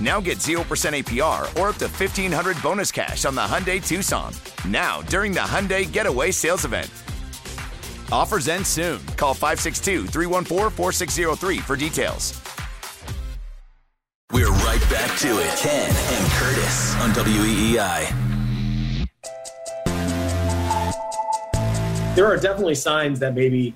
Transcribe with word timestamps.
Now 0.00 0.20
get 0.20 0.38
0% 0.38 0.60
APR 0.60 1.42
or 1.58 1.68
up 1.68 1.76
to 1.76 1.86
1500 1.86 2.60
bonus 2.62 2.92
cash 2.92 3.24
on 3.24 3.34
the 3.34 3.40
Hyundai 3.40 3.86
Tucson. 3.86 4.32
Now, 4.68 5.00
during 5.02 5.32
the 5.32 5.40
Hyundai 5.40 5.90
Getaway 5.90 6.32
Sales 6.32 6.64
Event. 6.64 6.90
Offers 8.12 8.48
end 8.48 8.66
soon. 8.66 9.04
Call 9.16 9.32
562 9.32 10.06
314 10.06 10.70
4603 10.70 11.58
for 11.58 11.76
details. 11.76 12.40
We're 14.32 14.50
right 14.50 14.82
back 14.90 15.16
to 15.20 15.28
it. 15.28 15.56
Ken 15.56 15.88
and 15.88 16.30
Curtis 16.32 16.94
on 16.96 17.10
WEEI. 17.12 18.26
there 22.16 22.24
are 22.24 22.38
definitely 22.38 22.74
signs 22.74 23.20
that 23.20 23.34
maybe 23.34 23.74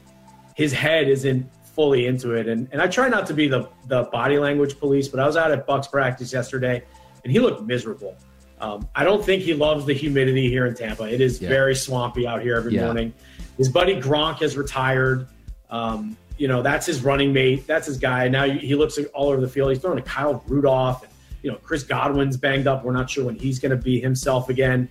his 0.57 0.73
head 0.73 1.09
isn't 1.09 1.47
fully 1.75 2.07
into 2.07 2.33
it. 2.33 2.49
And 2.49 2.69
and 2.73 2.81
I 2.81 2.87
try 2.87 3.09
not 3.09 3.27
to 3.27 3.35
be 3.35 3.49
the 3.49 3.69
the 3.87 4.05
body 4.05 4.39
language 4.39 4.79
police, 4.79 5.09
but 5.09 5.21
I 5.21 5.27
was 5.27 5.37
out 5.37 5.51
at 5.51 5.67
Bucs 5.67 5.91
practice 5.91 6.33
yesterday, 6.33 6.83
and 7.25 7.33
he 7.33 7.39
looked 7.39 7.63
miserable. 7.63 8.17
Um, 8.61 8.87
I 8.95 9.05
don't 9.05 9.25
think 9.25 9.43
he 9.43 9.55
loves 9.55 9.87
the 9.87 9.95
humidity 9.95 10.51
here 10.51 10.67
in 10.67 10.75
Tampa. 10.75 11.05
It 11.05 11.21
is 11.21 11.41
Yeah. 11.41 11.49
very 11.49 11.75
swampy 11.75 12.27
out 12.27 12.43
here 12.43 12.57
every 12.57 12.75
Yeah. 12.75 12.85
morning. 12.85 13.15
His 13.57 13.69
buddy 13.71 13.99
Gronk 14.01 14.41
has 14.41 14.57
retired. 14.57 15.27
Um, 15.71 16.17
you 16.37 16.49
know 16.49 16.63
that's 16.63 16.87
his 16.87 17.03
running 17.03 17.33
mate. 17.33 17.67
That's 17.67 17.87
his 17.87 17.97
guy. 17.99 18.29
Now 18.29 18.45
he 18.49 18.75
looks 18.75 18.99
all 19.15 19.29
over 19.29 19.41
the 19.41 19.49
field. 19.49 19.71
He's 19.71 19.81
throwing 19.81 19.97
to 19.97 20.03
Kyle 20.03 20.43
Rudolph. 20.47 21.03
And, 21.03 21.11
you 21.43 21.51
know 21.51 21.57
Chris 21.63 21.83
Godwin's 21.85 22.37
banged 22.37 22.67
up. 22.67 22.85
We're 22.85 22.93
not 22.93 23.09
sure 23.09 23.25
when 23.25 23.35
he's 23.35 23.59
going 23.59 23.71
to 23.71 23.83
be 23.83 23.99
himself 24.01 24.49
again. 24.51 24.89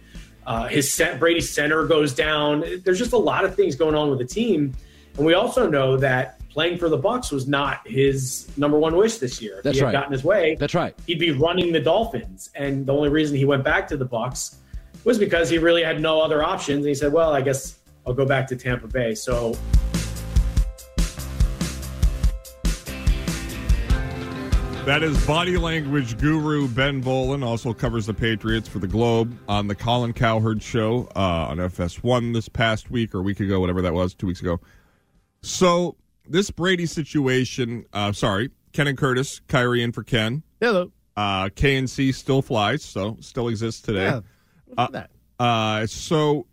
Uh, 0.47 0.67
his 0.67 0.91
set, 0.91 1.19
Brady 1.19 1.41
center 1.41 1.85
goes 1.85 2.11
down. 2.13 2.63
There's 2.83 2.97
just 2.97 3.13
a 3.13 3.17
lot 3.17 3.45
of 3.45 3.53
things 3.55 3.75
going 3.75 3.93
on 3.93 4.09
with 4.09 4.17
the 4.17 4.25
team, 4.25 4.73
and 5.17 5.25
we 5.25 5.35
also 5.35 5.69
know 5.69 5.95
that 5.97 6.38
playing 6.49 6.77
for 6.77 6.89
the 6.89 6.97
Bucs 6.97 7.31
was 7.31 7.47
not 7.47 7.87
his 7.87 8.49
number 8.57 8.77
one 8.77 8.95
wish 8.95 9.17
this 9.17 9.41
year. 9.41 9.57
If 9.57 9.63
That's 9.63 9.77
he 9.77 9.79
had 9.79 9.85
right. 9.87 9.91
gotten 9.93 10.11
his 10.11 10.23
way, 10.23 10.55
That's 10.59 10.75
right. 10.75 10.95
he'd 11.07 11.19
be 11.19 11.31
running 11.31 11.71
the 11.71 11.79
Dolphins. 11.79 12.49
And 12.55 12.85
the 12.85 12.93
only 12.93 13.09
reason 13.09 13.37
he 13.37 13.45
went 13.45 13.63
back 13.63 13.87
to 13.89 13.97
the 13.97 14.05
Bucs 14.05 14.55
was 15.03 15.17
because 15.17 15.49
he 15.49 15.57
really 15.57 15.83
had 15.83 16.01
no 16.01 16.21
other 16.21 16.43
options. 16.43 16.79
And 16.79 16.87
he 16.87 16.95
said, 16.95 17.13
"Well, 17.13 17.33
I 17.33 17.41
guess 17.41 17.79
I'll 18.05 18.13
go 18.13 18.25
back 18.25 18.47
to 18.47 18.55
Tampa 18.55 18.87
Bay." 18.87 19.15
So 19.15 19.55
That 24.85 25.03
is 25.03 25.23
body 25.27 25.55
language 25.55 26.17
guru 26.17 26.67
Ben 26.67 27.03
Volin, 27.03 27.45
also 27.45 27.75
covers 27.75 28.07
the 28.07 28.13
Patriots 28.13 28.67
for 28.67 28.79
the 28.79 28.87
Globe 28.87 29.37
on 29.47 29.67
the 29.67 29.75
Colin 29.75 30.13
Cowherd 30.13 30.63
show 30.63 31.07
uh, 31.15 31.19
on 31.49 31.57
FS1 31.57 32.33
this 32.33 32.49
past 32.49 32.89
week 32.89 33.13
or 33.13 33.19
a 33.19 33.21
week 33.21 33.39
ago, 33.39 33.59
whatever 33.59 33.83
that 33.83 33.93
was, 33.93 34.15
two 34.15 34.25
weeks 34.25 34.41
ago. 34.41 34.59
So, 35.43 35.95
this 36.29 36.51
Brady 36.51 36.85
situation, 36.85 37.85
uh, 37.91 38.11
sorry, 38.11 38.51
Ken 38.71 38.87
and 38.87 38.97
Curtis, 38.97 39.41
Kyrie 39.47 39.83
in 39.83 39.91
for 39.91 40.03
Ken. 40.03 40.43
Hello. 40.61 40.91
Uh, 41.17 41.49
KNC 41.49 42.13
still 42.13 42.41
flies, 42.41 42.83
so 42.83 43.17
still 43.19 43.49
exists 43.49 43.81
today. 43.81 44.03
Yeah. 44.03 44.21
Uh, 44.77 44.87
that? 44.91 45.09
uh, 45.39 45.85
so, 45.87 46.45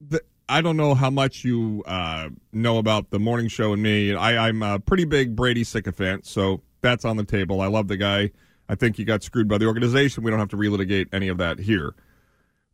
the, 0.00 0.22
I 0.48 0.62
don't 0.62 0.76
know 0.76 0.94
how 0.94 1.10
much 1.10 1.44
you 1.44 1.82
uh, 1.86 2.30
know 2.52 2.78
about 2.78 3.10
the 3.10 3.18
morning 3.18 3.48
show 3.48 3.72
and 3.72 3.82
me. 3.82 4.14
I, 4.14 4.48
I'm 4.48 4.62
a 4.62 4.78
pretty 4.78 5.04
big 5.04 5.34
Brady 5.34 5.64
sycophant, 5.64 6.24
so 6.24 6.62
that's 6.80 7.04
on 7.04 7.16
the 7.16 7.24
table. 7.24 7.60
I 7.60 7.66
love 7.66 7.88
the 7.88 7.96
guy. 7.96 8.30
I 8.68 8.74
think 8.74 8.96
he 8.96 9.04
got 9.04 9.22
screwed 9.22 9.48
by 9.48 9.58
the 9.58 9.66
organization. 9.66 10.22
We 10.22 10.30
don't 10.30 10.40
have 10.40 10.48
to 10.50 10.56
relitigate 10.56 11.08
any 11.12 11.28
of 11.28 11.38
that 11.38 11.58
here. 11.58 11.94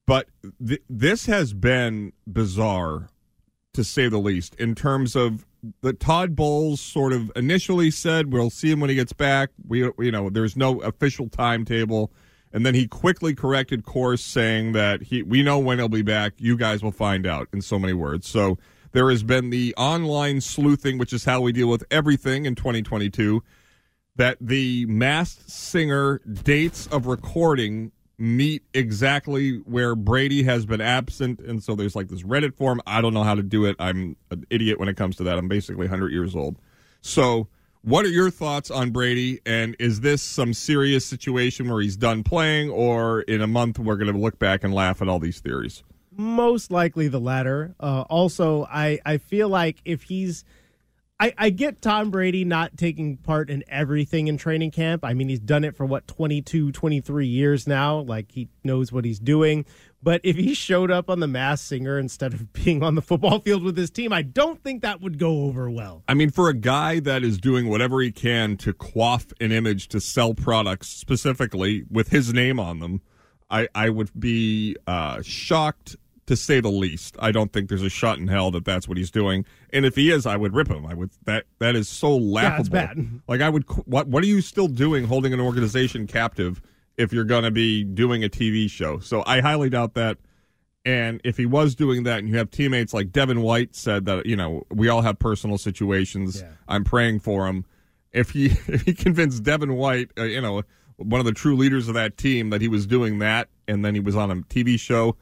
But 0.07 0.29
th- 0.65 0.83
this 0.89 1.27
has 1.27 1.53
been 1.55 2.13
bizarre, 2.27 3.09
to 3.75 3.85
say 3.85 4.09
the 4.09 4.19
least, 4.19 4.55
in 4.57 4.75
terms 4.75 5.17
of 5.17 5.47
the 5.81 5.93
Todd 5.93 6.35
Bowles 6.35 6.81
sort 6.81 7.13
of 7.13 7.31
initially 7.37 7.91
said 7.91 8.33
we'll 8.33 8.51
see 8.51 8.71
him 8.71 8.81
when 8.81 8.91
he 8.91 8.97
gets 8.97 9.13
back. 9.13 9.51
We, 9.67 9.91
you 9.99 10.11
know, 10.11 10.29
there's 10.29 10.57
no 10.57 10.81
official 10.81 11.29
timetable, 11.29 12.13
and 12.53 12.67
then 12.67 12.75
he 12.75 12.87
quickly 12.87 13.35
corrected 13.35 13.85
course, 13.85 14.25
saying 14.25 14.73
that 14.73 15.03
he 15.03 15.23
we 15.23 15.43
know 15.43 15.59
when 15.59 15.79
he'll 15.79 15.89
be 15.89 16.03
back. 16.03 16.35
You 16.39 16.57
guys 16.57 16.83
will 16.83 16.93
find 16.93 17.27
out. 17.27 17.49
In 17.53 17.63
so 17.63 17.79
many 17.79 17.93
words, 17.93 18.29
so 18.29 18.59
there 18.93 19.09
has 19.11 19.23
been 19.23 19.51
the 19.51 19.75
online 19.77 20.41
sleuthing, 20.41 20.99
which 20.99 21.13
is 21.13 21.25
how 21.25 21.41
we 21.41 21.53
deal 21.53 21.69
with 21.69 21.85
everything 21.91 22.45
in 22.45 22.55
2022 22.55 23.43
that 24.17 24.37
the 24.41 24.85
masked 24.87 25.51
singer 25.51 26.21
dates 26.45 26.87
of 26.89 27.07
recording 27.07 27.93
meet 28.23 28.63
exactly 28.73 29.57
where 29.65 29.97
Brady 29.97 30.45
has 30.45 30.65
been 30.65 30.81
absent. 30.81 31.41
And 31.41 31.61
so 31.61 31.75
there's 31.75 31.97
like 31.97 32.07
this 32.07 32.23
Reddit 32.23 32.55
form. 32.55 32.81
I 32.87 33.01
don't 33.01 33.13
know 33.13 33.25
how 33.25 33.35
to 33.35 33.43
do 33.43 33.65
it. 33.65 33.75
I'm 33.81 34.17
an 34.31 34.47
idiot 34.49 34.79
when 34.79 34.89
it 34.89 34.97
comes 34.97 35.17
to 35.17 35.25
that. 35.25 35.39
I'm 35.39 35.49
basically 35.49 35.89
100 35.89 36.13
years 36.13 36.37
old. 36.37 36.57
So, 37.01 37.49
what 37.83 38.05
are 38.05 38.11
your 38.11 38.31
thoughts 38.31 38.71
on 38.71 38.91
Brady? 38.91 39.41
And 39.45 39.75
is 39.81 40.03
this 40.03 40.23
some 40.23 40.55
serious 40.55 41.05
situation 41.05 41.69
where 41.69 41.81
he's 41.81 41.97
done 41.97 42.23
playing, 42.23 42.71
or 42.71 43.23
in 43.23 43.41
a 43.41 43.49
month 43.49 43.81
we're 43.81 43.97
going 43.97 44.13
to 44.13 44.17
look 44.17 44.39
back 44.39 44.63
and 44.63 44.73
laugh 44.73 45.03
at 45.03 45.09
all 45.09 45.19
these 45.19 45.41
theories? 45.41 45.83
Most 46.17 46.71
likely 46.71 47.09
the 47.09 47.19
latter. 47.19 47.75
Uh, 47.81 48.03
also, 48.03 48.67
I, 48.71 49.01
I 49.05 49.19
feel 49.19 49.49
like 49.49 49.79
if 49.85 50.05
he's. 50.05 50.45
I, 51.23 51.33
I 51.39 51.51
get 51.51 51.81
Tom 51.81 52.11
Brady 52.11 52.45
not 52.45 52.77
taking 52.77 53.17
part 53.17 53.49
in 53.49 53.63
everything 53.69 54.27
in 54.27 54.39
training 54.39 54.73
camp. 54.73 55.05
I 55.05 55.15
mean, 55.15 55.29
he's 55.29 55.39
done 55.39 55.63
it 55.63 55.77
for 55.77 55.87
what, 55.87 56.09
22, 56.09 56.73
23 56.73 57.27
years 57.29 57.65
now. 57.65 58.01
Like, 58.01 58.33
he 58.33 58.49
knows 58.65 58.91
what 58.91 59.05
he's 59.05 59.21
doing. 59.21 59.65
But 60.03 60.21
if 60.25 60.35
he 60.35 60.53
showed 60.53 60.91
up 60.91 61.09
on 61.09 61.21
the 61.21 61.29
masked 61.29 61.69
singer 61.69 61.97
instead 61.97 62.35
of 62.35 62.53
being 62.65 62.83
on 62.83 62.97
the 62.97 63.03
football 63.03 63.39
field 63.39 63.63
with 63.63 63.77
his 63.77 63.89
team, 63.89 64.13
I 64.13 64.23
don't 64.23 64.61
think 64.65 64.83
that 64.83 65.01
would 65.01 65.17
go 65.17 65.45
over 65.45 65.71
well. 65.71 66.03
I 66.09 66.15
mean, 66.15 66.31
for 66.31 66.49
a 66.49 66.55
guy 66.55 66.99
that 66.99 67.23
is 67.23 67.39
doing 67.39 67.69
whatever 67.69 68.01
he 68.01 68.11
can 68.11 68.57
to 68.57 68.73
quaff 68.73 69.27
an 69.41 69.53
image 69.53 69.87
to 69.89 70.01
sell 70.01 70.35
products 70.35 70.89
specifically 70.89 71.85
with 71.89 72.09
his 72.09 72.33
name 72.33 72.59
on 72.59 72.81
them, 72.81 73.01
I, 73.49 73.69
I 73.77 73.91
would 73.91 74.11
be 74.19 74.77
uh, 74.89 75.23
shocked 75.23 75.95
to 76.27 76.37
say 76.37 76.61
the 76.61 76.71
least. 76.71 77.17
I 77.19 77.33
don't 77.33 77.53
think 77.53 77.69
there's 77.69 77.83
a 77.83 77.89
shot 77.89 78.19
in 78.19 78.29
hell 78.29 78.51
that 78.53 78.65
that's 78.65 78.87
what 78.87 78.97
he's 78.97 79.11
doing. 79.11 79.45
And 79.73 79.85
if 79.85 79.97
he 79.97 80.11
is, 80.11 80.27
I 80.27 80.37
would 80.37 80.55
rip 80.55 80.69
him. 80.69 80.87
I 80.87 80.95
would 80.95 81.11
that 81.25 81.45
that 81.59 81.75
is 81.75 81.89
so 81.89 82.17
laughable. 82.17 82.61
it's 82.61 82.69
bad. 82.69 83.21
Like 83.27 83.41
I 83.41 83.49
would. 83.49 83.65
What 83.87 84.07
what 84.09 84.23
are 84.23 84.27
you 84.27 84.41
still 84.41 84.69
doing, 84.69 85.05
holding 85.05 85.33
an 85.33 85.41
organization 85.41 86.07
captive 86.07 86.61
if 86.97 87.13
you're 87.13 87.25
going 87.25 87.45
to 87.45 87.51
be 87.51 87.85
doing 87.85 88.23
a 88.23 88.29
TV 88.29 88.71
show? 88.71 88.99
So 88.99 89.23
I 89.27 89.41
highly 89.41 89.71
doubt 89.71 89.95
that. 89.95 90.19
And 90.85 91.21
if 91.23 91.37
he 91.37 91.47
was 91.47 91.77
doing 91.77 92.03
that, 92.05 92.19
and 92.19 92.29
you 92.29 92.37
have 92.39 92.51
teammates 92.51 92.93
like 92.93 93.13
Devin 93.13 93.41
White 93.41 93.77
said 93.77 94.05
that 94.07 94.27
you 94.27 94.37
know 94.37 94.65
we 94.71 94.89
all 94.89 95.03
have 95.03 95.19
personal 95.19 95.59
situations. 95.59 96.43
I'm 96.69 96.85
praying 96.85 97.21
for 97.21 97.47
him. 97.47 97.65
If 98.13 98.31
he 98.31 98.47
if 98.67 98.83
he 98.83 98.95
convinced 98.95 99.43
Devin 99.43 99.75
White, 99.75 100.11
uh, 100.19 100.25
you 100.25 100.41
know, 100.41 100.63
one 100.97 101.21
of 101.21 101.27
the 101.27 101.33
true 101.33 101.57
leaders 101.57 101.89
of 101.89 101.95
that 101.95 102.17
team, 102.17 102.51
that 102.51 102.61
he 102.61 102.69
was 102.69 102.87
doing 102.87 103.19
that, 103.21 103.49
and 103.69 103.85
then 103.85 103.95
he 103.95 104.01
was 104.01 104.17
on 104.17 104.31
a 104.31 104.37
TV 104.37 104.79
show, 104.79 105.17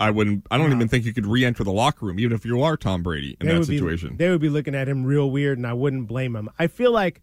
I 0.00 0.10
wouldn't. 0.10 0.46
I 0.50 0.58
don't 0.58 0.72
even 0.72 0.88
think 0.88 1.04
you 1.04 1.12
could 1.12 1.26
re-enter 1.26 1.62
the 1.62 1.72
locker 1.72 2.06
room, 2.06 2.18
even 2.18 2.32
if 2.34 2.44
you 2.44 2.62
are 2.62 2.76
Tom 2.76 3.02
Brady 3.02 3.36
in 3.40 3.46
They 3.46 3.52
that 3.52 3.58
would 3.60 3.68
be- 3.68 3.76
situation. 3.78 4.16
they 4.16 4.30
would 4.30 4.40
be 4.40 4.48
looking 4.48 4.74
at 4.74 4.88
him 4.88 5.04
real 5.04 5.30
weird, 5.30 5.58
and 5.58 5.66
I 5.66 5.74
wouldn't 5.74 6.08
blame 6.08 6.34
him. 6.34 6.48
I 6.58 6.66
feel 6.66 6.90
like 6.90 7.20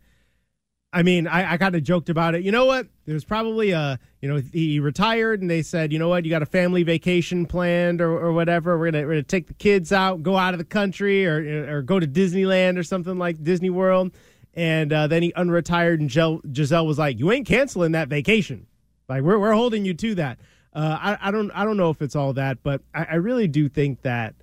I 0.94 1.04
mean, 1.04 1.28
I, 1.28 1.54
I 1.54 1.58
kind 1.58 1.76
of 1.76 1.84
joked 1.84 2.10
about 2.10 2.34
it. 2.34 2.44
You 2.44 2.52
know 2.52 2.66
what? 2.66 2.88
There's 3.06 3.26
probably 3.26 3.72
a, 3.72 4.00
you 4.22 4.30
know, 4.30 4.42
he 4.54 4.80
retired 4.80 5.42
and 5.42 5.52
they 5.52 5.62
said, 5.62 5.92
you 5.92 6.00
know 6.00 6.08
what, 6.08 6.24
you 6.24 6.30
got 6.32 6.42
a 6.42 6.46
family 6.48 6.84
vacation 6.84 7.46
planned 7.46 8.00
or, 8.00 8.12
or 8.18 8.32
whatever. 8.32 8.80
We're 8.80 8.92
gonna 8.92 9.04
we're 9.06 9.14
gonna 9.14 9.24
take 9.24 9.48
the 9.48 9.54
kids 9.54 9.92
out, 9.92 10.24
go 10.24 10.38
out 10.38 10.54
of 10.54 10.60
the 10.60 10.64
country, 10.66 11.26
or 11.26 11.76
or 11.78 11.82
go 11.82 12.00
to 12.00 12.08
Disneyland 12.08 12.78
or 12.78 12.84
something 12.84 13.18
like 13.18 13.44
Disney 13.44 13.70
World. 13.70 14.12
And 14.54 14.92
uh, 14.94 15.08
then 15.08 15.22
he 15.24 15.32
unretired, 15.34 16.00
and 16.00 16.10
Gisele 16.54 16.88
was 16.88 16.98
like, 16.98 17.20
"You 17.20 17.32
ain't 17.32 17.46
canceling 17.48 17.92
that 17.92 18.08
vacation. 18.08 18.66
Like 19.10 19.24
we're 19.24 19.38
we're 19.38 19.54
holding 19.54 19.84
you 19.86 19.94
to 19.96 20.16
that." 20.16 20.40
Uh, 20.74 20.98
I 21.00 21.30
I 21.30 21.32
don't 21.32 21.52
I 21.52 21.64
don't 21.64 21.78
know 21.78 21.90
if 21.90 22.02
it's 22.02 22.16
all 22.16 22.34
that, 22.34 22.64
but 22.64 22.82
I, 22.94 23.08
I 23.12 23.16
really 23.16 23.48
do 23.48 23.70
think 23.70 24.02
that 24.04 24.36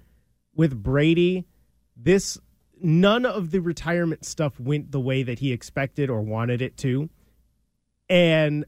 with 0.54 0.82
Brady, 0.82 1.44
this 1.96 2.38
none 2.80 3.24
of 3.24 3.50
the 3.50 3.60
retirement 3.60 4.24
stuff 4.24 4.58
went 4.58 4.92
the 4.92 5.00
way 5.00 5.22
that 5.22 5.38
he 5.38 5.52
expected 5.52 6.10
or 6.10 6.20
wanted 6.20 6.60
it 6.60 6.76
to. 6.78 7.08
And 8.08 8.64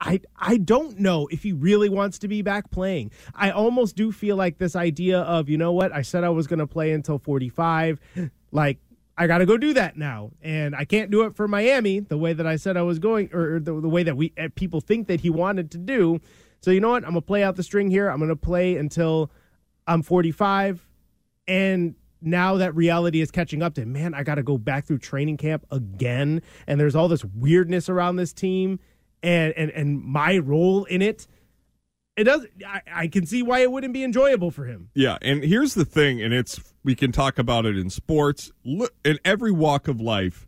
I 0.00 0.20
I 0.36 0.56
don't 0.56 0.98
know 0.98 1.28
if 1.30 1.42
he 1.42 1.52
really 1.52 1.88
wants 1.88 2.18
to 2.20 2.28
be 2.28 2.42
back 2.42 2.70
playing. 2.70 3.12
I 3.34 3.50
almost 3.50 3.96
do 3.96 4.10
feel 4.10 4.36
like 4.36 4.58
this 4.58 4.74
idea 4.74 5.20
of, 5.20 5.48
you 5.48 5.56
know 5.56 5.72
what, 5.72 5.92
I 5.92 6.02
said 6.02 6.24
I 6.24 6.30
was 6.30 6.46
going 6.46 6.58
to 6.58 6.66
play 6.66 6.92
until 6.92 7.18
45, 7.18 8.00
like 8.52 8.78
I 9.16 9.26
got 9.26 9.38
to 9.38 9.46
go 9.46 9.56
do 9.56 9.74
that 9.74 9.96
now. 9.96 10.30
And 10.42 10.74
I 10.74 10.84
can't 10.84 11.10
do 11.10 11.22
it 11.22 11.36
for 11.36 11.46
Miami 11.46 12.00
the 12.00 12.18
way 12.18 12.32
that 12.32 12.46
I 12.46 12.56
said 12.56 12.76
I 12.76 12.82
was 12.82 12.98
going 12.98 13.32
or 13.32 13.60
the, 13.60 13.80
the 13.80 13.88
way 13.88 14.02
that 14.02 14.16
we 14.16 14.32
eh, 14.36 14.48
people 14.54 14.80
think 14.80 15.06
that 15.08 15.20
he 15.20 15.30
wanted 15.30 15.70
to 15.72 15.78
do. 15.78 16.20
So 16.62 16.70
you 16.70 16.80
know 16.80 16.90
what? 16.90 17.04
I'm 17.04 17.14
to 17.14 17.20
play 17.20 17.42
out 17.42 17.56
the 17.56 17.62
string 17.62 17.90
here. 17.90 18.08
I'm 18.08 18.26
to 18.26 18.36
play 18.36 18.76
until 18.76 19.30
I'm 19.86 20.02
45 20.02 20.86
and 21.48 21.96
now 22.20 22.56
that 22.56 22.74
reality 22.74 23.20
is 23.20 23.30
catching 23.30 23.62
up 23.62 23.74
to 23.74 23.82
him. 23.82 23.92
Man, 23.92 24.14
I 24.14 24.22
got 24.22 24.36
to 24.36 24.42
go 24.42 24.56
back 24.56 24.84
through 24.84 24.98
training 24.98 25.36
camp 25.36 25.66
again, 25.70 26.40
and 26.66 26.78
there's 26.78 26.94
all 26.94 27.08
this 27.08 27.24
weirdness 27.24 27.88
around 27.88 28.16
this 28.16 28.32
team, 28.32 28.78
and 29.22 29.52
and 29.54 29.70
and 29.70 30.02
my 30.02 30.38
role 30.38 30.84
in 30.84 31.02
it. 31.02 31.26
It 32.16 32.24
does. 32.24 32.46
I, 32.66 32.80
I 32.92 33.08
can 33.08 33.26
see 33.26 33.42
why 33.42 33.60
it 33.60 33.72
wouldn't 33.72 33.94
be 33.94 34.04
enjoyable 34.04 34.50
for 34.50 34.66
him. 34.66 34.90
Yeah, 34.94 35.18
and 35.22 35.42
here's 35.42 35.74
the 35.74 35.84
thing, 35.84 36.22
and 36.22 36.32
it's 36.32 36.60
we 36.84 36.94
can 36.94 37.10
talk 37.10 37.38
about 37.38 37.66
it 37.66 37.76
in 37.76 37.90
sports, 37.90 38.52
in 38.64 39.18
every 39.24 39.52
walk 39.52 39.88
of 39.88 40.00
life. 40.00 40.46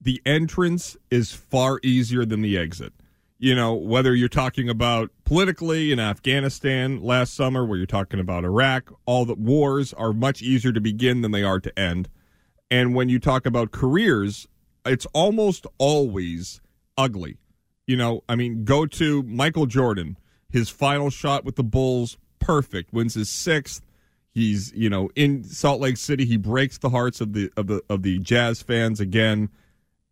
The 0.00 0.22
entrance 0.24 0.96
is 1.10 1.32
far 1.32 1.78
easier 1.82 2.24
than 2.24 2.40
the 2.40 2.56
exit 2.56 2.94
you 3.42 3.54
know, 3.54 3.72
whether 3.72 4.14
you're 4.14 4.28
talking 4.28 4.68
about 4.68 5.10
politically 5.24 5.92
in 5.92 5.98
Afghanistan 5.98 7.02
last 7.02 7.32
summer, 7.32 7.64
where 7.64 7.78
you're 7.78 7.86
talking 7.86 8.20
about 8.20 8.44
Iraq, 8.44 8.92
all 9.06 9.24
the 9.24 9.34
wars 9.34 9.94
are 9.94 10.12
much 10.12 10.42
easier 10.42 10.72
to 10.72 10.80
begin 10.80 11.22
than 11.22 11.30
they 11.30 11.42
are 11.42 11.58
to 11.58 11.76
end. 11.78 12.10
And 12.70 12.94
when 12.94 13.08
you 13.08 13.18
talk 13.18 13.46
about 13.46 13.70
careers, 13.70 14.46
it's 14.84 15.06
almost 15.14 15.66
always 15.78 16.60
ugly. 16.98 17.38
You 17.86 17.96
know, 17.96 18.22
I 18.28 18.36
mean, 18.36 18.64
go 18.64 18.84
to 18.84 19.22
Michael 19.22 19.64
Jordan, 19.64 20.18
his 20.50 20.68
final 20.68 21.08
shot 21.08 21.42
with 21.42 21.56
the 21.56 21.64
Bulls, 21.64 22.18
perfect, 22.40 22.92
wins 22.92 23.14
his 23.14 23.30
sixth. 23.30 23.82
He's, 24.30 24.70
you 24.74 24.90
know, 24.90 25.08
in 25.16 25.44
Salt 25.44 25.80
Lake 25.80 25.96
City, 25.96 26.26
he 26.26 26.36
breaks 26.36 26.76
the 26.76 26.90
hearts 26.90 27.22
of 27.22 27.32
the 27.32 27.50
of 27.56 27.68
the 27.68 27.82
of 27.88 28.02
the 28.02 28.18
Jazz 28.18 28.60
fans 28.60 29.00
again 29.00 29.48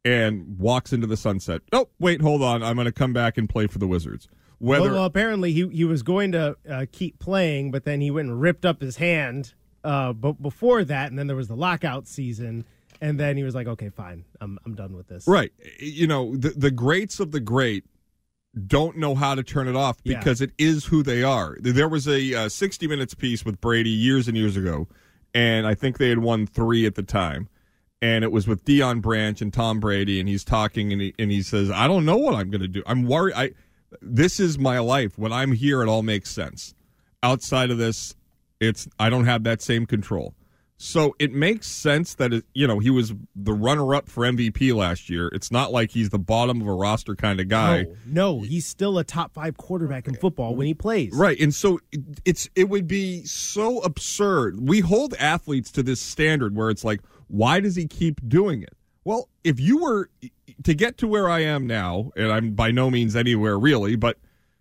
and 0.05 0.59
walks 0.59 0.93
into 0.93 1.07
the 1.07 1.17
sunset. 1.17 1.63
Oh, 1.73 1.89
wait, 1.99 2.21
hold 2.21 2.43
on. 2.43 2.63
I'm 2.63 2.77
going 2.77 2.87
to 2.87 2.93
come 2.93 3.13
back 3.13 3.37
and 3.37 3.49
play 3.49 3.67
for 3.67 3.79
the 3.79 3.87
Wizards. 3.87 4.29
Whether 4.59 4.93
well, 4.93 5.05
apparently 5.05 5.53
he 5.53 5.69
he 5.69 5.85
was 5.85 6.03
going 6.03 6.33
to 6.33 6.57
uh, 6.69 6.87
keep 6.91 7.21
playing, 7.21 7.71
but 7.71 7.85
then 7.85 8.01
he 8.01 8.11
went 8.11 8.29
and 8.29 8.41
ripped 8.41 8.65
up 8.65 8.81
his 8.81 8.97
hand. 8.97 9.55
Uh, 9.85 10.13
but 10.13 10.43
before 10.43 10.83
that, 10.85 11.11
and 11.11 11.19
then 11.19 11.29
there 11.29 11.37
was 11.37 11.47
the 11.47 11.55
lockout 11.55 12.09
season, 12.09 12.65
and 13.01 13.21
then 13.21 13.37
he 13.37 13.45
was 13.45 13.55
like, 13.55 13.69
"Okay, 13.69 13.89
fine, 13.89 14.25
I'm 14.41 14.59
I'm 14.67 14.75
done 14.75 14.97
with 14.97 15.07
this." 15.07 15.29
Right. 15.29 15.53
You 15.79 16.09
know, 16.09 16.35
the 16.37 16.51
the 16.51 16.73
greats 16.73 17.21
of 17.21 17.31
the 17.31 17.39
great 17.39 17.85
don't 18.67 18.97
know 18.97 19.15
how 19.15 19.37
to 19.37 19.45
turn 19.45 19.69
it 19.69 19.77
off 19.77 20.03
because 20.03 20.41
yeah. 20.41 20.47
it 20.47 20.53
is 20.59 20.87
who 20.87 21.05
they 21.05 21.23
are. 21.23 21.57
There 21.61 21.89
was 21.89 22.09
a 22.09 22.35
uh, 22.35 22.49
60 22.49 22.89
minutes 22.89 23.15
piece 23.15 23.45
with 23.45 23.61
Brady 23.61 23.91
years 23.91 24.27
and 24.27 24.37
years 24.37 24.57
ago, 24.57 24.89
and 25.35 25.67
I 25.67 25.75
think 25.75 25.99
they 25.99 26.09
had 26.09 26.19
won 26.19 26.47
three 26.47 26.87
at 26.87 26.97
the 26.97 27.05
time 27.05 27.49
and 28.01 28.25
it 28.25 28.33
was 28.33 28.47
with 28.47 28.65
Deion 28.65 29.01
Branch 29.01 29.41
and 29.41 29.53
Tom 29.53 29.81
Brady, 29.81 30.21
and 30.21 30.29
he's 30.29 30.45
talking, 30.45 30.93
and 30.93 31.01
he 31.01 31.15
and 31.19 31.31
he 31.31 31.43
says, 31.43 31.71
"I 31.71 31.87
don't 31.87 32.05
know 32.05 32.17
what 32.17 32.35
I'm 32.35 32.51
going 32.51 32.61
to 32.61 32.69
do. 32.69 32.83
I'm 32.87 33.05
worried. 33.05 33.35
I 33.35 33.51
this 34.01 34.39
is 34.39 34.59
my 34.59 34.79
life. 34.79 35.19
When 35.19 35.33
I'm 35.33 35.53
here, 35.53 35.83
it 35.83 35.89
all 35.89 36.03
makes 36.03 36.31
sense. 36.31 36.75
Outside 37.23 37.71
of 37.71 37.79
this, 37.79 38.15
it's 38.61 38.89
I 38.99 39.11
don't 39.11 39.25
have 39.25 39.45
that 39.45 39.63
same 39.63 39.87
control. 39.87 40.35
So 40.81 41.17
it 41.19 41.33
makes 41.33 41.67
sense 41.67 42.15
that 42.15 42.33
it, 42.33 42.45
you 42.55 42.69
know 42.69 42.79
he 42.79 42.91
was 42.91 43.13
the 43.35 43.53
runner-up 43.53 44.09
for 44.09 44.23
MVP 44.23 44.73
last 44.73 45.11
year. 45.11 45.27
It's 45.35 45.51
not 45.51 45.73
like 45.73 45.91
he's 45.91 46.11
the 46.11 46.21
bottom 46.21 46.61
of 46.61 46.69
a 46.69 46.73
roster 46.73 47.17
kind 47.17 47.41
of 47.41 47.49
guy. 47.49 47.83
No, 47.83 47.97
no, 48.07 48.41
he's 48.43 48.65
still 48.65 48.97
a 48.99 49.03
top 49.03 49.35
five 49.35 49.57
quarterback 49.57 50.07
in 50.07 50.15
football 50.15 50.55
when 50.55 50.69
he 50.69 50.75
plays. 50.75 51.13
Right, 51.13 51.39
and 51.41 51.53
so 51.53 51.81
it's 52.25 52.49
it 52.55 52.69
would 52.69 52.87
be 52.87 53.25
so 53.25 53.81
absurd. 53.81 54.69
We 54.69 54.79
hold 54.79 55.15
athletes 55.15 55.73
to 55.73 55.83
this 55.83 56.01
standard 56.01 56.55
where 56.55 56.71
it's 56.71 56.85
like 56.85 57.01
why 57.29 57.61
does 57.61 57.77
he 57.77 57.87
keep 57.87 58.27
doing 58.29 58.63
it? 58.63 58.77
Well, 59.05 59.29
if 59.45 59.61
you 59.61 59.79
were 59.79 60.11
to 60.65 60.75
get 60.75 60.99
to 60.99 61.09
where 61.09 61.31
I 61.31 61.41
am 61.41 61.67
now, 61.67 62.11
and 62.17 62.31
I'm 62.33 62.53
by 62.53 62.71
no 62.71 62.91
means 62.91 63.17
anywhere 63.17 63.59
really, 63.59 63.97
but 63.97 64.19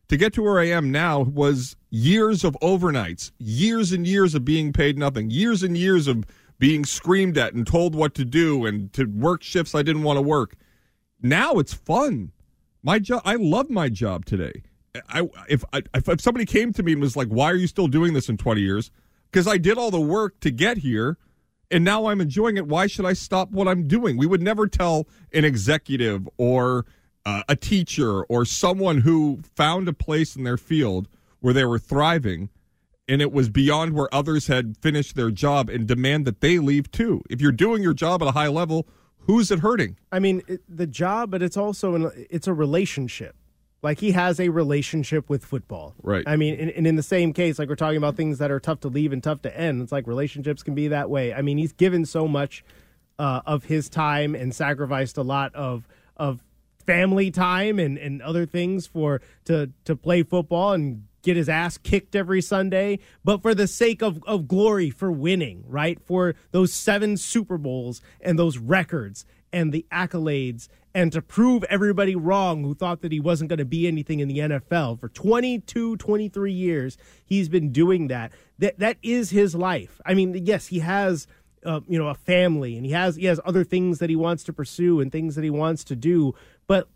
to 0.10 0.18
get 0.18 0.34
to 0.34 0.44
where 0.44 0.60
I 0.60 0.68
am 0.68 0.92
now 0.92 1.22
was 1.22 1.76
years 1.90 2.44
of 2.44 2.56
overnights, 2.62 3.32
years 3.40 3.92
and 3.92 4.08
years 4.08 4.36
of 4.36 4.46
being 4.46 4.72
paid 4.72 4.98
nothing, 4.98 5.30
years 5.32 5.64
and 5.64 5.78
years 5.78 6.08
of 6.08 6.26
being 6.60 6.86
screamed 6.86 7.38
at 7.38 7.54
and 7.54 7.68
told 7.68 7.94
what 7.94 8.14
to 8.16 8.26
do 8.26 8.66
and 8.66 8.92
to 8.94 9.06
work 9.06 9.44
shifts 9.44 9.76
I 9.76 9.84
didn't 9.84 10.04
want 10.04 10.18
to 10.18 10.22
work. 10.22 10.56
Now 11.22 11.56
it's 11.56 11.74
fun. 11.74 12.32
My 12.84 13.00
job, 13.00 13.22
I 13.26 13.36
love 13.36 13.70
my 13.70 13.90
job 13.90 14.26
today. 14.26 14.64
I 15.10 15.30
if 15.50 15.64
I, 15.74 15.84
if 15.94 16.22
somebody 16.22 16.46
came 16.46 16.74
to 16.74 16.84
me 16.84 16.94
and 16.94 17.02
was 17.02 17.16
like, 17.16 17.28
"Why 17.28 17.52
are 17.52 17.56
you 17.56 17.68
still 17.68 17.88
doing 17.88 18.14
this 18.14 18.30
in 18.30 18.38
20 18.38 18.62
years?" 18.62 18.92
Because 19.30 19.48
I 19.48 19.58
did 19.58 19.78
all 19.78 19.92
the 19.92 20.00
work 20.00 20.40
to 20.40 20.52
get 20.52 20.78
here 20.78 21.18
and 21.70 21.84
now 21.84 22.08
I'm 22.08 22.22
enjoying 22.22 22.58
it. 22.58 22.68
Why 22.68 22.88
should 22.88 23.06
I 23.06 23.14
stop 23.14 23.52
what 23.52 23.68
I'm 23.68 23.88
doing? 23.88 24.18
We 24.18 24.26
would 24.26 24.42
never 24.42 24.68
tell 24.68 25.08
an 25.34 25.46
executive 25.46 26.28
or 26.38 26.86
uh, 27.26 27.44
a 27.50 27.56
teacher 27.56 28.24
or 28.24 28.46
someone 28.46 29.02
who 29.02 29.40
found 29.56 29.88
a 29.88 29.94
place 29.94 30.36
in 30.36 30.44
their 30.44 30.58
field 30.58 31.08
where 31.40 31.54
they 31.54 31.66
were 31.66 31.80
thriving 31.80 32.50
and 33.08 33.22
it 33.22 33.32
was 33.32 33.50
beyond 33.50 33.94
where 33.94 34.14
others 34.14 34.48
had 34.48 34.78
finished 34.78 35.16
their 35.16 35.32
job 35.32 35.70
and 35.70 35.88
demand 35.88 36.26
that 36.26 36.42
they 36.42 36.60
leave 36.60 36.92
too. 36.92 37.24
If 37.30 37.42
you're 37.42 37.52
doing 37.52 37.82
your 37.82 37.94
job 37.94 38.22
at 38.22 38.28
a 38.28 38.32
high 38.32 38.48
level, 38.48 38.88
who's 39.20 39.50
it 39.52 39.60
hurting? 39.60 39.98
I 40.12 40.20
mean, 40.20 40.42
it, 40.48 40.62
the 40.68 40.88
job, 40.88 41.32
but 41.32 41.42
it's 41.42 41.58
also 41.58 41.96
an, 41.96 42.28
it's 42.30 42.48
a 42.48 42.54
relationship. 42.54 43.36
Like 43.88 44.02
he 44.02 44.12
has 44.12 44.38
a 44.42 44.50
relationship 44.50 45.30
with 45.30 45.46
football. 45.46 45.96
Right. 46.04 46.26
I 46.28 46.36
mean, 46.36 46.60
and, 46.60 46.70
and, 46.72 46.86
in 46.86 46.98
the 46.98 47.04
same 47.04 47.32
case, 47.32 47.58
like 47.58 47.70
we're 47.70 47.76
talking 47.76 47.96
about 47.96 48.18
things 48.18 48.38
that 48.40 48.52
are 48.52 48.60
tough 48.60 48.82
to 48.82 48.90
leave 48.90 49.14
and 49.14 49.24
tough 49.24 49.44
to 49.44 49.58
end. 49.58 49.82
It's 49.82 49.94
like 49.94 50.08
relationships 50.08 50.62
can 50.62 50.76
be 50.76 50.90
that 50.90 51.10
way. 51.10 51.34
I 51.34 51.42
mean, 51.42 51.58
he's 51.58 51.72
given 51.72 52.06
so 52.06 52.28
much 52.28 52.66
uh, 53.18 53.44
of 53.46 53.64
his 53.64 53.88
time 53.88 54.36
and 54.36 54.54
sacrificed 54.54 55.16
a 55.16 55.22
lot 55.22 55.56
of 55.56 55.88
of 56.18 56.44
family 56.86 57.32
time 57.32 57.80
and, 57.80 57.98
and 57.98 58.22
other 58.22 58.46
things 58.46 58.88
for 58.88 59.22
to 59.46 59.72
to 59.86 59.96
play 59.96 60.22
football 60.22 60.74
and 60.74 61.04
get 61.24 61.38
his 61.38 61.48
ass 61.48 61.78
kicked 61.78 62.14
every 62.14 62.42
Sunday, 62.42 63.00
but 63.24 63.42
for 63.42 63.56
the 63.56 63.68
sake 63.68 64.02
of, 64.02 64.22
of 64.28 64.50
glory 64.50 64.90
for 64.90 65.10
winning, 65.10 65.64
right? 65.66 65.98
For 66.02 66.36
those 66.52 66.74
seven 66.74 67.16
Super 67.16 67.58
Bowls 67.58 68.02
and 68.20 68.38
those 68.38 68.58
records 68.58 69.26
and 69.54 69.72
the 69.72 69.86
accolades 69.94 70.68
and 70.98 71.12
to 71.12 71.22
prove 71.22 71.64
everybody 71.66 72.16
wrong 72.16 72.64
who 72.64 72.74
thought 72.74 73.02
that 73.02 73.12
he 73.12 73.20
wasn't 73.20 73.48
going 73.48 73.60
to 73.60 73.66
be 73.66 73.88
anything 73.88 74.20
in 74.20 74.28
the 74.28 74.40
NFL 74.40 75.00
for 75.00 75.10
22 75.10 75.96
23 75.96 76.52
years 76.52 76.98
he's 77.24 77.48
been 77.48 77.72
doing 77.72 78.08
that 78.08 78.32
that 78.58 78.80
that 78.80 78.98
is 79.04 79.30
his 79.30 79.54
life 79.54 80.02
i 80.08 80.16
mean 80.16 80.34
yes 80.46 80.68
he 80.68 80.80
has 80.80 81.28
uh, 81.64 81.82
you 81.88 82.00
know 82.00 82.08
a 82.08 82.16
family 82.16 82.76
and 82.76 82.86
he 82.86 82.92
has 82.92 83.16
he 83.16 83.26
has 83.26 83.40
other 83.46 83.64
things 83.64 84.00
that 84.00 84.10
he 84.10 84.16
wants 84.16 84.44
to 84.44 84.52
pursue 84.52 85.00
and 85.00 85.12
things 85.12 85.36
that 85.36 85.44
he 85.44 85.52
wants 85.52 85.84
to 85.84 85.96
do 85.96 86.34
but 86.66 86.90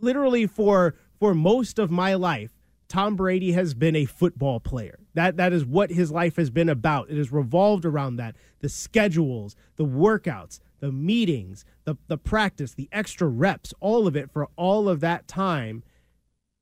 literally 0.00 0.46
for 0.46 0.94
for 1.18 1.34
most 1.34 1.80
of 1.80 1.90
my 1.90 2.14
life 2.14 2.52
Tom 2.86 3.16
Brady 3.16 3.52
has 3.52 3.72
been 3.72 3.96
a 3.96 4.04
football 4.04 4.60
player. 4.60 4.98
That 5.14 5.38
that 5.38 5.54
is 5.54 5.64
what 5.64 5.88
his 5.88 6.12
life 6.12 6.36
has 6.36 6.50
been 6.50 6.68
about. 6.68 7.08
It 7.08 7.16
has 7.16 7.32
revolved 7.32 7.86
around 7.86 8.16
that. 8.16 8.36
The 8.60 8.68
schedules, 8.68 9.56
the 9.76 9.86
workouts, 9.86 10.60
the 10.82 10.92
meetings, 10.92 11.64
the 11.84 11.96
the 12.08 12.18
practice, 12.18 12.74
the 12.74 12.88
extra 12.92 13.28
reps, 13.28 13.72
all 13.78 14.08
of 14.08 14.16
it 14.16 14.30
for 14.32 14.48
all 14.56 14.88
of 14.88 15.00
that 15.00 15.28
time. 15.28 15.84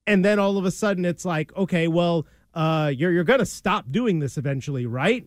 And 0.07 0.23
then 0.23 0.39
all 0.39 0.59
of 0.59 0.67
a 0.67 0.71
sudden 0.71 1.07
it's 1.07 1.25
like, 1.25 1.57
okay, 1.57 1.89
well, 1.89 2.27
uh, 2.53 2.93
you're 2.95 3.11
you're 3.13 3.25
gonna 3.25 3.47
stop 3.47 3.87
doing 3.91 4.19
this 4.19 4.37
eventually, 4.37 4.85
right? 4.85 5.27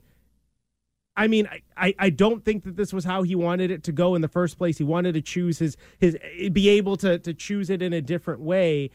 I 1.17 1.27
mean, 1.27 1.47
I, 1.75 1.95
I 1.97 2.09
don't 2.11 2.45
think 2.45 2.63
that 2.65 2.75
this 2.75 2.93
was 2.93 3.03
how 3.03 3.23
he 3.23 3.35
wanted 3.35 3.71
it 3.71 3.83
to 3.83 3.91
go 3.91 4.13
in 4.13 4.21
the 4.21 4.27
first 4.27 4.57
place. 4.59 4.77
He 4.77 4.83
wanted 4.83 5.13
to 5.13 5.21
choose 5.21 5.57
his 5.57 5.75
his 5.99 6.15
be 6.51 6.69
able 6.69 6.95
to 6.97 7.17
to 7.17 7.33
choose 7.33 7.71
it 7.71 7.81
in 7.81 7.93
a 7.93 8.01
different 8.01 8.41
way. 8.41 8.91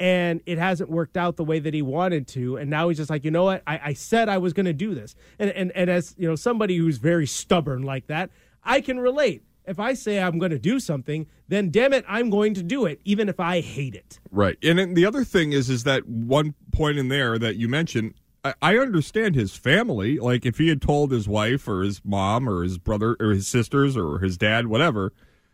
And 0.00 0.40
it 0.46 0.58
hasn't 0.58 0.90
worked 0.90 1.18
out 1.18 1.36
the 1.36 1.44
way 1.44 1.60
that 1.60 1.74
he 1.74 1.82
wanted 1.82 2.26
to. 2.28 2.56
And 2.56 2.70
now 2.70 2.88
he's 2.88 2.96
just 2.96 3.10
like, 3.10 3.24
you 3.24 3.30
know 3.30 3.44
what? 3.44 3.62
I, 3.66 3.80
I 3.84 3.92
said 3.92 4.30
I 4.30 4.38
was 4.38 4.54
gonna 4.54 4.72
do 4.72 4.94
this. 4.94 5.14
And 5.38 5.50
and 5.50 5.72
and 5.72 5.90
as 5.90 6.14
you 6.16 6.26
know, 6.26 6.36
somebody 6.36 6.78
who's 6.78 6.96
very 6.96 7.26
stubborn 7.26 7.82
like 7.82 8.06
that, 8.06 8.30
I 8.64 8.80
can 8.80 8.98
relate. 9.00 9.42
If 9.64 9.78
I 9.78 9.94
say 9.94 10.20
I'm 10.20 10.38
going 10.38 10.50
to 10.50 10.58
do 10.58 10.80
something, 10.80 11.26
then 11.46 11.70
damn 11.70 11.92
it, 11.92 12.04
I'm 12.08 12.30
going 12.30 12.54
to 12.54 12.62
do 12.62 12.84
it, 12.84 13.00
even 13.04 13.28
if 13.28 13.38
I 13.38 13.60
hate 13.60 13.94
it. 13.94 14.18
Right. 14.30 14.58
And 14.62 14.96
the 14.96 15.06
other 15.06 15.24
thing 15.24 15.52
is, 15.52 15.70
is 15.70 15.84
that 15.84 16.08
one 16.08 16.54
point 16.72 16.98
in 16.98 17.08
there 17.08 17.38
that 17.38 17.56
you 17.56 17.68
mentioned, 17.68 18.14
I, 18.60 18.76
understand 18.76 19.36
his 19.36 19.54
family. 19.54 20.18
Like 20.18 20.44
if 20.44 20.58
he 20.58 20.68
had 20.68 20.82
told 20.82 21.12
his 21.12 21.28
wife 21.28 21.68
or 21.68 21.82
his 21.82 22.04
mom 22.04 22.48
or 22.48 22.64
his 22.64 22.76
brother 22.76 23.16
or 23.20 23.30
his 23.30 23.46
sisters 23.46 23.96
or 23.96 24.18
his 24.18 24.36
dad, 24.36 24.66
whatever, 24.66 25.12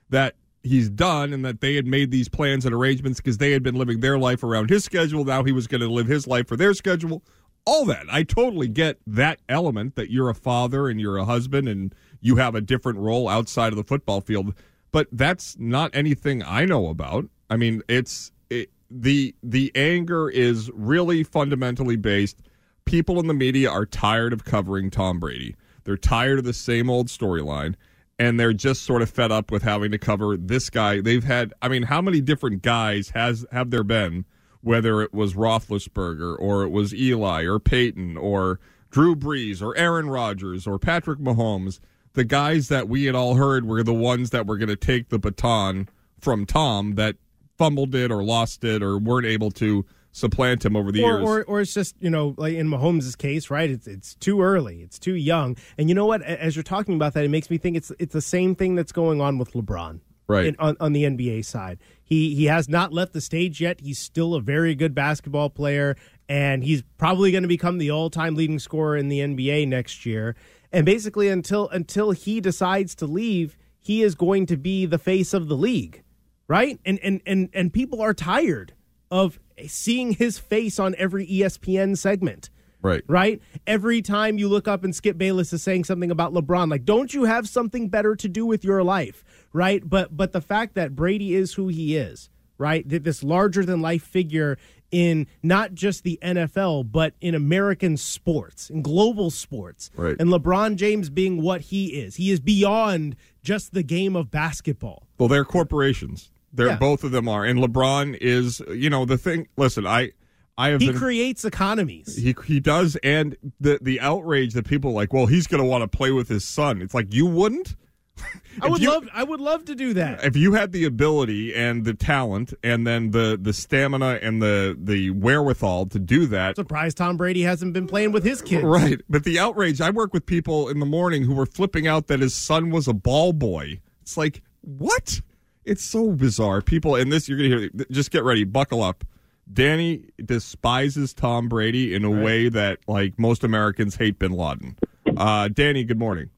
that 0.08 0.36
he's 0.62 0.88
done 0.88 1.34
and 1.34 1.44
that 1.44 1.60
they 1.60 1.74
had 1.74 1.86
made 1.86 2.10
these 2.10 2.30
plans 2.30 2.64
and 2.64 2.74
arrangements 2.74 3.20
because 3.20 3.38
they 3.38 3.52
had 3.52 3.62
been 3.62 3.74
living 3.74 4.00
their 4.00 4.18
life 4.18 4.42
around 4.42 4.70
his 4.70 4.84
schedule. 4.84 5.24
Now 5.24 5.44
he 5.44 5.52
was 5.52 5.66
going 5.66 5.82
to 5.82 5.88
live 5.88 6.06
his 6.06 6.26
life 6.26 6.48
for 6.48 6.56
their 6.56 6.72
schedule. 6.72 7.22
All 7.66 7.84
that. 7.84 8.06
I 8.10 8.22
totally 8.22 8.68
get 8.68 8.98
that 9.06 9.40
element 9.50 9.94
that 9.96 10.10
you're 10.10 10.30
a 10.30 10.34
father 10.34 10.88
and 10.88 10.98
you're 10.98 11.18
a 11.18 11.26
husband 11.26 11.68
and 11.68 11.94
you 12.20 12.37
have 12.37 12.54
a 12.54 12.60
different 12.60 12.98
role 12.98 13.28
outside 13.28 13.72
of 13.72 13.76
the 13.76 13.84
football 13.84 14.20
field. 14.20 14.54
But 14.90 15.08
that's 15.12 15.56
not 15.58 15.94
anything 15.94 16.42
I 16.42 16.64
know 16.64 16.88
about. 16.88 17.26
I 17.50 17.56
mean, 17.56 17.82
it's 17.88 18.32
it, 18.50 18.70
the 18.90 19.34
the 19.42 19.70
anger 19.75 20.30
is 20.30 20.70
really 20.72 21.22
fundamentally 21.25 21.96
based. 21.96 22.40
People 22.84 23.20
in 23.20 23.26
the 23.26 23.34
media 23.34 23.70
are 23.70 23.84
tired 23.84 24.32
of 24.32 24.44
covering 24.44 24.90
Tom 24.90 25.20
Brady. 25.20 25.56
They're 25.84 25.98
tired 25.98 26.38
of 26.38 26.44
the 26.44 26.54
same 26.54 26.88
old 26.88 27.08
storyline 27.08 27.75
and 28.18 28.38
they're 28.38 28.52
just 28.52 28.82
sort 28.82 29.02
of 29.02 29.10
fed 29.10 29.30
up 29.30 29.50
with 29.50 29.62
having 29.62 29.92
to 29.92 29.98
cover 29.98 30.37
this 30.37 30.70
guy. 30.70 31.00
They've 31.00 31.22
had, 31.22 31.54
I 31.62 31.68
mean, 31.68 31.84
how 31.84 32.02
many 32.02 32.20
different 32.20 32.62
guys 32.62 33.10
has 33.10 33.46
have 33.52 33.70
there 33.70 33.84
been? 33.84 34.25
Whether 34.60 35.02
it 35.02 35.14
was 35.14 35.34
Roethlisberger 35.34 36.37
or 36.38 36.64
it 36.64 36.70
was 36.70 36.92
Eli 36.92 37.44
or 37.44 37.60
Peyton 37.60 38.16
or 38.16 38.58
Drew 38.90 39.14
Brees 39.14 39.62
or 39.62 39.76
Aaron 39.76 40.10
Rodgers 40.10 40.66
or 40.66 40.80
Patrick 40.80 41.20
Mahomes, 41.20 41.78
the 42.14 42.24
guys 42.24 42.68
that 42.68 42.88
we 42.88 43.04
had 43.04 43.14
all 43.14 43.34
heard 43.34 43.66
were 43.66 43.82
the 43.82 43.94
ones 43.94 44.30
that 44.30 44.46
were 44.46 44.56
going 44.56 44.68
to 44.68 44.76
take 44.76 45.08
the 45.08 45.18
baton 45.18 45.88
from 46.20 46.46
Tom 46.46 46.94
that 46.94 47.16
fumbled 47.56 47.94
it 47.94 48.10
or 48.10 48.22
lost 48.22 48.64
it 48.64 48.82
or 48.82 48.98
weren't 48.98 49.26
able 49.26 49.50
to 49.50 49.84
supplant 50.12 50.64
him 50.64 50.76
over 50.76 50.90
the 50.90 51.02
or, 51.02 51.12
years. 51.12 51.22
Or, 51.22 51.44
or 51.44 51.60
it's 51.60 51.74
just 51.74 51.96
you 52.00 52.10
know 52.10 52.34
like 52.36 52.54
in 52.54 52.68
Mahomes' 52.68 53.16
case, 53.16 53.50
right? 53.50 53.70
It's 53.70 53.86
it's 53.86 54.14
too 54.16 54.42
early, 54.42 54.82
it's 54.82 54.98
too 54.98 55.14
young, 55.14 55.56
and 55.76 55.88
you 55.88 55.94
know 55.94 56.06
what? 56.06 56.22
As 56.22 56.56
you're 56.56 56.62
talking 56.62 56.94
about 56.94 57.14
that, 57.14 57.24
it 57.24 57.30
makes 57.30 57.50
me 57.50 57.58
think 57.58 57.76
it's 57.76 57.92
it's 57.98 58.12
the 58.12 58.22
same 58.22 58.54
thing 58.54 58.74
that's 58.74 58.92
going 58.92 59.20
on 59.20 59.38
with 59.38 59.52
LeBron, 59.52 60.00
right? 60.26 60.46
In, 60.46 60.56
on 60.58 60.76
on 60.80 60.92
the 60.92 61.04
NBA 61.04 61.44
side, 61.44 61.78
he 62.02 62.34
he 62.34 62.46
has 62.46 62.68
not 62.68 62.92
left 62.92 63.12
the 63.12 63.20
stage 63.20 63.60
yet. 63.60 63.80
He's 63.80 63.98
still 63.98 64.34
a 64.34 64.40
very 64.40 64.74
good 64.74 64.94
basketball 64.94 65.50
player, 65.50 65.96
and 66.28 66.64
he's 66.64 66.82
probably 66.96 67.30
going 67.30 67.42
to 67.44 67.48
become 67.48 67.78
the 67.78 67.90
all 67.90 68.10
time 68.10 68.34
leading 68.34 68.58
scorer 68.58 68.96
in 68.96 69.08
the 69.08 69.20
NBA 69.20 69.68
next 69.68 70.04
year. 70.04 70.36
And 70.72 70.84
basically, 70.84 71.28
until 71.28 71.68
until 71.68 72.10
he 72.10 72.40
decides 72.40 72.94
to 72.96 73.06
leave, 73.06 73.56
he 73.80 74.02
is 74.02 74.14
going 74.14 74.46
to 74.46 74.56
be 74.56 74.87
the 74.87 74.98
face 74.98 75.32
of 75.32 75.48
the 75.48 75.56
league, 75.56 76.02
right? 76.46 76.78
And 76.84 76.98
and 77.02 77.20
and 77.26 77.48
and 77.54 77.72
people 77.72 78.00
are 78.02 78.14
tired 78.14 78.75
of 79.10 79.38
seeing 79.66 80.12
his 80.12 80.38
face 80.38 80.78
on 80.78 80.94
every 80.98 81.26
ESPN 81.26 81.96
segment. 81.96 82.50
Right. 82.80 83.02
Right? 83.08 83.42
Every 83.66 84.02
time 84.02 84.38
you 84.38 84.48
look 84.48 84.68
up 84.68 84.84
and 84.84 84.94
Skip 84.94 85.18
Bayless 85.18 85.52
is 85.52 85.62
saying 85.62 85.84
something 85.84 86.12
about 86.12 86.32
LeBron, 86.32 86.70
like, 86.70 86.84
don't 86.84 87.12
you 87.12 87.25
have 87.25 87.48
something 87.48 87.88
better 87.88 88.14
to 88.14 88.28
do 88.28 88.46
with 88.46 88.62
your 88.62 88.84
life? 88.84 89.25
Right? 89.52 89.82
But 89.84 90.16
but 90.16 90.32
the 90.32 90.40
fact 90.40 90.75
that 90.75 90.94
Brady 90.94 91.34
is 91.34 91.54
who 91.54 91.68
he 91.68 91.96
is, 91.96 92.30
right? 92.56 92.88
That 92.88 93.04
This 93.04 93.25
larger 93.25 93.64
than 93.64 93.80
life 93.80 94.02
figure 94.02 94.58
in 94.90 95.26
not 95.42 95.75
just 95.75 96.02
the 96.02 96.18
NFL, 96.23 96.90
but 96.90 97.14
in 97.21 97.35
American 97.35 97.97
sports, 97.97 98.71
in 98.71 98.83
global 98.83 99.30
sports. 99.30 99.90
Right. 99.97 100.16
And 100.18 100.30
LeBron 100.30 100.76
James 100.76 101.11
being 101.11 101.42
what 101.42 101.61
he 101.62 101.88
is. 102.00 102.16
He 102.16 102.30
is 102.30 102.40
beyond 102.40 103.16
just 103.42 103.73
the 103.73 103.83
game 103.83 104.16
of 104.16 104.30
basketball. 104.30 105.07
Well, 105.18 105.28
they're 105.28 105.45
corporations. 105.45 106.30
They're 106.52 106.68
Yeah. 106.68 106.76
both 106.76 107.04
of 107.04 107.11
them 107.11 107.28
are, 107.28 107.45
and 107.45 107.59
LeBron 107.61 108.16
is. 108.21 108.62
You 108.71 108.88
know 108.90 109.04
the 109.04 109.18
thing. 109.18 109.49
Listen, 109.59 109.87
I, 109.87 110.12
I 110.57 110.71
have 110.71 110.80
He 110.80 110.88
been. 110.88 110.97
creates 110.97 111.45
economies. 111.45 112.16
he 112.16 112.35
he 112.47 112.59
does, 112.59 112.97
and 113.04 113.37
the 113.61 113.78
the 113.83 114.00
outrage 114.00 114.54
that 114.54 114.66
people 114.66 114.90
are 114.92 114.95
like, 114.95 115.12
well, 115.12 115.26
he's 115.26 115.47
going 115.47 115.62
to 115.62 115.68
want 115.68 115.83
to 115.83 115.97
play 115.97 116.11
with 116.11 116.28
his 116.28 116.45
son. 116.45 116.80
It's 116.80 116.95
like 116.95 117.12
you 117.12 117.26
wouldn't. 117.26 117.76
I 118.62 118.68
would 118.68 118.80
you- 118.82 118.90
love 118.90 119.08
I 119.12 119.22
would 119.22 119.40
love 119.40 119.64
to 119.66 119.75
do 119.75 119.94
that. 119.94 120.25
If 120.25 120.37
you 120.37 120.52
had 120.54 120.72
the 120.72 120.84
ability 120.84 121.54
and 121.54 121.84
the 121.84 121.94
talent, 121.94 122.54
and 122.62 122.87
then 122.87 123.10
the 123.12 123.38
the 123.40 123.52
stamina 123.52 124.18
and 124.22 124.42
the 124.42 124.76
the 124.78 125.10
wherewithal 125.10 125.87
to 125.87 125.98
do 125.98 126.26
that, 126.26 126.56
Surprised 126.56 126.96
Tom 126.96 127.16
Brady 127.16 127.42
hasn't 127.42 127.72
been 127.72 127.87
playing 127.87 128.12
with 128.12 128.25
his 128.25 128.42
kids. 128.42 128.64
Right. 128.64 129.00
But 129.08 129.25
the 129.25 129.38
outrage, 129.38 129.80
I 129.80 129.90
work 129.90 130.12
with 130.12 130.26
people 130.26 130.68
in 130.68 130.80
the 130.80 130.87
morning 130.87 131.22
who 131.25 131.34
were 131.34 131.46
flipping 131.46 131.87
out 131.87 132.08
that 132.08 132.20
his 132.20 132.34
son 132.34 132.70
was 132.70 132.88
a 132.88 132.94
ball 132.94 133.32
boy. 133.32 133.80
It's 134.02 134.16
like, 134.16 134.42
what? 134.62 135.20
It's 135.64 135.84
so 135.84 136.12
bizarre. 136.12 136.62
People, 136.62 136.96
and 136.96 137.12
this, 137.12 137.28
you're 137.28 137.37
going 137.38 137.50
to 137.50 137.58
hear, 137.58 137.70
just 137.90 138.10
get 138.10 138.25
ready, 138.25 138.44
buckle 138.44 138.82
up. 138.82 139.04
Danny 139.52 140.04
despises 140.25 141.12
Tom 141.14 141.48
Brady 141.48 141.94
in 141.94 142.04
a 142.04 142.10
way 142.10 142.48
that, 142.48 142.78
like, 142.88 143.18
most 143.18 143.44
Americans 143.44 143.96
hate 143.96 144.18
bin 144.18 144.32
Laden. 144.32 144.76
Uh, 145.16 145.48
Danny, 145.48 145.84
good 145.84 145.98
morning. 145.98 146.30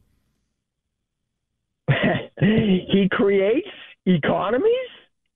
he 2.91 3.09
creates 3.11 3.69
economies. 4.07 4.67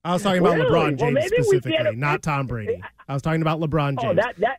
I 0.03 0.13
was 0.13 0.23
talking 0.23 0.41
about 0.41 0.57
Really? 0.57 0.69
LeBron 0.69 0.99
James 0.99 1.13
maybe 1.13 1.35
we 1.37 1.43
specifically, 1.43 1.87
a- 1.87 1.91
not 1.93 2.21
Tom 2.21 2.45
Brady. 2.47 2.81
I 3.07 3.13
was 3.13 3.21
talking 3.21 3.41
about 3.41 3.59
LeBron 3.59 3.99
James. 3.99 4.11
Oh, 4.11 4.15
that 4.15 4.35
that. 4.39 4.57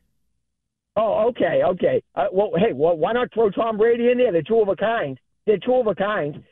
Oh, 0.97 1.29
okay, 1.29 1.61
okay. 1.65 2.03
Uh, 2.15 2.27
well, 2.33 2.51
hey, 2.57 2.73
well, 2.73 2.97
why 2.97 3.13
not 3.13 3.33
throw 3.35 3.51
Tom 3.51 3.77
Brady 3.77 4.11
in 4.11 4.19
there? 4.19 4.33
They're 4.33 4.43
two 4.43 4.61
of 4.61 4.69
a 4.69 4.77
kind. 4.77 5.19
They're 5.47 5.59
two 5.59 5.75
of 5.75 5.87
a 5.87 5.95
kind. 5.95 6.43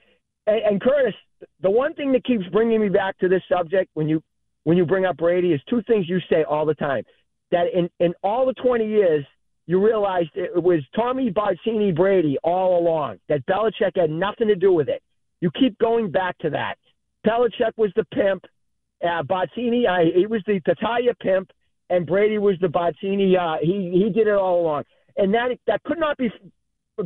And, 0.47 0.63
and 0.63 0.81
Curtis, 0.81 1.15
the 1.63 1.71
one 1.71 1.95
thing 1.95 2.13
that 2.13 2.25
keeps 2.25 2.45
bringing 2.53 2.81
me 2.81 2.89
back 2.89 3.19
to 3.19 3.29
this 3.29 3.43
subject 3.51 3.91
when 3.95 4.09
you 4.09 4.23
when 4.65 4.77
you 4.77 4.85
bring 4.85 5.05
up 5.05 5.17
Brady 5.17 5.53
is 5.53 5.61
two 5.69 5.83
things 5.87 6.09
you 6.09 6.19
say 6.31 6.45
all 6.45 6.67
the 6.67 6.75
time. 6.75 7.05
That 7.51 7.67
in 7.75 7.89
in 8.01 8.15
all 8.23 8.47
the 8.47 8.55
twenty 8.55 8.87
years, 8.87 9.25
you 9.67 9.85
realized 9.85 10.31
it 10.35 10.63
was 10.63 10.81
Tommy 10.95 11.31
Barzini 11.31 11.95
Brady 11.95 12.37
all 12.45 12.79
along. 12.79 13.19
That 13.29 13.47
Belichick 13.47 13.97
had 13.97 14.11
nothing 14.11 14.49
to 14.49 14.57
do 14.57 14.73
with 14.73 14.89
it. 14.89 15.03
You 15.45 15.51
keep 15.61 15.79
going 15.79 16.11
back 16.11 16.39
to 16.39 16.49
that. 16.49 16.77
Belichick 17.27 17.73
was 17.77 17.93
the 17.97 18.05
pimp. 18.15 18.47
Uh, 19.03 19.23
Barzini, 19.25 19.87
uh, 19.87 20.11
he 20.17 20.27
was 20.27 20.43
the 20.47 20.59
Tattaglia 20.67 21.13
pimp, 21.21 21.51
and 21.91 22.07
Brady 22.07 22.39
was 22.39 22.57
the 22.63 22.69
Barzini. 22.69 23.37
Uh, 23.37 23.59
he 23.61 23.91
he 23.93 24.11
did 24.11 24.27
it 24.27 24.35
all 24.35 24.63
along, 24.63 24.85
and 25.19 25.35
that 25.35 25.49
that 25.67 25.83
could 25.83 25.99
not 25.99 26.17
be 26.17 26.31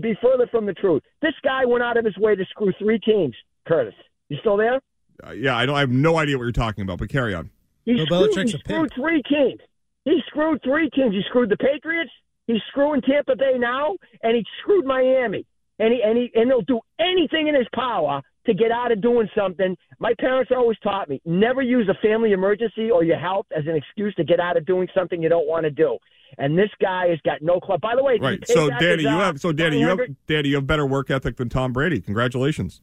be 0.01 0.17
further 0.23 0.47
from 0.53 0.67
the 0.67 0.73
truth. 0.75 1.03
This 1.21 1.33
guy 1.43 1.65
went 1.65 1.83
out 1.83 1.97
of 1.97 2.05
his 2.05 2.17
way 2.17 2.37
to 2.37 2.45
screw 2.45 2.73
three 2.79 3.01
teams. 3.01 3.35
Curtis, 3.67 3.95
you 4.29 4.37
still 4.39 4.57
there? 4.57 4.81
Uh, 5.27 5.33
yeah, 5.33 5.57
I 5.57 5.67
don't. 5.67 5.75
I 5.75 5.81
have 5.81 5.91
no 5.91 6.17
idea 6.17 6.39
what 6.39 6.45
you're 6.45 6.53
talking 6.53 6.83
about, 6.83 7.01
but 7.01 7.09
carry 7.09 7.35
on. 7.35 7.51
He 7.87 7.95
Bill 8.09 8.31
screwed, 8.31 8.51
he 8.51 8.57
screwed 8.57 8.93
three 8.95 9.21
teams. 9.29 9.61
He 10.05 10.21
screwed 10.29 10.63
three 10.63 10.89
teams. 10.91 11.13
He 11.13 11.23
screwed 11.29 11.51
the 11.51 11.57
Patriots. 11.57 12.13
He's 12.47 12.63
screwing 12.69 13.03
Tampa 13.03 13.35
Bay 13.35 13.59
now, 13.59 13.97
and 14.23 14.37
he 14.37 14.45
screwed 14.63 14.85
Miami. 14.85 15.45
And 15.81 15.93
he 15.93 16.03
and 16.05 16.17
he 16.17 16.31
and 16.37 16.47
he'll 16.47 16.63
do 16.63 16.79
anything 17.01 17.49
in 17.49 17.57
his 17.57 17.67
power 17.75 18.23
to 18.47 18.55
get 18.55 18.71
out 18.71 18.93
of 18.93 19.01
doing 19.01 19.29
something. 19.37 19.77
My 19.99 20.15
parents 20.19 20.51
always 20.55 20.79
taught 20.79 21.09
me 21.09 21.21
never 21.25 21.63
use 21.63 21.89
a 21.89 22.07
family 22.07 22.33
emergency 22.33 22.91
or 22.91 23.05
your 23.05 23.19
health 23.19 23.47
as 23.57 23.65
an 23.67 23.75
excuse 23.77 24.15
to 24.15 24.25
get 24.25 24.41
out 24.41 24.57
of 24.57 24.67
doing 24.67 24.89
something 24.95 25.23
you 25.23 25.29
don't 25.29 25.47
want 25.47 25.65
to 25.65 25.71
do. 25.71 25.99
And 26.37 26.59
this 26.59 26.71
guy 26.81 27.09
has 27.09 27.19
got 27.25 27.41
no 27.41 27.59
club. 27.61 27.81
By 27.81 27.97
the 27.97 28.03
way, 28.03 28.19
Right. 28.21 28.47
So, 28.47 28.69
Danny, 28.69 29.03
you 29.03 29.09
have 29.09 29.41
so 29.41 29.53
Danny, 29.53 29.81
you 29.81 29.89
have 29.89 30.01
Danny, 30.27 30.51
you 30.51 30.57
have 30.57 30.67
better 30.67 30.87
work 30.87 31.11
ethic 31.11 31.37
than 31.37 31.49
Tom 31.49 31.73
Brady. 31.73 32.01
Congratulations. 32.01 32.83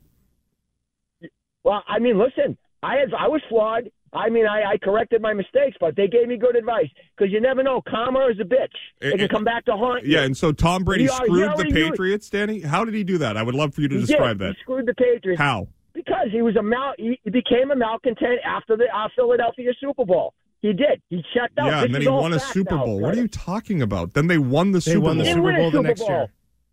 Well, 1.64 1.84
I 1.88 2.00
mean, 2.00 2.18
listen, 2.18 2.58
I 2.84 2.96
had 2.98 3.14
I 3.14 3.28
was 3.28 3.42
flawed. 3.50 3.90
I 4.14 4.30
mean, 4.30 4.46
I, 4.48 4.64
I 4.74 4.78
corrected 4.78 5.22
my 5.22 5.34
mistakes, 5.34 5.76
but 5.80 5.96
they 5.96 6.08
gave 6.08 6.28
me 6.28 6.38
good 6.38 6.56
advice 6.56 6.88
because 7.18 7.34
you 7.34 7.42
never 7.42 7.64
know. 7.64 7.82
Karma 7.88 8.28
is 8.32 8.40
a 8.40 8.44
bitch. 8.44 8.68
It, 9.02 9.14
It- 9.16 9.18
can 9.20 9.28
come 9.28 9.44
back 9.44 9.66
to 9.66 9.74
haunt 9.74 10.04
you. 10.06 10.14
Yeah, 10.18 10.24
and 10.24 10.36
so 10.38 10.52
Tom 10.52 10.84
Brady 10.84 11.04
He 11.04 11.10
already- 11.10 11.26
he 11.32 11.36
screwed 11.36 11.50
the 11.50 11.54
already 11.54 11.72
knew 11.74 11.86
it. 11.86 11.90
Patriots, 11.92 12.30
Danny. 12.30 12.60
How 12.62 12.86
did 12.86 12.94
he 12.94 13.04
do 13.04 13.18
that? 13.18 13.36
I 13.38 13.44
would 13.44 13.56
love 13.56 13.74
for 13.76 13.82
you 13.82 13.88
to 13.90 13.96
He 13.96 14.02
describe 14.06 14.38
did. 14.40 14.48
that. 14.50 14.56
He 14.56 14.62
screwed 14.62 14.86
the 14.86 14.94
Patriots. 14.94 15.40
How? 15.42 15.68
Because 15.94 16.28
he 16.32 16.42
was 16.42 16.56
a 16.56 16.64
mal. 16.64 16.94
He 16.98 17.20
he 17.24 17.30
became 17.30 17.72
a 17.72 17.76
malcontent 17.76 18.40
after 18.46 18.76
the 18.78 18.86
uh, 18.94 19.08
Philadelphia 19.16 19.72
Super 19.80 20.06
Bowl. 20.06 20.34
He 20.62 20.74
did. 20.74 21.02
He 21.10 21.24
checked 21.34 21.58
out. 21.60 21.68
Yeah, 21.68 21.76
This 21.82 21.86
and 21.86 21.96
then 21.96 22.02
he 22.02 22.08
won 22.08 22.34
a 22.34 22.40
fact 22.40 22.52
Super 22.54 22.76
now, 22.76 22.86
Bowl. 22.86 23.00
What 23.00 23.16
are 23.16 23.22
you 23.22 23.28
talking 23.28 23.82
about? 23.82 24.14
Then 24.14 24.28
they 24.28 24.38
won 24.38 24.72
the 24.72 24.80
They 24.80 24.92
Super 24.94 25.00
won 25.06 25.18
the 25.18 25.24
Bowl. 25.24 25.28
He 25.28 25.34
Super 25.34 25.42
didn't 25.42 25.44
win 25.46 25.56
a 25.56 25.58
Bowl 25.60 25.72
the 25.72 25.78
Super 25.78 25.88
next 25.88 26.00
Bowl. 26.02 26.10
year. 26.10 26.28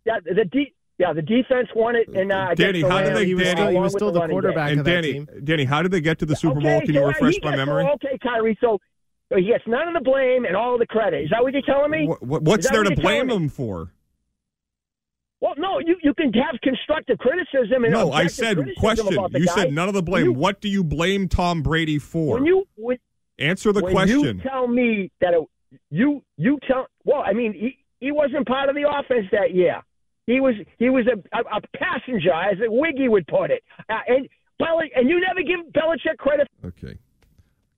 Yeah, 0.05 0.19
the 0.25 0.45
de- 0.45 0.73
yeah 0.97 1.13
the 1.13 1.21
defense 1.21 1.67
won 1.75 1.95
it, 1.95 2.07
and 2.09 2.31
uh, 2.31 2.53
Danny, 2.55 2.81
how 2.81 3.01
did 3.01 3.15
they- 3.15 3.25
he 3.25 3.35
was 3.35 3.43
Danny- 3.45 3.61
still, 3.61 3.69
he 3.71 3.77
was 3.79 3.91
still 3.93 4.11
the 4.11 4.19
running 4.19 4.35
game. 4.35 4.41
quarterback 4.41 4.71
and 4.71 4.79
of 4.79 4.85
that 4.85 5.01
team. 5.03 5.27
Danny, 5.43 5.63
how 5.65 5.81
did 5.81 5.91
they 5.91 6.01
get 6.01 6.19
to 6.19 6.25
the 6.25 6.35
Super 6.35 6.57
okay, 6.59 6.67
Bowl? 6.69 6.81
Can 6.81 6.89
you 6.93 7.01
so, 7.01 7.05
uh, 7.05 7.07
refresh 7.09 7.35
my 7.43 7.55
memory? 7.55 7.85
okay, 7.95 8.17
Kyrie. 8.21 8.57
So 8.61 8.79
uh, 9.31 9.37
he 9.37 9.45
gets 9.47 9.63
none 9.67 9.87
of 9.87 9.93
the 9.93 10.01
blame 10.01 10.45
and 10.45 10.55
all 10.55 10.77
the 10.77 10.85
credit. 10.85 11.23
Is 11.23 11.29
that 11.31 11.41
what 11.43 11.53
you're 11.53 11.61
telling 11.63 11.91
me? 11.91 12.07
What, 12.07 12.21
what- 12.23 12.41
what's 12.43 12.69
there 12.69 12.83
what 12.83 12.95
to 12.95 13.01
blame 13.01 13.29
him 13.29 13.49
for? 13.49 13.91
Well, 15.41 15.55
no, 15.57 15.79
you, 15.79 15.97
you 16.01 16.13
can 16.13 16.31
have 16.33 16.55
constructive 16.61 17.17
criticism 17.17 17.83
and 17.83 17.91
No, 17.91 18.13
I 18.13 18.27
said 18.27 18.57
question. 18.77 19.07
You 19.33 19.45
guy. 19.45 19.53
said 19.53 19.73
none 19.73 19.89
of 19.89 19.93
the 19.93 20.01
blame. 20.03 20.25
You- 20.25 20.33
what 20.33 20.61
do 20.61 20.69
you 20.69 20.83
blame 20.85 21.27
Tom 21.27 21.61
Brady 21.61 21.99
for? 21.99 22.35
When 22.35 22.45
you 22.45 22.65
when, 22.77 22.97
Answer 23.39 23.73
the 23.73 23.81
when 23.83 23.91
question. 23.93 24.19
you 24.21 24.33
tell 24.41 24.67
me 24.67 25.11
that 25.19 25.33
it, 25.33 25.43
you 25.89 26.23
you 26.37 26.59
tell 26.67 26.85
well, 27.03 27.23
I 27.25 27.33
mean 27.33 27.51
he, 27.51 27.77
he 27.99 28.11
wasn't 28.11 28.47
part 28.47 28.69
of 28.69 28.75
the 28.75 28.87
offense 28.87 29.25
that 29.31 29.53
year. 29.53 29.81
He 30.25 30.39
was 30.39 30.55
he 30.79 30.89
was 30.89 31.05
a, 31.07 31.17
a, 31.37 31.57
a 31.57 31.61
passenger, 31.77 32.31
as 32.33 32.57
a 32.59 32.71
Wiggy 32.71 33.09
would 33.09 33.27
put 33.27 33.51
it. 33.51 33.63
Uh, 33.89 33.95
and 34.07 34.29
Bel- 34.59 34.79
and 34.95 35.09
you 35.09 35.19
never 35.19 35.41
give 35.41 35.59
Belichick 35.73 36.17
credit. 36.17 36.47
Okay. 36.63 36.97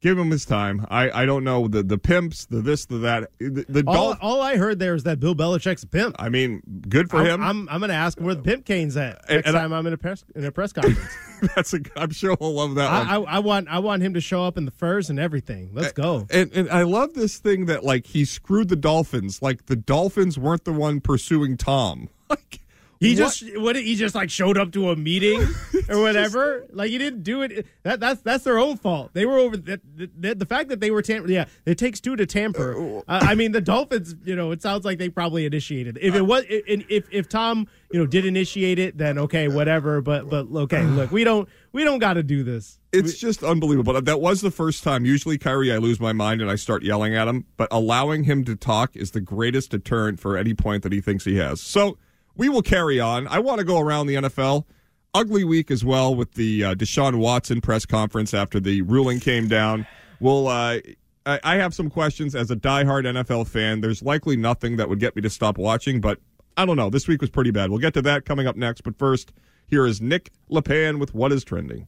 Give 0.02 0.20
him 0.20 0.30
his 0.30 0.46
time. 0.46 0.86
I, 0.92 1.10
I 1.22 1.26
don't 1.26 1.44
know 1.44 1.68
the 1.68 1.82
the 1.82 1.98
pimps, 1.98 2.46
the 2.46 2.62
this, 2.62 2.86
the 2.86 3.00
that. 3.00 3.32
The, 3.40 3.66
the 3.68 3.84
All, 3.88 3.94
Dolph- 4.12 4.18
all 4.22 4.42
I 4.42 4.58
heard 4.58 4.78
there 4.78 4.94
is 4.94 5.02
that 5.04 5.20
Bill 5.20 5.34
Belichick's 5.34 5.82
a 5.82 5.88
pimp. 5.88 6.16
I 6.20 6.30
mean, 6.30 6.62
good 6.88 7.10
for 7.10 7.22
I'm, 7.22 7.26
him. 7.26 7.44
I'm, 7.44 7.70
I'm 7.70 7.80
going 7.80 7.90
to 7.90 7.96
ask 7.96 8.20
him 8.20 8.26
where 8.26 8.36
the 8.36 8.44
pimp 8.44 8.66
cane's 8.66 8.96
at 8.98 9.22
And- 9.28 9.38
next 9.38 9.48
and 9.48 9.58
I- 9.58 9.62
time 9.62 9.74
I, 9.74 9.80
am 9.80 9.88
in 9.88 9.94
a 9.94 9.98
press 9.98 10.24
in 10.36 10.46
a 10.46 10.52
press 10.52 10.72
conference. 10.74 11.00
That's 11.56 11.74
a. 11.74 11.80
I'm 11.96 12.12
sure 12.12 12.36
he'll 12.40 12.54
love 12.54 12.76
that 12.76 12.92
one. 12.92 13.08
I, 13.08 13.16
I, 13.16 13.36
I 13.38 13.40
want 13.40 13.68
I 13.70 13.80
want 13.80 14.04
him 14.04 14.14
to 14.14 14.22
show 14.22 14.44
up 14.44 14.58
in 14.60 14.66
the 14.66 14.72
furs 14.72 15.10
and 15.10 15.20
everything. 15.20 15.72
Let's 15.74 15.94
go. 15.94 16.28
And, 16.30 16.52
and 16.54 16.70
I 16.70 16.84
love 16.84 17.16
this 17.16 17.40
thing 17.40 17.66
that 17.66 17.84
like 17.84 18.06
he 18.06 18.26
screwed 18.26 18.68
the 18.70 18.76
Dolphins. 18.76 19.42
Like 19.42 19.66
the 19.66 19.76
Dolphins 19.76 20.38
weren't 20.38 20.66
the 20.66 20.74
one 20.74 21.02
pursuing 21.02 21.58
Tom. 21.58 22.10
Like 22.30 22.62
He 23.02 23.10
what- 23.12 23.18
just 23.18 23.58
what 23.60 23.76
he 23.76 23.96
just 23.96 24.16
like 24.16 24.30
showed 24.30 24.58
up 24.58 24.72
to 24.72 24.90
a 24.90 24.96
meeting 24.96 25.42
or 25.90 26.00
whatever. 26.00 26.66
like 26.72 26.90
he 26.90 26.98
didn't 26.98 27.24
do 27.24 27.42
it. 27.42 27.68
That 27.84 28.00
that's 28.00 28.22
that's 28.22 28.46
their 28.46 28.58
own 28.58 28.78
fault. 28.78 29.12
They 29.14 29.26
were 29.26 29.38
over 29.38 29.58
the, 29.58 29.82
the, 30.18 30.34
the 30.34 30.46
fact 30.46 30.70
that 30.70 30.80
they 30.80 30.92
were 30.92 31.02
tamper. 31.02 31.30
Yeah, 31.30 31.46
it 31.66 31.78
takes 31.78 32.00
two 32.00 32.16
to 32.16 32.26
tamper. 32.26 33.02
Uh, 33.08 33.20
I 33.22 33.36
mean, 33.36 33.52
the 33.52 33.60
Dolphins. 33.60 34.16
You 34.24 34.36
know, 34.38 34.52
it 34.52 34.62
sounds 34.62 34.86
like 34.86 34.98
they 34.98 35.10
probably 35.10 35.46
initiated. 35.46 36.00
If 36.02 36.16
it 36.16 36.22
was, 36.22 36.46
if 36.50 36.86
if, 36.90 37.04
if 37.12 37.28
Tom, 37.30 37.68
you 37.92 38.00
know, 38.00 38.06
did 38.06 38.26
initiate 38.26 38.80
it, 38.80 38.98
then 38.98 39.18
okay, 39.20 39.50
whatever. 39.50 40.02
But 40.02 40.30
but 40.30 40.48
okay, 40.52 40.84
look, 40.84 41.12
we 41.12 41.26
don't 41.26 41.50
we 41.74 41.84
don't 41.84 42.00
got 42.00 42.14
to 42.14 42.24
do 42.24 42.44
this. 42.44 42.80
It's 42.94 43.18
just 43.20 43.44
unbelievable. 43.44 44.02
That 44.02 44.22
was 44.22 44.40
the 44.40 44.52
first 44.52 44.82
time. 44.86 45.04
Usually, 45.06 45.38
Kyrie, 45.38 45.72
I 45.74 45.80
lose 45.80 46.00
my 46.00 46.14
mind 46.14 46.42
and 46.42 46.50
I 46.50 46.56
start 46.56 46.82
yelling 46.82 47.14
at 47.14 47.28
him. 47.28 47.46
But 47.58 47.68
allowing 47.72 48.24
him 48.24 48.46
to 48.46 48.56
talk 48.56 48.96
is 48.96 49.12
the 49.12 49.20
greatest 49.20 49.72
deterrent 49.72 50.22
for 50.22 50.38
any 50.38 50.54
point 50.54 50.82
that 50.84 50.94
he 50.94 51.02
thinks 51.02 51.26
he 51.26 51.36
has. 51.36 51.60
So 51.60 51.98
we 52.38 52.50
will 52.50 52.62
carry 52.62 53.00
on. 53.00 53.28
I 53.28 53.40
want 53.40 53.60
to 53.60 53.66
go 53.66 53.80
around 53.80 54.08
the 54.08 54.16
NFL. 54.16 54.66
Ugly 55.14 55.46
week 55.46 55.72
as 55.72 55.86
well 55.86 56.14
with 56.14 56.34
the 56.34 56.64
uh, 56.64 56.76
Deshaun 56.76 57.20
Watson 57.20 57.62
press 57.62 57.86
conference 57.86 58.34
after 58.34 58.60
the 58.60 58.82
ruling 58.82 59.20
came 59.20 59.48
down. 59.48 59.88
We'll. 60.20 60.48
Uh, 60.48 60.80
I 61.28 61.56
have 61.56 61.74
some 61.74 61.90
questions 61.90 62.36
as 62.36 62.52
a 62.52 62.56
diehard 62.56 63.06
NFL 63.06 63.48
fan. 63.48 63.82
There's 63.82 64.04
likely 64.04 64.38
nothing 64.38 64.78
that 64.78 64.88
would 64.88 65.00
get 65.00 65.16
me 65.16 65.24
to 65.24 65.30
stop 65.30 65.58
watching, 65.58 66.00
but 66.00 66.20
I 66.56 66.68
don't 66.68 66.78
know. 66.78 66.92
This 66.92 67.08
week 67.08 67.20
was 67.20 67.32
pretty 67.32 67.50
bad. 67.50 67.72
We'll 67.72 67.80
get 67.80 67.96
to 67.96 68.02
that 68.04 68.26
coming 68.26 68.46
up 68.46 68.56
next. 68.56 68.82
But 68.82 68.96
first, 69.00 69.34
here 69.68 69.88
is 69.88 70.00
Nick 70.00 70.32
LePan 70.52 71.00
with 71.00 71.16
what 71.16 71.32
is 71.32 71.44
trending. 71.44 71.88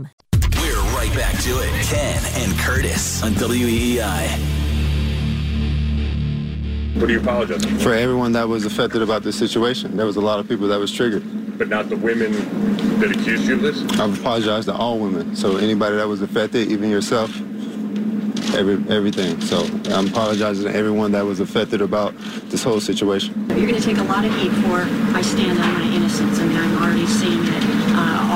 We're 1.01 1.07
right 1.07 1.17
back 1.17 1.41
to 1.41 1.49
it. 1.49 1.85
Ken 1.85 2.23
and 2.35 2.59
Curtis 2.59 3.23
on 3.23 3.31
WEEI. 3.31 4.27
What 6.95 7.07
do 7.07 7.13
you 7.13 7.19
apologize 7.19 7.65
for? 7.65 7.79
For 7.79 7.93
everyone 7.95 8.33
that 8.33 8.47
was 8.47 8.65
affected 8.65 9.01
about 9.01 9.23
this 9.23 9.35
situation, 9.35 9.97
there 9.97 10.05
was 10.05 10.17
a 10.17 10.21
lot 10.21 10.39
of 10.39 10.47
people 10.47 10.67
that 10.67 10.77
was 10.77 10.91
triggered. 10.91 11.23
But 11.57 11.69
not 11.69 11.89
the 11.89 11.97
women 11.97 12.31
that 12.99 13.09
accused 13.15 13.45
you 13.45 13.55
of 13.55 13.61
this? 13.61 13.81
I've 13.99 14.19
apologized 14.19 14.67
to 14.67 14.75
all 14.75 14.99
women. 14.99 15.35
So 15.35 15.57
anybody 15.57 15.95
that 15.95 16.07
was 16.07 16.21
affected, 16.21 16.71
even 16.71 16.91
yourself, 16.91 17.35
every 18.53 18.75
everything. 18.95 19.41
So 19.41 19.63
I'm 19.85 20.07
apologizing 20.07 20.65
to 20.65 20.75
everyone 20.75 21.13
that 21.13 21.25
was 21.25 21.39
affected 21.39 21.81
about 21.81 22.15
this 22.51 22.63
whole 22.63 22.79
situation. 22.79 23.33
You're 23.49 23.67
going 23.67 23.73
to 23.73 23.81
take 23.81 23.97
a 23.97 24.03
lot 24.03 24.23
of 24.23 24.31
heat 24.35 24.51
for 24.51 24.85
I 25.17 25.23
stand 25.23 25.57
on 25.57 25.73
my 25.73 25.95
innocence. 25.95 26.37
I 26.37 26.45
mean, 26.45 26.57
I'm 26.57 26.77
already 26.83 27.07
seeing 27.07 27.43
it 27.43 27.63
uh, 27.95 28.30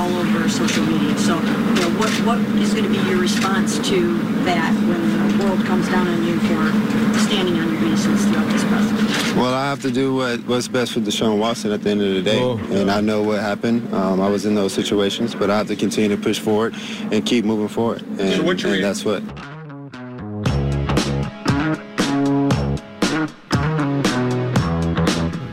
all 0.46 0.52
social 0.52 0.84
media. 0.84 1.16
So, 1.18 1.34
you 1.34 1.40
know, 1.42 1.90
what 1.98 2.10
what 2.24 2.38
is 2.60 2.72
going 2.72 2.84
to 2.84 2.90
be 2.90 3.08
your 3.08 3.18
response 3.18 3.78
to 3.88 4.18
that 4.44 4.72
when 4.86 5.38
the 5.38 5.44
world 5.44 5.64
comes 5.64 5.88
down 5.88 6.06
on 6.06 6.22
you 6.24 6.38
for 6.40 7.18
standing 7.26 7.58
on 7.58 7.72
your 7.72 7.84
innocence 7.84 8.24
throughout 8.24 8.50
this 8.52 8.64
process? 8.64 9.34
Well, 9.34 9.54
I 9.54 9.66
have 9.66 9.82
to 9.82 9.90
do 9.90 10.14
what, 10.14 10.40
what's 10.46 10.68
best 10.68 10.92
for 10.92 11.00
Deshaun 11.00 11.38
Watson 11.38 11.72
at 11.72 11.82
the 11.82 11.90
end 11.90 12.00
of 12.00 12.14
the 12.14 12.22
day. 12.22 12.40
And 12.80 12.90
I 12.90 13.00
know 13.00 13.22
what 13.22 13.40
happened. 13.40 13.92
Um, 13.92 14.20
I 14.20 14.28
was 14.28 14.46
in 14.46 14.54
those 14.54 14.72
situations, 14.72 15.34
but 15.34 15.50
I 15.50 15.58
have 15.58 15.66
to 15.68 15.76
continue 15.76 16.08
to 16.14 16.22
push 16.22 16.38
forward 16.38 16.74
and 17.10 17.24
keep 17.26 17.44
moving 17.44 17.68
forward. 17.68 18.02
And, 18.18 18.34
So 18.34 18.42
what's 18.44 18.62
your 18.62 18.74
and 18.74 18.84
that's 18.84 19.04
what. 19.04 19.22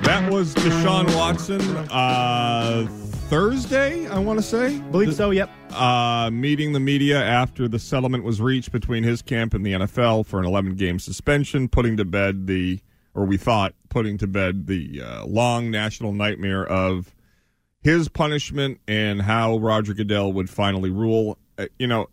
That 0.04 0.32
was 0.32 0.54
Deshaun 0.56 1.14
Watson 1.16 1.62
uh, 1.90 2.88
Thursday, 3.34 4.08
I 4.10 4.20
want 4.20 4.38
to 4.38 4.44
say. 4.44 4.78
Believe 4.92 5.16
so. 5.16 5.32
Yep. 5.32 5.50
Uh, 5.72 6.30
meeting 6.32 6.72
the 6.72 6.80
media 6.80 7.20
after 7.20 7.68
the 7.68 7.80
settlement 7.80 8.24
was 8.24 8.40
reached 8.40 8.72
between 8.72 9.04
his 9.04 9.24
camp 9.24 9.56
and 9.56 9.66
the 9.66 9.74
NFL 9.74 10.28
for 10.28 10.38
an 10.38 10.46
11 10.46 10.76
game 10.76 11.00
suspension, 11.00 11.68
putting 11.68 11.98
to 11.98 12.06
bed 12.06 12.46
the, 12.46 12.80
or 13.16 13.26
we 13.26 13.38
thought, 13.38 13.74
putting 13.90 14.20
to 14.20 14.28
bed 14.28 14.68
the 14.68 15.02
uh, 15.02 15.26
long 15.26 15.72
national 15.72 16.14
nightmare 16.14 16.64
of 16.64 17.16
his 17.82 18.08
punishment 18.08 18.80
and 18.88 19.24
how 19.24 19.58
Roger 19.58 19.96
Goodell 19.96 20.32
would 20.34 20.48
finally 20.48 20.92
rule. 20.92 21.40
Uh, 21.58 21.66
you 21.80 21.88
know, 21.88 22.10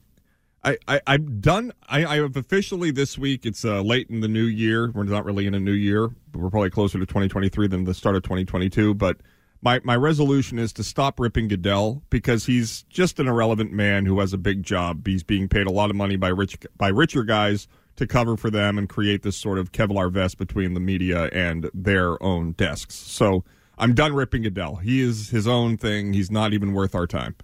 I, 0.65 0.79
I 0.89 1.03
I've 1.07 1.43
done. 1.43 1.73
I, 1.87 2.07
I 2.07 2.17
have 2.17 2.35
officially 2.35 2.93
this 2.93 3.19
week. 3.19 3.45
It's 3.45 3.63
uh, 3.63 3.83
late 3.83 4.09
in 4.09 4.21
the 4.21 4.29
new 4.29 4.47
year. 4.47 4.91
We're 4.91 5.05
not 5.05 5.27
really 5.27 5.47
in 5.47 5.53
a 5.53 5.61
new 5.61 5.73
year, 5.73 6.09
but 6.33 6.41
we're 6.41 6.49
probably 6.49 6.71
closer 6.71 6.99
to 6.99 7.05
2023 7.05 7.69
than 7.69 7.85
the 7.85 7.93
start 7.93 8.17
of 8.17 8.23
2022. 8.23 8.95
But 8.95 9.19
my 9.63 9.81
my 9.85 9.97
resolution 9.97 10.59
is 10.59 10.73
to 10.75 10.85
stop 10.85 11.21
ripping 11.21 11.49
Goodell 11.49 12.03
because 12.11 12.47
he's 12.47 12.83
just 12.85 13.19
an 13.19 13.29
irrelevant 13.29 13.73
man 13.73 14.07
who 14.07 14.21
has 14.21 14.33
a 14.33 14.39
big 14.39 14.63
job. 14.63 15.07
He's 15.07 15.23
being 15.23 15.49
paid 15.49 15.67
a 15.67 15.73
lot 15.73 15.91
of 15.91 15.97
money 15.97 16.17
by 16.17 16.29
rich 16.29 16.59
by 16.77 16.89
richer 16.89 17.25
guys 17.25 17.69
to 17.97 18.07
cover 18.07 18.37
for 18.37 18.51
them 18.51 18.79
and 18.79 18.89
create 18.89 19.23
this 19.23 19.37
sort 19.37 19.59
of 19.59 19.73
Kevlar 19.73 20.11
vest 20.11 20.39
between 20.39 20.75
the 20.75 20.81
media 20.81 21.29
and 21.33 21.71
their 21.75 22.23
own 22.23 22.53
desks. 22.53 22.95
So 22.95 23.45
I'm 23.79 23.95
done 23.95 24.15
ripping 24.15 24.43
Goodell. 24.43 24.77
He 24.77 25.01
is 25.01 25.31
his 25.31 25.47
own 25.47 25.77
thing. 25.77 26.13
He's 26.13 26.31
not 26.31 26.53
even 26.53 26.73
worth 26.73 26.95
our 26.95 27.07
time 27.07 27.37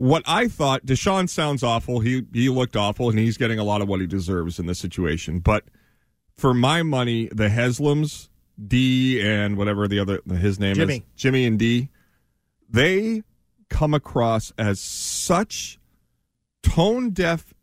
what 0.00 0.22
I 0.26 0.48
thought, 0.48 0.86
Deshaun 0.86 1.28
sounds 1.28 1.62
awful. 1.62 2.00
He 2.00 2.24
he 2.32 2.48
looked 2.48 2.74
awful, 2.74 3.10
and 3.10 3.18
he's 3.18 3.36
getting 3.36 3.58
a 3.58 3.64
lot 3.64 3.82
of 3.82 3.88
what 3.88 4.00
he 4.00 4.06
deserves 4.06 4.58
in 4.58 4.64
this 4.64 4.78
situation. 4.78 5.40
But 5.40 5.64
for 6.38 6.54
my 6.54 6.82
money, 6.82 7.28
the 7.30 7.48
Haslams, 7.48 8.29
Dee 8.66 9.20
and 9.20 9.56
whatever 9.56 9.88
the 9.88 9.98
other 9.98 10.20
his 10.36 10.58
name 10.60 10.74
Jimmy. 10.74 10.96
is, 10.96 11.02
Jimmy 11.16 11.46
and 11.46 11.58
Dee, 11.58 11.88
they 12.68 13.22
come 13.68 13.94
across 13.94 14.52
as 14.58 14.80
such 14.80 15.78
tone 16.62 17.10
deaf 17.10 17.54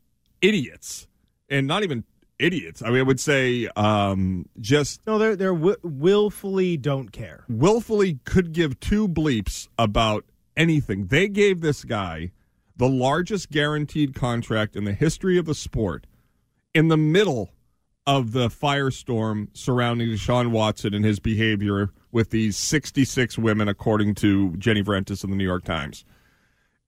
idiots, 0.41 1.07
and 1.49 1.67
not 1.67 1.83
even 1.83 2.03
idiots. 2.39 2.81
I 2.81 2.89
mean, 2.89 2.99
I 2.99 3.03
would 3.03 3.19
say 3.19 3.67
um, 3.75 4.47
just 4.59 5.05
No, 5.07 5.17
they're 5.17 5.35
they're 5.35 5.53
wi- 5.53 5.77
willfully 5.83 6.77
don't 6.77 7.11
care. 7.11 7.43
willfully 7.49 8.19
could 8.25 8.51
give 8.53 8.79
two 8.79 9.07
bleeps 9.07 9.67
about 9.77 10.25
anything. 10.55 11.07
They 11.07 11.27
gave 11.27 11.61
this 11.61 11.83
guy 11.83 12.31
the 12.75 12.87
largest 12.89 13.49
guaranteed 13.49 14.13
contract 14.13 14.75
in 14.75 14.83
the 14.83 14.93
history 14.93 15.37
of 15.37 15.45
the 15.45 15.55
sport 15.55 16.05
in 16.73 16.87
the 16.89 16.97
middle 16.97 17.49
of 18.07 18.31
the 18.31 18.47
firestorm 18.47 19.49
surrounding 19.51 20.07
Deshaun 20.07 20.51
Watson 20.51 20.93
and 20.93 21.03
his 21.03 21.19
behavior 21.19 21.91
with 22.13 22.29
these 22.29 22.55
66 22.55 23.37
women, 23.37 23.67
according 23.67 24.15
to 24.15 24.55
Jenny 24.55 24.81
Vrentas 24.81 25.25
in 25.25 25.29
the 25.29 25.35
New 25.35 25.43
York 25.43 25.65
Times. 25.65 26.05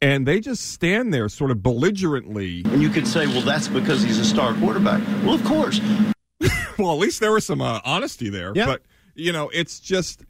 And 0.01 0.25
they 0.25 0.39
just 0.39 0.71
stand 0.71 1.13
there 1.13 1.27
sort 1.27 1.51
of 1.51 1.61
belligerently. 1.61 2.63
And 2.65 2.81
you 2.81 2.87
could 2.89 3.05
say, 3.05 3.27
well, 3.27 3.41
that's 3.41 3.67
because 3.67 4.01
he's 4.01 4.17
a 4.17 4.23
star 4.23 4.53
quarterback. 4.55 5.05
Well, 5.25 5.33
of 5.33 5.43
course. 5.43 5.81
well, 6.79 6.93
at 6.93 6.99
least 6.99 7.19
there 7.19 7.33
was 7.33 7.45
some 7.45 7.61
uh, 7.61 7.81
honesty 7.83 8.29
there. 8.29 8.53
Yeah. 8.55 8.65
But 8.65 8.83
you 9.13 9.33
know, 9.33 9.49
it's 9.53 9.81
just 9.81 10.23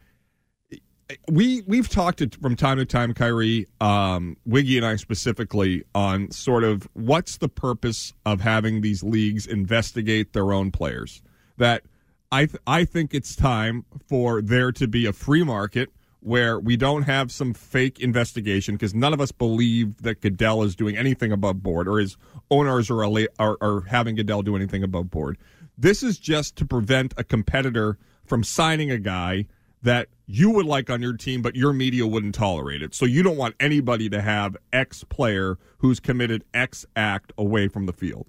we 1.27 1.63
we've 1.65 1.89
talked 1.89 2.21
it 2.21 2.35
from 2.35 2.55
time 2.55 2.77
to 2.77 2.85
time, 2.85 3.13
Kyrie, 3.13 3.67
um, 3.81 4.37
Wiggy, 4.45 4.77
and 4.77 4.85
I 4.85 4.95
specifically 4.95 5.83
on 5.95 6.31
sort 6.31 6.63
of 6.63 6.87
what's 6.93 7.37
the 7.37 7.49
purpose 7.49 8.13
of 8.25 8.41
having 8.41 8.81
these 8.81 9.03
leagues 9.03 9.47
investigate 9.47 10.33
their 10.33 10.51
own 10.53 10.71
players. 10.71 11.21
That 11.57 11.83
I 12.31 12.45
th- 12.45 12.61
I 12.67 12.85
think 12.85 13.13
it's 13.13 13.35
time 13.35 13.85
for 14.07 14.41
there 14.41 14.71
to 14.73 14.87
be 14.87 15.05
a 15.05 15.13
free 15.13 15.43
market 15.43 15.89
where 16.21 16.59
we 16.59 16.75
don't 16.75 17.03
have 17.03 17.31
some 17.31 17.53
fake 17.53 17.99
investigation 17.99 18.75
because 18.75 18.93
none 18.93 19.13
of 19.13 19.21
us 19.21 19.31
believe 19.31 20.01
that 20.03 20.21
Goodell 20.21 20.63
is 20.63 20.75
doing 20.75 20.97
anything 20.97 21.31
above 21.31 21.63
board 21.63 21.87
or 21.87 21.97
his 21.97 22.17
owners 22.51 22.91
are, 22.91 23.03
are 23.39 23.57
are 23.61 23.81
having 23.87 24.15
Goodell 24.15 24.43
do 24.43 24.55
anything 24.55 24.83
above 24.83 25.09
board. 25.09 25.37
This 25.77 26.03
is 26.03 26.19
just 26.19 26.55
to 26.57 26.65
prevent 26.65 27.13
a 27.17 27.23
competitor 27.23 27.97
from 28.25 28.43
signing 28.43 28.91
a 28.91 28.99
guy 28.99 29.45
that 29.81 30.09
you 30.31 30.51
would 30.51 30.67
like 30.67 30.91
on 30.91 31.01
your 31.01 31.17
team, 31.17 31.41
but 31.41 31.55
your 31.55 31.73
media 31.73 32.05
wouldn't 32.05 32.35
tolerate 32.35 32.83
it. 32.83 32.93
So 32.93 33.05
you 33.05 33.23
don't 33.23 33.35
want 33.35 33.55
anybody 33.59 34.09
to 34.09 34.21
have 34.21 34.55
X 34.71 35.03
player 35.03 35.57
who's 35.79 35.99
committed 35.99 36.43
X 36.53 36.85
act 36.95 37.33
away 37.35 37.67
from 37.67 37.87
the 37.87 37.93
field. 37.93 38.27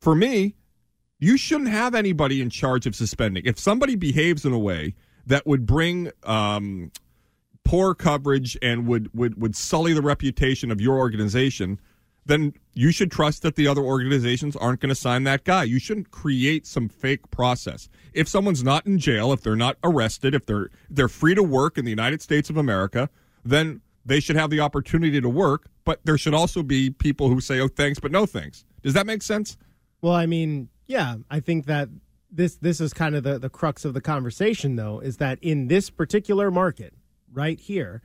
For 0.00 0.14
me, 0.14 0.54
you 1.18 1.36
shouldn't 1.36 1.70
have 1.70 1.96
anybody 1.96 2.40
in 2.40 2.50
charge 2.50 2.86
of 2.86 2.94
suspending. 2.94 3.42
If 3.46 3.58
somebody 3.58 3.96
behaves 3.96 4.44
in 4.44 4.52
a 4.52 4.60
way 4.60 4.94
that 5.26 5.44
would 5.44 5.66
bring 5.66 6.12
um, 6.22 6.92
poor 7.64 7.96
coverage 7.96 8.56
and 8.62 8.86
would, 8.86 9.12
would, 9.12 9.42
would 9.42 9.56
sully 9.56 9.92
the 9.94 10.02
reputation 10.02 10.70
of 10.70 10.80
your 10.80 10.98
organization, 10.98 11.80
then 12.26 12.52
you 12.74 12.92
should 12.92 13.10
trust 13.10 13.42
that 13.42 13.56
the 13.56 13.66
other 13.66 13.82
organizations 13.82 14.54
aren't 14.54 14.78
going 14.78 14.90
to 14.90 14.94
sign 14.94 15.24
that 15.24 15.42
guy. 15.42 15.64
You 15.64 15.80
shouldn't 15.80 16.12
create 16.12 16.64
some 16.64 16.88
fake 16.88 17.28
process. 17.32 17.88
If 18.12 18.28
someone's 18.28 18.62
not 18.62 18.86
in 18.86 18.98
jail, 18.98 19.32
if 19.32 19.42
they're 19.42 19.56
not 19.56 19.76
arrested, 19.82 20.34
if 20.34 20.46
they're 20.46 20.70
they're 20.90 21.08
free 21.08 21.34
to 21.34 21.42
work 21.42 21.78
in 21.78 21.84
the 21.84 21.90
United 21.90 22.22
States 22.22 22.50
of 22.50 22.56
America, 22.56 23.08
then 23.44 23.80
they 24.04 24.20
should 24.20 24.36
have 24.36 24.50
the 24.50 24.60
opportunity 24.60 25.20
to 25.20 25.28
work, 25.28 25.68
but 25.84 26.00
there 26.04 26.18
should 26.18 26.34
also 26.34 26.62
be 26.62 26.90
people 26.90 27.28
who 27.28 27.40
say, 27.40 27.60
"Oh, 27.60 27.68
thanks, 27.68 27.98
but 28.00 28.10
no 28.10 28.26
thanks." 28.26 28.64
Does 28.82 28.94
that 28.94 29.06
make 29.06 29.22
sense? 29.22 29.56
Well, 30.00 30.14
I 30.14 30.26
mean, 30.26 30.68
yeah, 30.86 31.16
I 31.30 31.40
think 31.40 31.66
that 31.66 31.88
this 32.30 32.56
this 32.56 32.80
is 32.80 32.92
kind 32.92 33.14
of 33.14 33.22
the 33.22 33.38
the 33.38 33.50
crux 33.50 33.84
of 33.84 33.94
the 33.94 34.00
conversation, 34.00 34.76
though, 34.76 35.00
is 35.00 35.18
that 35.18 35.38
in 35.42 35.68
this 35.68 35.90
particular 35.90 36.50
market 36.50 36.94
right 37.32 37.58
here, 37.58 38.02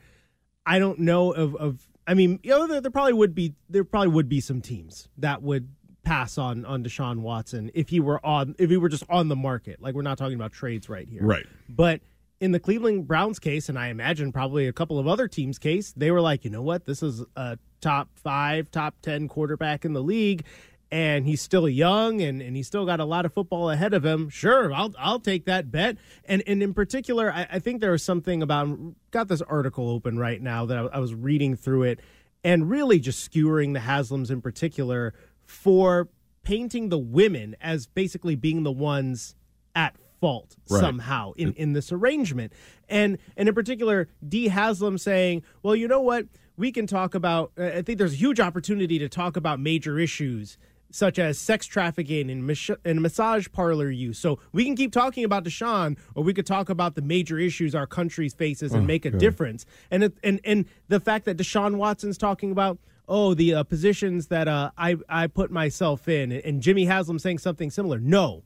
I 0.66 0.80
don't 0.80 1.00
know 1.00 1.32
of 1.32 1.56
of. 1.56 1.88
I 2.06 2.16
mean, 2.16 2.42
you 2.44 2.50
know, 2.50 2.68
there, 2.68 2.82
there 2.82 2.92
probably 2.92 3.13
would 3.13 3.34
be 3.34 3.54
there 3.70 3.86
probably 3.86 4.10
would 4.10 4.28
be 4.28 4.42
some 4.42 4.60
teams 4.60 5.08
that 5.18 5.42
would 5.42 5.70
pass 6.04 6.38
on 6.38 6.66
on 6.66 6.84
Deshaun 6.84 7.20
Watson 7.20 7.72
if 7.74 7.89
he 7.89 8.00
were 8.00 8.24
on 8.26 8.56
if 8.60 8.70
he 8.70 8.78
were 8.78 8.89
just 8.89 9.04
on 9.10 9.28
the 9.30 9.36
market. 9.36 9.82
Like 9.82 9.96
we're 9.96 10.02
not 10.02 10.18
talking 10.18 10.36
about 10.36 10.52
trades 10.52 10.89
right 10.89 11.08
here, 11.08 11.24
Right. 11.24 11.46
But 11.70 12.02
in 12.39 12.52
the 12.52 12.60
Cleveland 12.60 13.08
Browns 13.08 13.39
case, 13.39 13.70
and 13.70 13.80
I 13.80 13.88
imagine 13.88 14.32
probably 14.34 14.68
a 14.68 14.74
couple 14.74 15.00
of 15.00 15.08
other 15.08 15.30
teams' 15.30 15.58
case, 15.58 15.94
they 15.96 16.12
were 16.12 16.20
like, 16.20 16.44
you 16.44 16.52
know 16.52 16.62
what, 16.62 16.86
this 16.86 17.02
is 17.02 17.24
a 17.38 17.58
top 17.80 18.10
five, 18.16 18.70
top 18.70 18.96
ten 19.02 19.28
quarterback 19.30 19.86
in 19.86 19.94
the 19.94 20.04
league, 20.04 20.44
and 20.92 21.26
he's 21.26 21.42
still 21.42 21.70
young 21.70 22.22
and, 22.22 22.42
and 22.42 22.56
he's 22.56 22.68
still 22.68 22.86
got 22.86 23.00
a 23.00 23.06
lot 23.06 23.26
of 23.26 23.34
football 23.34 23.70
ahead 23.70 23.94
of 23.94 24.04
him. 24.06 24.30
Sure, 24.30 24.74
I'll 24.74 24.94
I'll 25.00 25.20
take 25.20 25.46
that 25.46 25.72
bet. 25.72 25.98
And 26.26 26.44
and 26.46 26.62
in 26.62 26.74
particular, 26.74 27.32
I, 27.32 27.48
I 27.54 27.60
think 27.60 27.80
there 27.80 27.92
was 27.92 28.04
something 28.04 28.44
about 28.44 28.78
got 29.12 29.30
this 29.30 29.42
article 29.42 29.89
open 29.89 30.20
right 30.20 30.42
now 30.42 30.66
that 30.66 30.78
I, 30.78 30.82
I 30.82 31.00
was 31.00 31.16
reading 31.16 31.56
through 31.56 31.84
it 31.84 32.00
and 32.44 32.70
really 32.70 33.00
just 33.00 33.24
skewering 33.24 33.74
the 33.74 33.80
Haslams 33.80 34.30
in 34.30 34.42
particular 34.42 35.13
for 35.54 36.10
painting 36.44 36.89
the 36.89 36.98
women 36.98 37.56
as 37.62 37.86
basically 37.88 38.36
being 38.36 38.63
the 38.63 38.72
ones 38.72 39.36
at 39.76 39.96
fault 40.20 40.56
Right. 40.70 40.80
somehow 40.80 41.34
in, 41.34 41.54
in 41.54 41.74
this 41.74 41.92
arrangement. 41.92 42.54
And 42.89 43.18
and 43.38 43.48
in 43.48 43.56
particular, 43.56 44.08
Dee 44.28 44.48
Haslam 44.48 44.98
saying, 44.98 45.44
well, 45.62 45.76
you 45.76 45.88
know 45.88 46.02
what? 46.02 46.26
We 46.58 46.72
can 46.72 46.86
talk 46.88 47.16
about, 47.16 47.52
I 47.58 47.82
think 47.82 47.98
there's 47.98 48.13
a 48.13 48.18
huge 48.18 48.39
opportunity 48.39 49.00
to 49.00 49.10
talk 49.10 49.36
about 49.38 49.60
major 49.60 49.98
issues 50.00 50.58
such 50.92 51.18
as 51.18 51.39
sex 51.39 51.66
trafficking 51.66 52.30
and, 52.30 52.46
mas- 52.46 52.70
and 52.86 53.02
massage 53.02 53.48
parlor 53.52 53.89
use. 53.89 54.20
So 54.20 54.38
we 54.52 54.63
can 54.63 54.76
keep 54.76 54.92
talking 54.92 55.24
about 55.26 55.44
Deshaun, 55.44 55.98
or 56.13 56.24
we 56.24 56.36
could 56.36 56.46
talk 56.46 56.70
about 56.70 56.94
the 56.94 57.02
major 57.02 57.39
issues 57.39 57.74
our 57.74 57.88
country 57.88 58.30
faces 58.30 58.74
and 58.74 58.84
Oh, 58.84 58.86
make 58.86 59.04
a 59.06 59.10
God. 59.10 59.20
difference. 59.20 59.66
And 59.89 60.04
it, 60.04 60.13
and 60.24 60.39
and 60.44 60.66
the 60.89 61.00
fact 61.00 61.26
that 61.26 61.36
Deshaun 61.38 61.76
Watson's 61.78 62.18
talking 62.20 62.52
about 62.52 62.78
oh 63.08 63.34
the 63.34 63.54
uh, 63.54 63.63
positions 63.63 64.28
that 64.28 64.48
uh, 64.48 64.72
I 64.78 64.98
I 65.08 65.28
put 65.28 65.52
myself 65.52 66.08
in, 66.08 66.32
and 66.32 66.62
Jimmy 66.62 66.86
Haslam 66.86 67.20
saying 67.20 67.39
something 67.39 67.72
similar. 67.72 68.00
No, 68.00 68.44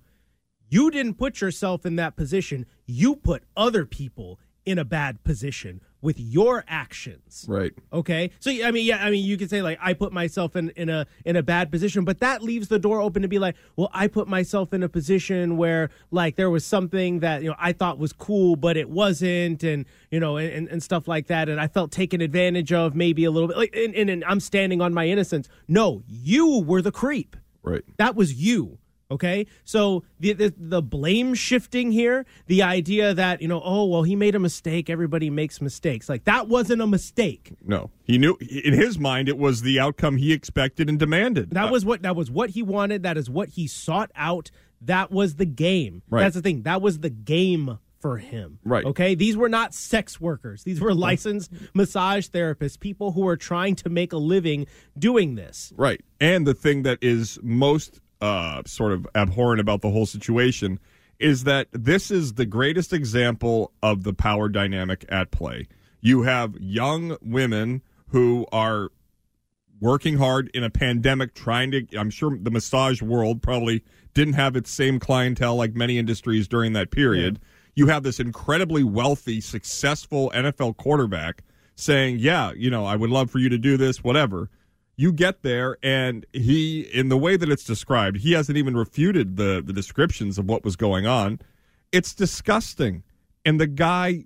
you 0.69 0.91
didn't 0.91 1.15
put 1.15 1.41
yourself 1.41 1.85
in 1.85 1.95
that 1.97 2.15
position. 2.15 2.65
You 2.85 3.15
put 3.15 3.43
other 3.55 3.85
people 3.85 4.39
in 4.65 4.77
a 4.77 4.85
bad 4.85 5.23
position 5.23 5.81
with 6.01 6.19
your 6.19 6.63
actions. 6.67 7.45
Right. 7.47 7.73
Okay. 7.91 8.31
So 8.39 8.51
I 8.51 8.71
mean, 8.71 8.85
yeah, 8.85 9.03
I 9.03 9.09
mean, 9.09 9.25
you 9.25 9.37
could 9.37 9.49
say 9.49 9.61
like 9.61 9.79
I 9.81 9.93
put 9.93 10.13
myself 10.13 10.55
in 10.55 10.69
in 10.71 10.89
a 10.89 11.07
in 11.25 11.35
a 11.35 11.43
bad 11.43 11.71
position, 11.71 12.05
but 12.05 12.19
that 12.19 12.41
leaves 12.43 12.67
the 12.67 12.79
door 12.79 13.01
open 13.01 13.21
to 13.23 13.27
be 13.27 13.39
like, 13.39 13.55
well, 13.75 13.89
I 13.93 14.07
put 14.07 14.27
myself 14.27 14.73
in 14.73 14.83
a 14.83 14.89
position 14.89 15.57
where 15.57 15.89
like 16.11 16.35
there 16.35 16.49
was 16.49 16.65
something 16.65 17.19
that 17.19 17.41
you 17.41 17.49
know 17.49 17.55
I 17.57 17.73
thought 17.73 17.97
was 17.97 18.13
cool, 18.13 18.55
but 18.55 18.77
it 18.77 18.89
wasn't, 18.89 19.63
and 19.63 19.85
you 20.11 20.19
know, 20.19 20.37
and, 20.37 20.67
and 20.67 20.83
stuff 20.83 21.07
like 21.07 21.27
that, 21.27 21.49
and 21.49 21.59
I 21.59 21.67
felt 21.67 21.91
taken 21.91 22.21
advantage 22.21 22.71
of 22.71 22.95
maybe 22.95 23.23
a 23.25 23.31
little 23.31 23.47
bit. 23.47 23.57
Like, 23.57 23.75
and, 23.75 23.95
and, 23.95 24.09
and 24.09 24.23
I'm 24.25 24.39
standing 24.39 24.81
on 24.81 24.93
my 24.93 25.07
innocence. 25.07 25.49
No, 25.67 26.03
you 26.07 26.59
were 26.61 26.81
the 26.81 26.91
creep. 26.91 27.35
Right. 27.63 27.83
That 27.97 28.15
was 28.15 28.33
you. 28.33 28.77
Okay, 29.09 29.47
so 29.63 30.03
the, 30.19 30.33
the 30.33 30.53
the 30.57 30.81
blame 30.81 31.33
shifting 31.33 31.93
here, 31.93 32.25
the 32.47 32.61
idea 32.61 33.13
that 33.13 33.41
you 33.41 33.47
know, 33.47 33.61
oh 33.63 33.85
well, 33.85 34.03
he 34.03 34.17
made 34.17 34.35
a 34.35 34.39
mistake. 34.39 34.89
Everybody 34.89 35.29
makes 35.29 35.61
mistakes. 35.61 36.09
Like 36.09 36.25
that 36.25 36.49
wasn't 36.49 36.81
a 36.81 36.87
mistake. 36.87 37.53
No, 37.65 37.89
he 38.03 38.17
knew 38.17 38.35
in 38.41 38.73
his 38.73 38.99
mind 38.99 39.29
it 39.29 39.37
was 39.37 39.61
the 39.61 39.79
outcome 39.79 40.17
he 40.17 40.33
expected 40.33 40.89
and 40.89 40.99
demanded. 40.99 41.51
That 41.51 41.69
uh, 41.69 41.71
was 41.71 41.85
what 41.85 42.01
that 42.01 42.17
was 42.17 42.29
what 42.29 42.49
he 42.49 42.63
wanted. 42.63 43.03
That 43.03 43.17
is 43.17 43.29
what 43.29 43.49
he 43.49 43.65
sought 43.65 44.11
out. 44.13 44.51
That 44.81 45.09
was 45.09 45.35
the 45.35 45.45
game. 45.45 46.01
Right. 46.09 46.23
That's 46.23 46.35
the 46.35 46.41
thing. 46.41 46.63
That 46.63 46.81
was 46.81 46.99
the 46.99 47.09
game 47.09 47.79
for 47.99 48.17
him. 48.17 48.59
Right. 48.63 48.85
Okay. 48.85 49.15
These 49.15 49.37
were 49.37 49.49
not 49.49 49.73
sex 49.73 50.19
workers. 50.21 50.63
These 50.63 50.81
were 50.81 50.93
licensed 50.93 51.51
massage 51.73 52.27
therapists, 52.27 52.79
people 52.79 53.11
who 53.13 53.27
are 53.27 53.37
trying 53.37 53.75
to 53.77 53.89
make 53.89 54.13
a 54.13 54.17
living 54.17 54.67
doing 54.99 55.35
this. 55.35 55.73
Right. 55.75 56.01
And 56.19 56.45
the 56.45 56.53
thing 56.53 56.83
that 56.83 56.99
is 57.01 57.39
most 57.41 58.01
uh, 58.21 58.63
sort 58.65 58.91
of 58.91 59.07
abhorrent 59.15 59.59
about 59.59 59.81
the 59.81 59.89
whole 59.89 60.05
situation 60.05 60.79
is 61.19 61.43
that 61.45 61.67
this 61.71 62.11
is 62.11 62.33
the 62.33 62.45
greatest 62.45 62.93
example 62.93 63.71
of 63.81 64.03
the 64.03 64.13
power 64.13 64.49
dynamic 64.49 65.05
at 65.09 65.31
play. 65.31 65.67
You 66.01 66.23
have 66.23 66.55
young 66.59 67.17
women 67.21 67.81
who 68.09 68.45
are 68.51 68.89
working 69.79 70.17
hard 70.17 70.49
in 70.53 70.63
a 70.63 70.69
pandemic, 70.69 71.33
trying 71.33 71.71
to. 71.71 71.85
I'm 71.97 72.09
sure 72.09 72.37
the 72.39 72.51
massage 72.51 73.01
world 73.01 73.41
probably 73.41 73.83
didn't 74.13 74.35
have 74.35 74.55
its 74.55 74.71
same 74.71 74.99
clientele 74.99 75.55
like 75.55 75.75
many 75.75 75.97
industries 75.97 76.47
during 76.47 76.73
that 76.73 76.91
period. 76.91 77.39
You 77.75 77.87
have 77.87 78.03
this 78.03 78.19
incredibly 78.19 78.83
wealthy, 78.83 79.41
successful 79.41 80.31
NFL 80.33 80.77
quarterback 80.77 81.43
saying, 81.75 82.19
Yeah, 82.19 82.51
you 82.55 82.69
know, 82.69 82.85
I 82.85 82.95
would 82.95 83.09
love 83.09 83.29
for 83.29 83.39
you 83.39 83.49
to 83.49 83.57
do 83.57 83.77
this, 83.77 84.03
whatever 84.03 84.49
you 84.97 85.13
get 85.13 85.43
there 85.43 85.77
and 85.81 86.25
he 86.33 86.81
in 86.81 87.07
the 87.09 87.17
way 87.17 87.37
that 87.37 87.49
it's 87.49 87.63
described 87.63 88.17
he 88.17 88.33
hasn't 88.33 88.57
even 88.57 88.75
refuted 88.75 89.37
the 89.37 89.61
the 89.65 89.73
descriptions 89.73 90.37
of 90.37 90.45
what 90.45 90.63
was 90.63 90.75
going 90.75 91.05
on 91.05 91.39
it's 91.91 92.13
disgusting 92.13 93.03
and 93.45 93.59
the 93.59 93.67
guy 93.67 94.25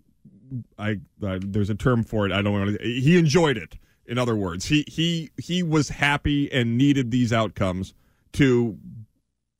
i 0.79 0.97
uh, 1.23 1.37
there's 1.41 1.69
a 1.69 1.75
term 1.75 2.03
for 2.03 2.25
it 2.25 2.31
i 2.31 2.41
don't 2.41 2.53
want 2.53 2.79
to 2.79 2.83
he 2.83 3.17
enjoyed 3.17 3.57
it 3.57 3.77
In 4.07 4.17
other 4.17 4.35
words, 4.35 4.65
he 4.65 4.83
he 4.87 5.29
he 5.37 5.63
was 5.63 5.87
happy 5.89 6.51
and 6.51 6.77
needed 6.77 7.11
these 7.11 7.31
outcomes 7.31 7.93
to 8.33 8.77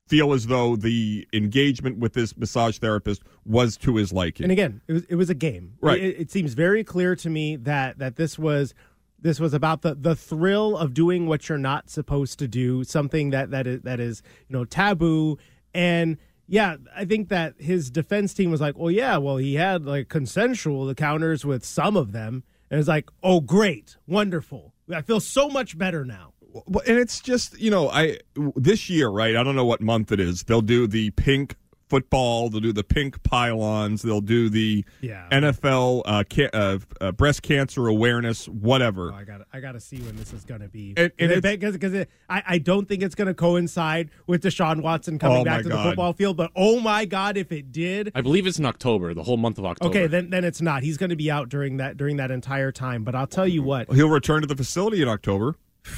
feel 0.09 0.33
as 0.33 0.47
though 0.47 0.75
the 0.75 1.25
engagement 1.31 1.99
with 1.99 2.11
this 2.13 2.35
massage 2.35 2.77
therapist 2.79 3.21
was 3.45 3.77
to 3.77 3.95
his 3.95 4.11
liking. 4.11 4.43
And 4.43 4.51
again, 4.51 4.81
it 4.87 4.93
was 4.93 5.03
it 5.05 5.15
was 5.15 5.29
a 5.29 5.35
game. 5.35 5.77
Right. 5.79 6.01
It, 6.01 6.19
it 6.19 6.31
seems 6.31 6.53
very 6.53 6.83
clear 6.83 7.15
to 7.15 7.29
me 7.29 7.55
that 7.55 7.99
that 7.99 8.17
this 8.17 8.37
was 8.37 8.73
this 9.21 9.39
was 9.39 9.53
about 9.53 9.81
the 9.81 9.95
the 9.95 10.15
thrill 10.15 10.75
of 10.77 10.93
doing 10.93 11.27
what 11.27 11.47
you're 11.47 11.57
not 11.57 11.89
supposed 11.89 12.39
to 12.39 12.47
do, 12.47 12.83
something 12.83 13.29
that 13.31 13.51
that 13.51 13.67
is 13.67 13.81
that 13.81 13.99
is 13.99 14.21
you 14.47 14.57
know 14.57 14.65
taboo. 14.65 15.37
And 15.73 16.17
yeah, 16.47 16.77
I 16.95 17.05
think 17.05 17.29
that 17.29 17.55
his 17.59 17.89
defense 17.89 18.33
team 18.33 18.51
was 18.51 18.59
like, 18.59 18.77
well, 18.77 18.91
yeah, 18.91 19.17
well, 19.17 19.37
he 19.37 19.55
had 19.55 19.85
like 19.85 20.09
consensual 20.09 20.89
encounters 20.89 21.45
with 21.45 21.63
some 21.63 21.95
of 21.95 22.11
them, 22.11 22.43
and 22.69 22.79
it's 22.79 22.89
like, 22.89 23.09
oh, 23.23 23.39
great, 23.41 23.97
wonderful. 24.07 24.73
I 24.93 25.01
feel 25.01 25.19
so 25.19 25.47
much 25.47 25.77
better 25.77 26.03
now. 26.03 26.33
And 26.65 26.97
it's 26.97 27.21
just 27.21 27.57
you 27.59 27.71
know 27.71 27.89
I 27.89 28.17
this 28.57 28.89
year 28.89 29.07
right 29.07 29.37
I 29.37 29.43
don't 29.43 29.55
know 29.55 29.63
what 29.63 29.79
month 29.79 30.11
it 30.11 30.19
is 30.19 30.43
they'll 30.43 30.59
do 30.61 30.85
the 30.85 31.11
pink 31.11 31.55
football 31.91 32.49
they'll 32.49 32.61
do 32.61 32.71
the 32.71 32.85
pink 32.85 33.21
pylons 33.23 34.01
they'll 34.01 34.21
do 34.21 34.47
the 34.47 34.85
Yeah. 35.01 35.27
NFL 35.29 36.03
uh, 36.05 36.23
ca- 36.31 36.49
uh, 36.53 36.79
uh, 37.01 37.11
breast 37.11 37.41
cancer 37.41 37.87
awareness 37.87 38.47
whatever 38.47 39.11
Oh, 39.11 39.15
I 39.15 39.23
got 39.25 39.41
I 39.51 39.59
got 39.59 39.73
to 39.73 39.81
see 39.81 39.97
when 39.97 40.15
this 40.15 40.31
is 40.31 40.45
going 40.45 40.61
to 40.61 40.69
be 40.69 40.93
And- 40.95 41.11
and 41.19 41.31
it's- 41.33 41.41
because 41.41 41.73
because 41.73 42.05
I, 42.29 42.43
I 42.47 42.57
don't 42.59 42.87
think 42.87 43.03
it's 43.03 43.13
going 43.15 43.27
to 43.27 43.33
coincide 43.33 44.09
with 44.25 44.41
Deshaun 44.41 44.81
Watson 44.81 45.19
coming 45.19 45.39
Oh, 45.39 45.43
back 45.43 45.63
to 45.63 45.69
God. 45.69 45.79
the 45.79 45.83
football 45.89 46.13
field. 46.13 46.37
But 46.37 46.51
oh 46.55 46.79
my 46.79 47.03
God, 47.03 47.35
if 47.35 47.51
it 47.51 47.73
did, 47.73 48.11
I 48.15 48.21
believe 48.21 48.47
it's 48.47 48.57
in 48.57 48.65
October, 48.65 49.13
the 49.13 49.23
whole 49.23 49.35
month 49.37 49.57
of 49.57 49.65
October. 49.65 49.89
okay, 49.89 50.07
then 50.07 50.29
then 50.29 50.45
it's 50.45 50.61
not. 50.61 50.83
He's 50.83 50.95
going 50.97 51.09
to 51.09 51.17
be 51.17 51.29
out 51.29 51.49
during 51.49 51.75
that 51.77 51.97
during 51.97 52.15
that 52.17 52.31
entire 52.31 52.71
time. 52.71 53.03
But 53.03 53.15
I'll 53.15 53.27
tell 53.27 53.47
you 53.47 53.63
what, 53.63 53.91
he'll 53.91 54.07
return 54.09 54.39
to 54.41 54.47
the 54.47 54.55
facility 54.55 55.01
in 55.01 55.09
October 55.09 55.55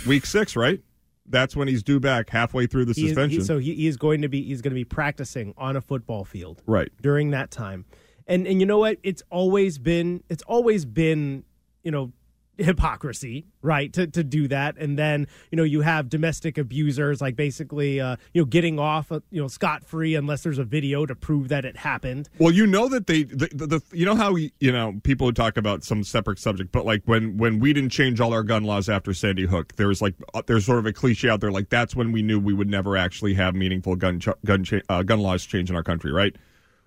week 0.08 0.26
six 0.26 0.56
right 0.56 0.82
that's 1.28 1.56
when 1.56 1.68
he's 1.68 1.84
due 1.84 2.00
back 2.00 2.30
halfway 2.30 2.68
through 2.68 2.86
the 2.86 2.94
he 2.94 3.04
is, 3.04 3.10
suspension 3.10 3.40
he, 3.40 3.46
so 3.46 3.58
he, 3.58 3.74
he 3.76 3.88
is 3.88 3.98
going 3.98 4.22
to 4.22 4.28
be 4.28 4.44
he's 4.44 4.62
going 4.62 4.72
to 4.72 4.76
be 4.76 4.86
practicing 4.86 5.54
on 5.58 5.76
a 5.76 5.82
football 5.82 6.26
field 6.26 6.62
right 6.66 6.90
during 7.02 7.32
that 7.32 7.52
time. 7.52 7.86
And 8.28 8.48
and 8.48 8.60
you 8.60 8.66
know 8.66 8.80
what? 8.80 8.98
It's 9.04 9.24
always 9.30 9.78
been 9.78 10.24
it's 10.30 10.44
always 10.44 10.86
been 10.86 11.44
you 11.84 11.92
know 11.92 12.12
hypocrisy 12.58 13.46
right 13.62 13.94
to, 13.94 14.06
to 14.06 14.24
do 14.24 14.48
that 14.48 14.78
and 14.78 14.98
then 14.98 15.28
you 15.52 15.56
know 15.56 15.64
you 15.64 15.82
have 15.82 16.10
domestic 16.10 16.58
abusers 16.58 17.22
like 17.22 17.36
basically 17.36 18.00
uh, 18.00 18.16
you 18.34 18.42
know 18.42 18.46
getting 18.46 18.80
off 18.80 19.12
uh, 19.12 19.20
you 19.32 19.42
know 19.42 19.48
scot 19.48 19.84
free 19.84 20.16
unless 20.16 20.44
there's 20.44 20.60
a 20.60 20.64
video 20.64 21.06
to 21.06 21.16
prove 21.16 21.48
that 21.50 21.66
it 21.66 21.78
happened 21.78 22.30
Well, 22.40 22.52
you 22.52 22.68
know 22.68 22.88
that 22.90 23.08
they 23.08 23.24
the, 23.24 23.50
the, 23.54 23.68
the 23.68 23.82
you 23.92 24.06
know 24.06 24.16
how 24.16 24.36
you 24.36 24.72
know 24.72 25.00
people 25.04 25.32
talk 25.34 25.58
about 25.58 25.84
some 25.84 26.04
separate 26.04 26.40
subject, 26.40 26.72
but 26.72 26.86
like 26.86 27.02
when 27.06 27.38
when 27.38 27.60
we 27.60 27.74
didn't 27.74 27.92
change 27.92 28.20
all 28.20 28.34
our 28.34 28.44
gun 28.44 28.64
laws 28.64 28.90
after 28.90 29.14
Sandy 29.14 29.46
Hook, 29.46 29.76
there's 29.76 30.02
like 30.02 30.16
uh, 30.34 30.42
there's 30.46 30.66
sort 30.66 30.80
of 30.80 30.86
a 30.86 30.94
cliche 30.94 31.30
out 31.30 31.42
there 31.42 31.52
like 31.52 31.70
that's 31.70 31.96
when 31.96 32.12
we 32.12 32.22
knew 32.22 32.40
we 32.40 32.54
would 32.54 32.70
never 32.70 32.98
actually 32.98 33.34
have 33.34 33.56
meaningful 33.56 33.96
gun 33.96 34.20
ch- 34.20 34.30
gun 34.46 34.64
cha- 34.64 34.82
uh, 34.90 35.04
gun 35.04 35.20
laws 35.20 35.46
change 35.46 35.70
in 35.70 35.76
our 35.76 35.84
country, 35.84 36.12
right? 36.12 36.36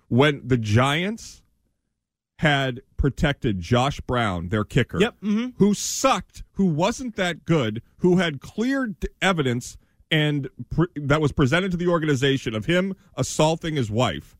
When 0.07 0.41
the 0.45 0.57
Giants 0.57 1.41
had 2.39 2.81
protected 2.97 3.59
Josh 3.59 3.99
Brown, 4.01 4.49
their 4.49 4.63
kicker, 4.63 4.99
Yep, 4.99 5.15
mhm. 5.21 5.53
who 5.57 5.73
sucked, 5.73 6.43
who 6.53 6.65
wasn't 6.65 7.15
that 7.15 7.45
good, 7.45 7.81
who 7.97 8.17
had 8.17 8.41
clear 8.41 8.93
evidence 9.21 9.77
and 10.09 10.49
pre- 10.69 10.87
that 10.95 11.21
was 11.21 11.31
presented 11.31 11.71
to 11.71 11.77
the 11.77 11.87
organization 11.87 12.55
of 12.55 12.65
him 12.65 12.95
assaulting 13.15 13.75
his 13.75 13.91
wife 13.91 14.35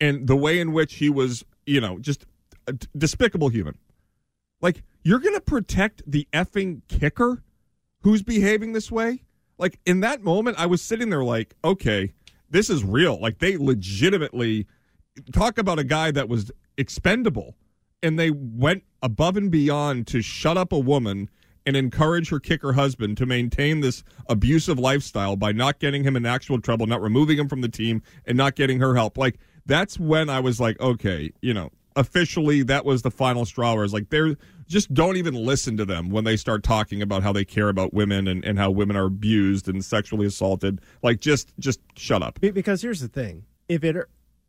and 0.00 0.26
the 0.26 0.36
way 0.36 0.58
in 0.58 0.72
which 0.72 0.94
he 0.96 1.08
was, 1.08 1.44
you 1.66 1.80
know, 1.80 1.98
just 1.98 2.26
a 2.66 2.72
d- 2.72 2.86
despicable 2.96 3.48
human. 3.48 3.76
Like, 4.60 4.82
you're 5.02 5.18
going 5.18 5.34
to 5.34 5.40
protect 5.40 6.02
the 6.10 6.26
effing 6.32 6.80
kicker 6.88 7.42
who's 8.00 8.22
behaving 8.22 8.72
this 8.72 8.90
way? 8.90 9.22
Like, 9.58 9.78
in 9.84 10.00
that 10.00 10.22
moment, 10.22 10.58
I 10.58 10.66
was 10.66 10.80
sitting 10.82 11.10
there 11.10 11.22
like, 11.22 11.54
okay, 11.62 12.14
this 12.50 12.70
is 12.70 12.82
real. 12.82 13.20
Like, 13.20 13.38
they 13.38 13.56
legitimately 13.58 14.66
talk 15.32 15.58
about 15.58 15.78
a 15.78 15.84
guy 15.84 16.10
that 16.12 16.28
was 16.28 16.50
expendable 16.78 17.54
and 18.04 18.18
they 18.18 18.30
went 18.30 18.84
above 19.02 19.36
and 19.36 19.50
beyond 19.50 20.06
to 20.08 20.20
shut 20.20 20.56
up 20.56 20.72
a 20.72 20.78
woman 20.78 21.30
and 21.66 21.76
encourage 21.76 22.28
her 22.28 22.38
kicker 22.38 22.74
husband 22.74 23.16
to 23.16 23.24
maintain 23.24 23.80
this 23.80 24.04
abusive 24.28 24.78
lifestyle 24.78 25.34
by 25.34 25.50
not 25.50 25.78
getting 25.78 26.04
him 26.04 26.14
in 26.14 26.26
actual 26.26 26.60
trouble, 26.60 26.86
not 26.86 27.00
removing 27.00 27.38
him 27.38 27.48
from 27.48 27.62
the 27.62 27.68
team, 27.68 28.02
and 28.26 28.36
not 28.36 28.54
getting 28.54 28.78
her 28.80 28.94
help. 28.94 29.16
Like 29.16 29.38
that's 29.64 29.98
when 29.98 30.28
I 30.28 30.40
was 30.40 30.60
like, 30.60 30.78
okay, 30.80 31.30
you 31.40 31.54
know, 31.54 31.70
officially 31.96 32.62
that 32.64 32.84
was 32.84 33.00
the 33.00 33.10
final 33.10 33.46
straw. 33.46 33.72
Where 33.72 33.80
I 33.80 33.84
was 33.84 33.94
like, 33.94 34.10
they're 34.10 34.36
just 34.66 34.92
don't 34.92 35.16
even 35.16 35.34
listen 35.34 35.76
to 35.78 35.86
them 35.86 36.10
when 36.10 36.24
they 36.24 36.36
start 36.36 36.62
talking 36.62 37.00
about 37.00 37.22
how 37.22 37.32
they 37.32 37.44
care 37.44 37.70
about 37.70 37.94
women 37.94 38.28
and, 38.28 38.44
and 38.44 38.58
how 38.58 38.70
women 38.70 38.96
are 38.96 39.06
abused 39.06 39.66
and 39.66 39.82
sexually 39.82 40.26
assaulted. 40.26 40.82
Like 41.02 41.20
just 41.20 41.54
just 41.58 41.80
shut 41.96 42.22
up. 42.22 42.38
Because 42.40 42.82
here's 42.82 43.00
the 43.00 43.08
thing 43.08 43.44
if 43.70 43.82
it 43.82 43.96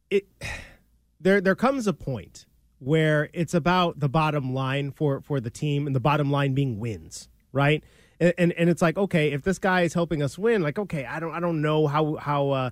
it 0.10 0.28
there 1.22 1.40
there 1.40 1.56
comes 1.56 1.88
a 1.88 1.94
point 1.94 2.46
where 2.86 3.30
it's 3.34 3.54
about 3.54 4.00
the 4.00 4.08
bottom 4.08 4.54
line 4.54 4.92
for 4.92 5.20
for 5.22 5.40
the 5.40 5.50
team 5.50 5.88
and 5.88 5.96
the 5.96 6.00
bottom 6.00 6.32
line 6.32 6.54
being 6.54 6.80
wins 6.80 7.28
right? 7.52 7.84
And 8.20 8.34
and, 8.38 8.54
and 8.54 8.70
it's 8.70 8.82
like 8.82 8.98
okay 8.98 9.32
if 9.32 9.42
this 9.42 9.58
guy 9.60 9.82
is 9.82 9.94
helping 9.94 10.22
us 10.22 10.38
win 10.38 10.62
like 10.62 10.80
okay 10.80 11.06
i 11.06 11.20
don't 11.20 11.34
i 11.34 11.42
don't 11.42 11.62
know 11.62 11.86
how 11.86 12.16
how 12.16 12.52
uh 12.52 12.70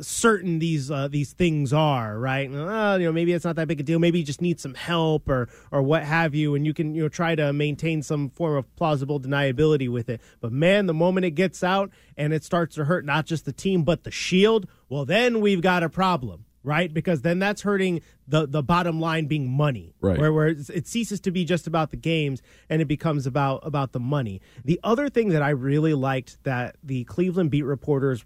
certain 0.00 0.58
these 0.58 0.90
uh, 0.90 1.08
these 1.08 1.32
things 1.32 1.72
are 1.72 2.18
right? 2.18 2.48
Uh, 2.48 2.96
you 2.98 3.06
know 3.06 3.12
maybe 3.12 3.32
it's 3.32 3.44
not 3.44 3.56
that 3.56 3.68
big 3.68 3.80
a 3.80 3.82
deal. 3.82 3.98
Maybe 3.98 4.18
you 4.18 4.24
just 4.24 4.40
need 4.40 4.58
some 4.58 4.74
help 4.74 5.28
or 5.28 5.48
or 5.70 5.82
what 5.82 6.02
have 6.02 6.34
you 6.34 6.54
and 6.54 6.64
you 6.64 6.72
can 6.72 6.94
you 6.94 7.02
know 7.02 7.08
try 7.08 7.34
to 7.34 7.52
maintain 7.52 8.02
some 8.02 8.30
form 8.30 8.56
of 8.56 8.76
plausible 8.76 9.20
deniability 9.20 9.90
with 9.90 10.08
it. 10.08 10.20
But 10.40 10.52
man 10.52 10.86
the 10.86 10.94
moment 10.94 11.26
it 11.26 11.32
gets 11.32 11.62
out 11.62 11.90
and 12.16 12.32
it 12.32 12.42
starts 12.42 12.76
to 12.76 12.86
hurt 12.86 13.04
not 13.04 13.26
just 13.26 13.44
the 13.44 13.52
team 13.52 13.82
but 13.82 14.04
the 14.04 14.10
shield 14.10 14.66
well 14.88 15.04
then 15.04 15.40
we've 15.40 15.60
got 15.60 15.82
a 15.82 15.90
problem 15.90 16.45
right 16.66 16.92
because 16.92 17.22
then 17.22 17.38
that's 17.38 17.62
hurting 17.62 18.00
the 18.28 18.46
the 18.46 18.62
bottom 18.62 19.00
line 19.00 19.26
being 19.26 19.48
money 19.50 19.94
Right. 20.00 20.18
where 20.18 20.32
where 20.32 20.48
it 20.48 20.86
ceases 20.86 21.20
to 21.20 21.30
be 21.30 21.44
just 21.44 21.66
about 21.66 21.90
the 21.92 21.96
games 21.96 22.42
and 22.68 22.82
it 22.82 22.86
becomes 22.86 23.26
about 23.26 23.60
about 23.62 23.92
the 23.92 24.00
money 24.00 24.40
the 24.64 24.78
other 24.82 25.08
thing 25.08 25.28
that 25.30 25.42
i 25.42 25.50
really 25.50 25.94
liked 25.94 26.42
that 26.42 26.76
the 26.82 27.04
cleveland 27.04 27.50
beat 27.50 27.62
reporters 27.62 28.24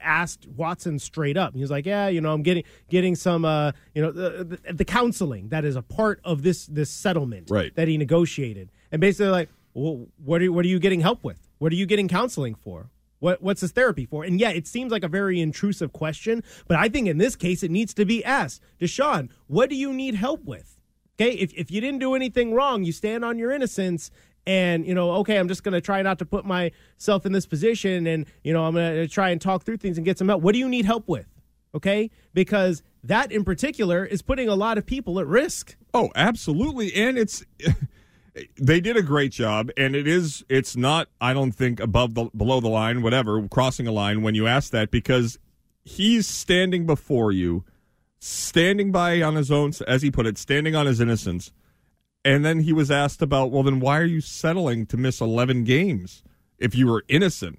asked 0.00 0.46
Watson 0.46 1.00
straight 1.00 1.36
up. 1.36 1.52
He 1.54 1.60
was 1.60 1.70
like, 1.70 1.84
"Yeah, 1.84 2.06
you 2.06 2.20
know, 2.20 2.32
I'm 2.32 2.42
getting 2.44 2.62
getting 2.90 3.16
some, 3.16 3.44
uh, 3.44 3.72
you 3.92 4.00
know, 4.02 4.12
the, 4.12 4.58
the, 4.64 4.72
the 4.74 4.84
counseling 4.84 5.48
that 5.48 5.64
is 5.64 5.74
a 5.74 5.82
part 5.82 6.20
of 6.22 6.42
this 6.42 6.66
this 6.66 6.90
settlement 6.90 7.50
Right. 7.50 7.74
that 7.74 7.88
he 7.88 7.96
negotiated." 7.98 8.70
And 8.92 9.00
basically, 9.00 9.30
like, 9.30 9.48
well, 9.74 10.06
what 10.24 10.42
are 10.42 10.52
what 10.52 10.64
are 10.64 10.68
you 10.68 10.78
getting 10.78 11.00
help 11.00 11.24
with? 11.24 11.48
What 11.58 11.72
are 11.72 11.74
you 11.76 11.86
getting 11.86 12.06
counseling 12.06 12.54
for? 12.54 12.90
What 13.20 13.40
what's 13.42 13.60
this 13.60 13.70
therapy 13.72 14.04
for? 14.04 14.24
And 14.24 14.40
yeah, 14.40 14.50
it 14.50 14.66
seems 14.66 14.90
like 14.92 15.04
a 15.04 15.08
very 15.08 15.40
intrusive 15.40 15.92
question, 15.92 16.42
but 16.66 16.76
I 16.76 16.88
think 16.88 17.06
in 17.06 17.18
this 17.18 17.36
case 17.36 17.62
it 17.62 17.70
needs 17.70 17.94
to 17.94 18.04
be 18.04 18.24
asked. 18.24 18.60
Deshaun, 18.80 19.28
what 19.46 19.70
do 19.70 19.76
you 19.76 19.92
need 19.92 20.14
help 20.16 20.44
with? 20.44 20.76
Okay, 21.20 21.32
if 21.32 21.52
if 21.54 21.70
you 21.70 21.80
didn't 21.80 22.00
do 22.00 22.14
anything 22.14 22.52
wrong, 22.52 22.82
you 22.82 22.92
stand 22.92 23.24
on 23.24 23.38
your 23.38 23.52
innocence 23.52 24.10
and 24.46 24.86
you 24.86 24.94
know 24.94 25.10
okay 25.10 25.36
i'm 25.36 25.48
just 25.48 25.62
going 25.62 25.74
to 25.74 25.82
try 25.82 26.00
not 26.00 26.18
to 26.18 26.24
put 26.24 26.46
myself 26.46 27.26
in 27.26 27.32
this 27.32 27.44
position 27.44 28.06
and 28.06 28.24
you 28.42 28.54
know 28.54 28.64
i'm 28.64 28.72
going 28.72 28.94
to 28.94 29.04
uh, 29.04 29.06
try 29.06 29.28
and 29.28 29.38
talk 29.38 29.64
through 29.64 29.76
things 29.76 29.98
and 29.98 30.06
get 30.06 30.16
some 30.16 30.30
help 30.30 30.40
what 30.42 30.54
do 30.54 30.58
you 30.58 30.66
need 30.66 30.86
help 30.86 31.06
with 31.06 31.26
okay 31.74 32.10
because 32.32 32.82
that 33.04 33.30
in 33.30 33.44
particular 33.44 34.02
is 34.02 34.22
putting 34.22 34.48
a 34.48 34.54
lot 34.54 34.78
of 34.78 34.86
people 34.86 35.20
at 35.20 35.26
risk 35.26 35.76
Oh, 35.92 36.10
absolutely. 36.14 36.94
And 36.94 37.18
it's 37.18 37.44
they 38.56 38.80
did 38.80 38.96
a 38.96 39.02
great 39.02 39.32
job 39.32 39.70
and 39.76 39.94
it 39.94 40.06
is 40.06 40.44
it's 40.48 40.76
not 40.76 41.08
I 41.20 41.32
don't 41.32 41.52
think 41.52 41.80
above 41.80 42.14
the 42.14 42.30
below 42.36 42.60
the 42.60 42.68
line 42.68 43.02
whatever 43.02 43.46
crossing 43.48 43.86
a 43.86 43.92
line 43.92 44.22
when 44.22 44.34
you 44.34 44.46
ask 44.46 44.70
that 44.72 44.90
because 44.90 45.38
he's 45.84 46.26
standing 46.26 46.86
before 46.86 47.32
you 47.32 47.64
standing 48.18 48.92
by 48.92 49.22
on 49.22 49.34
his 49.34 49.50
own 49.50 49.72
as 49.88 50.02
he 50.02 50.10
put 50.10 50.26
it 50.26 50.38
standing 50.38 50.76
on 50.76 50.86
his 50.86 51.00
innocence. 51.00 51.52
And 52.22 52.44
then 52.44 52.60
he 52.60 52.72
was 52.72 52.90
asked 52.90 53.22
about 53.22 53.50
well 53.50 53.62
then 53.62 53.80
why 53.80 53.98
are 53.98 54.04
you 54.04 54.20
settling 54.20 54.86
to 54.86 54.96
miss 54.96 55.20
11 55.20 55.64
games 55.64 56.22
if 56.58 56.74
you 56.74 56.86
were 56.86 57.04
innocent? 57.08 57.58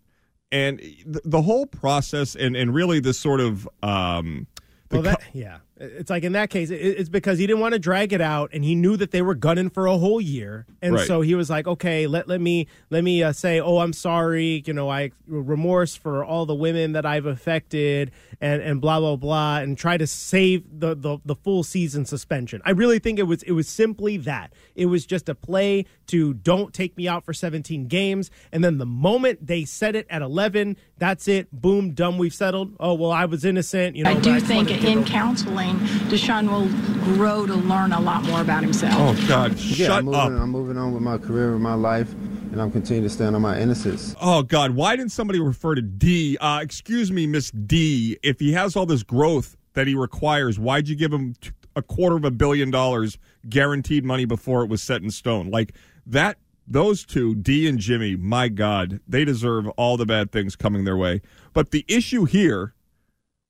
And 0.51 0.79
the, 1.05 1.21
the 1.23 1.41
whole 1.41 1.65
process 1.65 2.35
and 2.35 2.55
and 2.55 2.73
really 2.73 2.99
this 2.99 3.19
sort 3.19 3.39
of 3.39 3.67
um 3.81 4.47
the 4.89 4.97
well 4.97 5.03
that 5.03 5.21
yeah 5.33 5.59
it's 5.83 6.09
like 6.09 6.23
in 6.23 6.33
that 6.33 6.49
case 6.49 6.69
it's 6.69 7.09
because 7.09 7.39
he 7.39 7.47
didn't 7.47 7.59
want 7.59 7.73
to 7.73 7.79
drag 7.79 8.13
it 8.13 8.21
out 8.21 8.51
and 8.53 8.63
he 8.63 8.75
knew 8.75 8.95
that 8.97 9.11
they 9.11 9.21
were 9.21 9.33
gunning 9.35 9.69
for 9.69 9.87
a 9.87 9.97
whole 9.97 10.21
year. 10.21 10.65
And 10.81 10.93
Right. 10.93 11.07
so 11.07 11.21
he 11.21 11.33
was 11.35 11.49
like 11.49 11.67
okay 11.67 12.05
let 12.07 12.27
let 12.27 12.39
me 12.39 12.67
let 12.89 13.03
me 13.03 13.23
uh, 13.23 13.31
say 13.33 13.59
oh 13.59 13.79
i'm 13.79 13.93
sorry 13.93 14.63
you 14.65 14.73
know 14.73 14.89
i 14.89 15.11
remorse 15.27 15.95
for 15.95 16.23
all 16.23 16.45
the 16.45 16.55
women 16.55 16.91
that 16.93 17.05
i've 17.05 17.25
affected 17.25 18.11
and 18.39 18.61
and 18.61 18.81
blah 18.81 18.99
blah 18.99 19.15
blah 19.15 19.57
and 19.59 19.77
try 19.77 19.97
to 19.97 20.07
save 20.07 20.63
the 20.79 20.95
the, 20.95 21.17
the 21.25 21.35
full 21.35 21.63
season 21.63 22.05
suspension. 22.05 22.61
I 22.65 22.71
really 22.71 22.99
think 22.99 23.19
it 23.19 23.23
was 23.23 23.43
it 23.43 23.51
was 23.51 23.67
simply 23.67 24.17
that. 24.17 24.53
It 24.75 24.87
was 24.87 25.05
just 25.05 25.29
a 25.29 25.35
play 25.35 25.85
to 26.07 26.33
don't 26.33 26.73
take 26.73 26.97
me 26.97 27.07
out 27.07 27.23
for 27.23 27.33
17 27.33 27.87
games. 27.87 28.29
And 28.51 28.63
then 28.63 28.77
the 28.77 28.85
moment 28.85 29.45
they 29.45 29.63
set 29.65 29.95
it 29.95 30.05
at 30.09 30.21
11 30.21 30.77
that's 30.97 31.27
it. 31.27 31.51
Boom 31.51 31.91
done 31.93 32.17
we've 32.17 32.33
settled. 32.33 32.75
Oh 32.79 32.93
well 32.95 33.11
i 33.11 33.25
was 33.25 33.45
innocent 33.45 33.95
you 33.95 34.03
know 34.03 34.11
I 34.11 34.15
do 34.19 34.33
just 34.35 34.45
think 34.47 34.71
in 34.83 35.03
counseling, 35.05 35.70
playing, 35.77 36.09
Deshaun 36.09 36.49
will 36.49 36.67
grow 37.15 37.45
to 37.45 37.55
learn 37.55 37.93
a 37.93 37.99
lot 37.99 38.23
more 38.23 38.41
about 38.41 38.63
himself. 38.63 38.93
Oh 38.97 39.27
God, 39.27 39.53
yeah, 39.57 39.87
shut 39.87 39.99
I'm 39.99 40.05
moving, 40.05 40.19
up. 40.19 40.27
I'm 40.29 40.49
moving 40.49 40.77
on 40.77 40.93
with 40.93 41.03
my 41.03 41.17
career, 41.17 41.53
with 41.53 41.61
my 41.61 41.73
life, 41.73 42.11
and 42.13 42.61
I'm 42.61 42.71
continuing 42.71 43.07
to 43.07 43.13
stand 43.13 43.35
on 43.35 43.41
my 43.41 43.59
innocence. 43.59 44.15
Oh 44.21 44.43
God, 44.43 44.71
why 44.71 44.95
didn't 44.95 45.11
somebody 45.11 45.39
refer 45.39 45.75
to 45.75 45.81
D? 45.81 46.37
Uh, 46.39 46.59
excuse 46.61 47.11
me, 47.11 47.27
Miss 47.27 47.51
D. 47.51 48.17
If 48.23 48.39
he 48.39 48.53
has 48.53 48.75
all 48.75 48.85
this 48.85 49.03
growth 49.03 49.57
that 49.73 49.87
he 49.87 49.95
requires, 49.95 50.59
why'd 50.59 50.87
you 50.87 50.95
give 50.95 51.13
him 51.13 51.35
t- 51.39 51.51
a 51.75 51.81
quarter 51.81 52.17
of 52.17 52.25
a 52.25 52.31
billion 52.31 52.71
dollars 52.71 53.17
guaranteed 53.49 54.03
money 54.03 54.25
before 54.25 54.63
it 54.63 54.69
was 54.69 54.81
set 54.81 55.01
in 55.01 55.11
stone? 55.11 55.49
Like 55.49 55.73
that. 56.05 56.37
Those 56.67 57.03
two, 57.03 57.35
D 57.35 57.67
and 57.67 57.79
Jimmy, 57.79 58.15
my 58.15 58.47
God, 58.47 59.01
they 59.05 59.25
deserve 59.25 59.67
all 59.69 59.97
the 59.97 60.05
bad 60.05 60.31
things 60.31 60.55
coming 60.55 60.85
their 60.85 60.95
way. 60.95 61.21
But 61.51 61.71
the 61.71 61.83
issue 61.89 62.23
here 62.23 62.75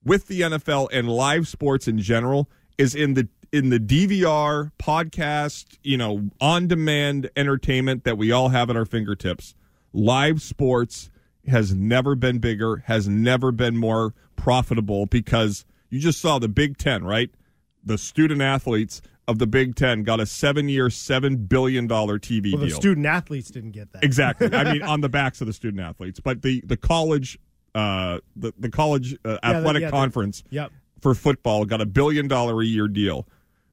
with 0.03 0.27
the 0.27 0.41
NFL 0.41 0.89
and 0.91 1.09
live 1.09 1.47
sports 1.47 1.87
in 1.87 1.99
general 1.99 2.49
is 2.77 2.95
in 2.95 3.13
the 3.13 3.27
in 3.51 3.69
the 3.69 3.79
DVR 3.79 4.71
podcast, 4.79 5.77
you 5.83 5.97
know, 5.97 6.29
on 6.39 6.67
demand 6.67 7.29
entertainment 7.35 8.03
that 8.05 8.17
we 8.17 8.31
all 8.31 8.49
have 8.49 8.69
at 8.69 8.77
our 8.77 8.85
fingertips. 8.85 9.55
Live 9.93 10.41
sports 10.41 11.09
has 11.47 11.73
never 11.73 12.15
been 12.15 12.39
bigger, 12.39 12.77
has 12.85 13.09
never 13.09 13.51
been 13.51 13.75
more 13.75 14.13
profitable 14.37 15.05
because 15.05 15.65
you 15.89 15.99
just 15.99 16.21
saw 16.21 16.39
the 16.39 16.47
Big 16.47 16.77
10, 16.77 17.03
right? 17.03 17.29
The 17.83 17.97
student 17.97 18.41
athletes 18.41 19.01
of 19.27 19.37
the 19.39 19.47
Big 19.47 19.75
10 19.75 20.03
got 20.03 20.19
a 20.21 20.23
7-year, 20.23 20.89
7 20.89 21.35
billion 21.47 21.87
dollar 21.87 22.19
TV 22.19 22.53
Well, 22.53 22.61
the 22.61 22.67
deal. 22.67 22.75
student 22.77 23.05
athletes 23.05 23.51
didn't 23.51 23.71
get 23.71 23.91
that. 23.91 24.03
Exactly. 24.03 24.53
I 24.53 24.71
mean, 24.71 24.81
on 24.83 25.01
the 25.01 25.09
backs 25.09 25.41
of 25.41 25.47
the 25.47 25.53
student 25.53 25.81
athletes, 25.81 26.21
but 26.21 26.41
the 26.41 26.61
the 26.65 26.77
college, 26.77 27.37
uh, 27.75 28.19
the 28.35 28.53
the 28.59 28.69
college 28.69 29.13
uh, 29.25 29.29
Yeah, 29.29 29.37
the- 29.41 29.45
athletic 29.57 29.81
yeah, 29.81 29.87
the- 29.87 29.91
conference, 29.91 30.43
Yep. 30.49 30.71
for 31.01 31.13
football 31.15 31.65
got 31.65 31.81
a 31.81 31.85
billion 31.85 32.27
dollar 32.27 32.61
a 32.61 32.65
year 32.65 32.87
deal. 32.87 33.27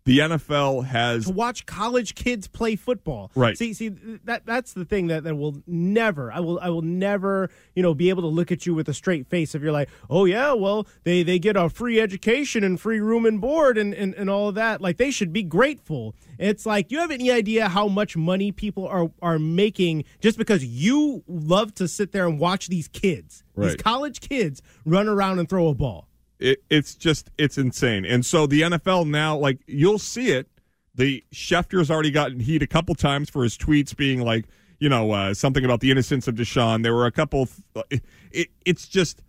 The 0.08 0.20
NFL 0.20 0.86
has 0.86 1.26
to 1.26 1.32
watch 1.32 1.66
college 1.66 2.14
kids 2.14 2.48
play 2.48 2.76
football. 2.76 3.30
Right. 3.34 3.58
See, 3.58 3.74
see 3.74 3.90
that 4.24 4.46
that's 4.46 4.72
the 4.72 4.86
thing 4.86 5.08
that, 5.08 5.24
that 5.24 5.36
will 5.36 5.62
never 5.66 6.32
I 6.32 6.40
will 6.40 6.58
I 6.60 6.70
will 6.70 6.80
never, 6.80 7.50
you 7.74 7.82
know, 7.82 7.92
be 7.92 8.08
able 8.08 8.22
to 8.22 8.28
look 8.28 8.50
at 8.50 8.64
you 8.64 8.74
with 8.74 8.88
a 8.88 8.94
straight 8.94 9.26
face 9.26 9.54
if 9.54 9.60
you're 9.60 9.70
like, 9.70 9.90
Oh 10.08 10.24
yeah, 10.24 10.54
well, 10.54 10.86
they 11.04 11.22
they 11.22 11.38
get 11.38 11.58
a 11.58 11.68
free 11.68 12.00
education 12.00 12.64
and 12.64 12.80
free 12.80 13.00
room 13.00 13.26
and 13.26 13.38
board 13.38 13.76
and, 13.76 13.92
and, 13.92 14.14
and 14.14 14.30
all 14.30 14.48
of 14.48 14.54
that. 14.54 14.80
Like 14.80 14.96
they 14.96 15.10
should 15.10 15.30
be 15.30 15.42
grateful. 15.42 16.14
It's 16.38 16.64
like 16.64 16.90
you 16.90 17.00
have 17.00 17.10
any 17.10 17.30
idea 17.30 17.68
how 17.68 17.86
much 17.86 18.16
money 18.16 18.50
people 18.50 18.88
are 18.88 19.10
are 19.20 19.38
making 19.38 20.04
just 20.22 20.38
because 20.38 20.64
you 20.64 21.22
love 21.28 21.74
to 21.74 21.86
sit 21.86 22.12
there 22.12 22.26
and 22.26 22.40
watch 22.40 22.68
these 22.68 22.88
kids. 22.88 23.44
These 23.58 23.76
college 23.76 24.20
kids 24.20 24.62
run 24.86 25.06
around 25.06 25.38
and 25.38 25.48
throw 25.48 25.68
a 25.68 25.74
ball. 25.74 26.07
It, 26.38 26.62
it's 26.70 26.94
just 26.94 27.30
it's 27.38 27.58
insane. 27.58 28.04
And 28.04 28.24
so 28.24 28.46
the 28.46 28.62
NFL 28.62 29.08
now, 29.08 29.36
like 29.36 29.60
you'll 29.66 29.98
see 29.98 30.30
it. 30.30 30.48
The 30.94 31.24
Schefter's 31.32 31.90
already 31.90 32.10
gotten 32.10 32.40
heat 32.40 32.62
a 32.62 32.66
couple 32.66 32.94
times 32.94 33.30
for 33.30 33.44
his 33.44 33.56
tweets 33.56 33.96
being 33.96 34.20
like, 34.20 34.46
you 34.80 34.88
know, 34.88 35.12
uh, 35.12 35.32
something 35.32 35.64
about 35.64 35.80
the 35.80 35.92
innocence 35.92 36.26
of 36.26 36.34
Deshaun. 36.34 36.82
There 36.82 36.94
were 36.94 37.06
a 37.06 37.12
couple. 37.12 37.48
It, 37.90 38.04
it, 38.32 38.48
it's 38.64 38.88
just 38.88 39.22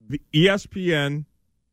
the 0.00 0.20
ESPN, 0.32 1.26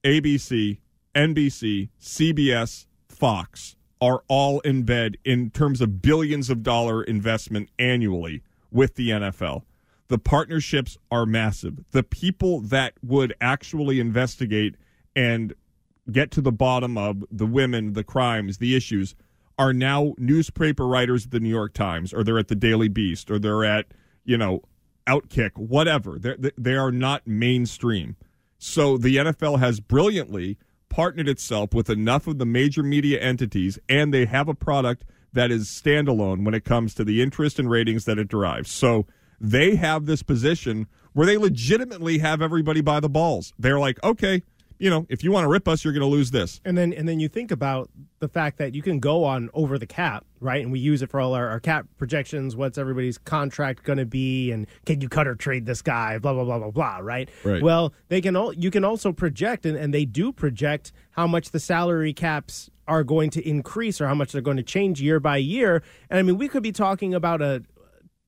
ABC, 0.04 0.80
NBC, 1.16 1.90
CBS, 2.00 2.86
Fox 3.10 3.76
are 4.00 4.24
all 4.28 4.60
in 4.60 4.84
bed 4.84 5.18
in 5.26 5.50
terms 5.50 5.82
of 5.82 6.02
billions 6.02 6.50
of 6.52 6.62
dollar 6.62 7.04
investment 7.04 7.70
annually 7.80 8.44
with 8.72 8.94
the 8.96 9.10
NFL. 9.10 9.64
The 10.10 10.18
partnerships 10.18 10.98
are 11.12 11.26
massive. 11.26 11.84
The 11.92 12.04
people 12.04 12.62
that 12.62 12.94
would 13.04 13.34
actually 13.42 14.00
investigate 14.00 14.76
and 15.16 15.54
get 16.12 16.32
to 16.32 16.42
the 16.42 16.52
bottom 16.52 16.98
of 16.98 17.24
the 17.30 17.46
women, 17.46 17.94
the 17.94 18.04
crimes, 18.04 18.60
the 18.60 18.76
issues 18.76 19.16
are 19.60 19.74
now 19.74 20.14
newspaper 20.18 20.88
writers 20.88 21.26
at 21.26 21.32
the 21.32 21.40
New 21.40 21.50
York 21.50 21.74
Times 21.74 22.14
or 22.14 22.24
they're 22.24 22.40
at 22.40 22.48
the 22.48 22.56
Daily 22.56 22.88
Beast 22.88 23.30
or 23.30 23.40
they're 23.40 23.66
at, 23.66 23.88
you 24.24 24.38
know, 24.38 24.62
Outkick, 25.08 25.58
whatever. 25.58 26.20
They're, 26.20 26.38
they 26.58 26.76
are 26.76 26.92
not 26.92 27.26
mainstream. 27.26 28.18
So 28.58 28.98
the 28.98 29.18
NFL 29.18 29.60
has 29.60 29.80
brilliantly 29.80 30.58
partnered 30.90 31.28
itself 31.28 31.74
with 31.74 31.90
enough 31.90 32.28
of 32.28 32.38
the 32.38 32.46
major 32.46 32.84
media 32.84 33.20
entities, 33.20 33.80
and 33.88 34.14
they 34.14 34.26
have 34.26 34.48
a 34.48 34.54
product 34.54 35.06
that 35.34 35.52
is 35.52 35.68
standalone 35.68 36.44
when 36.44 36.54
it 36.54 36.66
comes 36.66 36.94
to 36.96 37.04
the 37.04 37.22
interest 37.22 37.60
and 37.60 37.70
ratings 37.70 38.06
that 38.06 38.18
it 38.18 38.28
derives. 38.28 38.72
So 38.72 39.06
they 39.40 39.76
have 39.76 40.06
this 40.06 40.24
position 40.24 40.88
where 41.14 41.26
they 41.26 41.38
legitimately 41.38 42.20
have 42.20 42.42
everybody 42.42 42.82
by 42.82 43.00
the 43.00 43.10
balls. 43.10 43.54
They're 43.58 43.80
like, 43.80 44.04
okay, 44.04 44.44
you 44.80 44.90
know, 44.90 45.06
if 45.10 45.24
you 45.24 45.32
want 45.32 45.46
to 45.46 45.48
rip 45.48 45.68
us, 45.68 45.84
you're 45.84 45.94
going 45.94 46.02
to 46.02 46.08
lose 46.08 46.32
this. 46.32 46.62
And 46.64 46.78
then 46.78 46.94
and 46.94 47.10
then 47.10 47.20
you 47.20 47.28
think 47.28 47.52
about 47.52 47.90
the 48.20 48.28
fact 48.28 48.58
that 48.60 48.76
you 48.76 48.82
can 48.82 49.00
go 49.00 49.24
on 49.24 49.50
over 49.54 49.78
the 49.78 49.88
cap, 49.88 50.26
right? 50.40 50.62
And 50.62 50.72
we 50.72 50.80
use 50.80 51.02
it 51.02 51.10
for 51.10 51.20
all 51.20 51.34
our, 51.34 51.48
our 51.48 51.60
cap 51.60 51.88
projections. 51.98 52.56
What's 52.56 52.78
everybody's 52.78 53.18
contract 53.18 53.84
going 53.84 53.98
to 53.98 54.06
be? 54.06 54.52
And 54.52 54.68
can 54.86 55.02
you 55.02 55.10
cut 55.10 55.28
or 55.28 55.36
trade 55.36 55.66
this 55.66 55.82
guy? 55.82 56.18
Blah 56.20 56.34
blah 56.34 56.44
blah 56.44 56.60
blah 56.60 56.72
blah. 56.72 57.00
Right. 57.02 57.30
Right. 57.44 57.62
Well, 57.62 57.94
they 58.10 58.22
can. 58.22 58.36
All, 58.36 58.54
you 58.54 58.70
can 58.70 58.84
also 58.84 59.12
project, 59.12 59.66
and, 59.66 59.76
and 59.76 59.94
they 59.94 60.06
do 60.06 60.32
project 60.32 60.92
how 61.12 61.26
much 61.28 61.52
the 61.52 61.60
salary 61.60 62.14
caps 62.14 62.70
are 62.88 63.04
going 63.04 63.30
to 63.32 63.48
increase 63.48 64.00
or 64.00 64.08
how 64.08 64.16
much 64.16 64.32
they're 64.32 64.42
going 64.42 64.58
to 64.58 64.64
change 64.64 65.02
year 65.02 65.20
by 65.20 65.38
year. 65.38 65.82
And 66.10 66.20
I 66.20 66.22
mean, 66.22 66.38
we 66.38 66.48
could 66.48 66.64
be 66.64 66.72
talking 66.72 67.14
about 67.14 67.42
a 67.42 67.64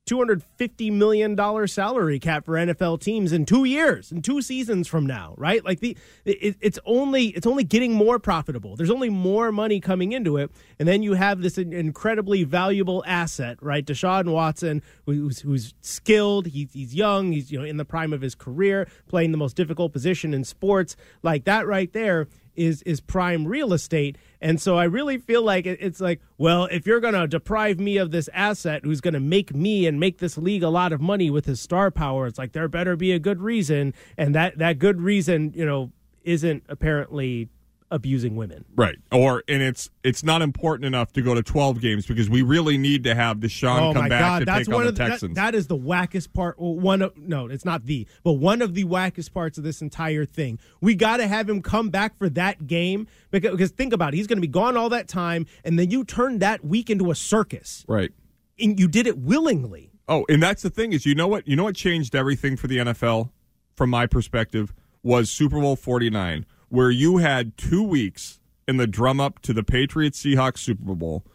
$250 0.09 0.91
million 0.91 1.67
salary 1.67 2.19
cap 2.19 2.45
for 2.45 2.53
NFL 2.53 2.99
teams 2.99 3.31
in 3.31 3.45
two 3.45 3.63
years, 3.65 4.11
in 4.11 4.21
two 4.21 4.41
seasons 4.41 4.87
from 4.87 5.05
now, 5.05 5.35
right? 5.37 5.63
Like 5.63 5.81
the 5.81 5.95
it, 6.25 6.55
it's 6.61 6.79
only 6.85 7.27
it's 7.27 7.45
only 7.45 7.63
getting 7.63 7.93
more 7.93 8.17
profitable. 8.17 8.75
There's 8.75 8.89
only 8.89 9.09
more 9.09 9.51
money 9.51 9.79
coming 9.79 10.11
into 10.11 10.37
it, 10.37 10.51
and 10.79 10.87
then 10.87 11.03
you 11.03 11.13
have 11.13 11.41
this 11.41 11.57
incredibly 11.57 12.43
valuable 12.43 13.03
asset, 13.05 13.57
right? 13.61 13.85
Deshaun 13.85 14.31
Watson, 14.31 14.81
who's, 15.05 15.41
who's 15.41 15.75
skilled, 15.81 16.47
he's, 16.47 16.73
he's 16.73 16.95
young, 16.95 17.31
he's 17.31 17.51
you 17.51 17.59
know 17.59 17.65
in 17.65 17.77
the 17.77 17.85
prime 17.85 18.11
of 18.11 18.21
his 18.21 18.33
career, 18.33 18.87
playing 19.07 19.31
the 19.31 19.37
most 19.37 19.55
difficult 19.55 19.93
position 19.93 20.33
in 20.33 20.43
sports, 20.43 20.95
like 21.21 21.45
that 21.45 21.67
right 21.67 21.93
there 21.93 22.27
is 22.59 22.81
is 22.83 22.99
prime 22.99 23.47
real 23.47 23.73
estate. 23.73 24.17
And 24.41 24.61
so 24.61 24.77
I 24.77 24.83
really 24.83 25.17
feel 25.17 25.43
like 25.43 25.65
it's 25.65 25.99
like, 25.99 26.21
well, 26.37 26.65
if 26.65 26.85
you're 26.85 26.99
going 26.99 27.13
to 27.13 27.27
deprive 27.27 27.79
me 27.79 27.97
of 27.97 28.11
this 28.11 28.29
asset 28.33 28.83
who's 28.83 29.01
going 29.01 29.13
to 29.13 29.19
make 29.19 29.53
me 29.53 29.87
and 29.87 29.99
make 29.99 30.19
this 30.19 30.37
league 30.37 30.63
a 30.63 30.69
lot 30.69 30.93
of 30.93 31.01
money 31.01 31.29
with 31.29 31.45
his 31.45 31.59
star 31.59 31.89
power, 31.89 32.27
it's 32.27 32.37
like 32.37 32.51
there 32.51 32.67
better 32.67 32.95
be 32.95 33.11
a 33.11 33.19
good 33.19 33.41
reason. 33.41 33.93
And 34.17 34.35
that 34.35 34.57
that 34.59 34.77
good 34.77 35.01
reason, 35.01 35.53
you 35.55 35.65
know, 35.65 35.91
isn't 36.23 36.63
apparently 36.69 37.49
abusing 37.91 38.35
women. 38.35 38.65
Right. 38.75 38.97
Or 39.11 39.43
and 39.47 39.61
it's 39.61 39.89
it's 40.03 40.23
not 40.23 40.41
important 40.41 40.85
enough 40.85 41.11
to 41.13 41.21
go 41.21 41.33
to 41.33 41.41
12 41.41 41.81
games 41.81 42.05
because 42.05 42.29
we 42.29 42.41
really 42.41 42.77
need 42.77 43.03
to 43.05 43.15
have 43.15 43.37
Deshaun 43.37 43.89
oh 43.89 43.93
come 43.93 44.03
my 44.03 44.09
back 44.09 44.21
God, 44.21 44.39
to 44.39 44.45
that's 44.45 44.67
take 44.67 44.73
one 44.73 44.81
on 44.81 44.83
the 44.83 44.89
of 44.89 44.95
the, 44.95 45.03
that- 45.03 45.09
Texans. 45.09 45.35
that 45.35 45.55
is 45.55 45.67
the 45.67 45.77
wackest 45.77 46.33
part. 46.33 46.59
well, 46.59 46.75
One 46.75 47.01
of 47.01 47.17
no, 47.17 47.47
it's 47.47 47.65
not 47.65 47.85
the, 47.85 48.07
but 48.23 48.33
one 48.33 48.61
of 48.61 48.73
the 48.75 48.83
wackest 48.85 49.33
parts 49.33 49.57
of 49.57 49.63
this 49.63 49.81
entire 49.81 50.25
thing. 50.25 50.59
We 50.81 50.95
got 50.95 51.17
to 51.17 51.27
have 51.27 51.49
him 51.49 51.61
come 51.61 51.89
back 51.89 52.17
for 52.17 52.29
that 52.29 52.67
game 52.67 53.07
because, 53.31 53.51
because 53.51 53.71
think 53.71 53.93
about 53.93 54.13
it, 54.13 54.17
he's 54.17 54.27
going 54.27 54.37
to 54.37 54.41
be 54.41 54.47
gone 54.47 54.77
all 54.77 54.89
that 54.89 55.07
time, 55.07 55.45
and 55.63 55.77
then 55.79 55.89
you 55.89 56.03
turn 56.03 56.39
that 56.39 56.63
week 56.63 56.89
into 56.89 57.09
a 57.11 57.15
circus, 57.15 57.85
right. 57.87 58.11
and 58.59 58.79
you 58.79 58.87
did 58.87 59.07
it 59.07 59.17
willingly. 59.17 59.91
Oh, 60.07 60.25
and 60.29 60.41
that's 60.41 60.61
the 60.63 60.69
thing 60.69 60.93
is, 60.93 61.05
you 61.05 61.13
know 61.15 61.27
what? 61.27 61.47
You 61.47 61.55
know 61.55 61.63
what 61.65 61.75
changed 61.75 62.15
everything 62.15 62.57
for 62.57 62.67
the 62.67 62.77
NFL, 62.77 63.29
from 63.75 63.89
my 63.91 64.05
perspective, 64.07 64.73
was 65.03 65.29
Super 65.29 65.59
Bowl 65.59 65.75
Forty 65.75 66.09
Nine, 66.09 66.45
where 66.69 66.91
you 66.91 67.17
had 67.17 67.57
two 67.57 67.83
weeks 67.83 68.39
in 68.67 68.77
the 68.77 68.87
drum 68.87 69.19
up 69.19 69.39
to 69.39 69.53
the 69.53 69.63
Patriots 69.63 70.23
Seahawks 70.23 70.59
Super 70.59 70.95
Bowl, 70.95 71.25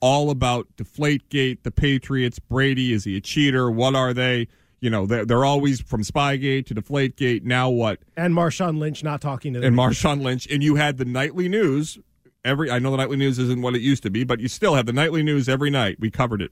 all 0.00 0.30
about 0.30 0.66
Deflategate, 0.76 1.62
the 1.62 1.70
Patriots, 1.70 2.38
Brady, 2.38 2.92
is 2.92 3.04
he 3.04 3.16
a 3.16 3.20
cheater? 3.20 3.70
What 3.70 3.94
are 3.94 4.12
they? 4.12 4.48
You 4.80 4.90
know, 4.90 5.06
they're, 5.06 5.24
they're 5.24 5.44
always 5.44 5.80
from 5.80 6.02
Spygate 6.02 6.66
to 6.66 6.74
Deflategate. 6.74 7.44
Now 7.44 7.70
what? 7.70 8.00
And 8.16 8.34
Marshawn 8.34 8.78
Lynch 8.78 9.04
not 9.04 9.20
talking 9.20 9.54
to 9.54 9.60
them. 9.60 9.68
and 9.68 9.76
Marshawn 9.76 10.22
Lynch, 10.22 10.46
and 10.50 10.62
you 10.62 10.74
had 10.74 10.98
the 10.98 11.04
nightly 11.04 11.48
news. 11.48 11.98
Every 12.44 12.68
I 12.70 12.80
know 12.80 12.90
the 12.90 12.96
nightly 12.96 13.16
news 13.16 13.38
isn't 13.38 13.62
what 13.62 13.76
it 13.76 13.80
used 13.80 14.02
to 14.02 14.10
be, 14.10 14.24
but 14.24 14.40
you 14.40 14.48
still 14.48 14.74
have 14.74 14.86
the 14.86 14.92
nightly 14.92 15.22
news 15.22 15.48
every 15.48 15.70
night. 15.70 15.98
We 16.00 16.10
covered 16.10 16.42
it, 16.42 16.50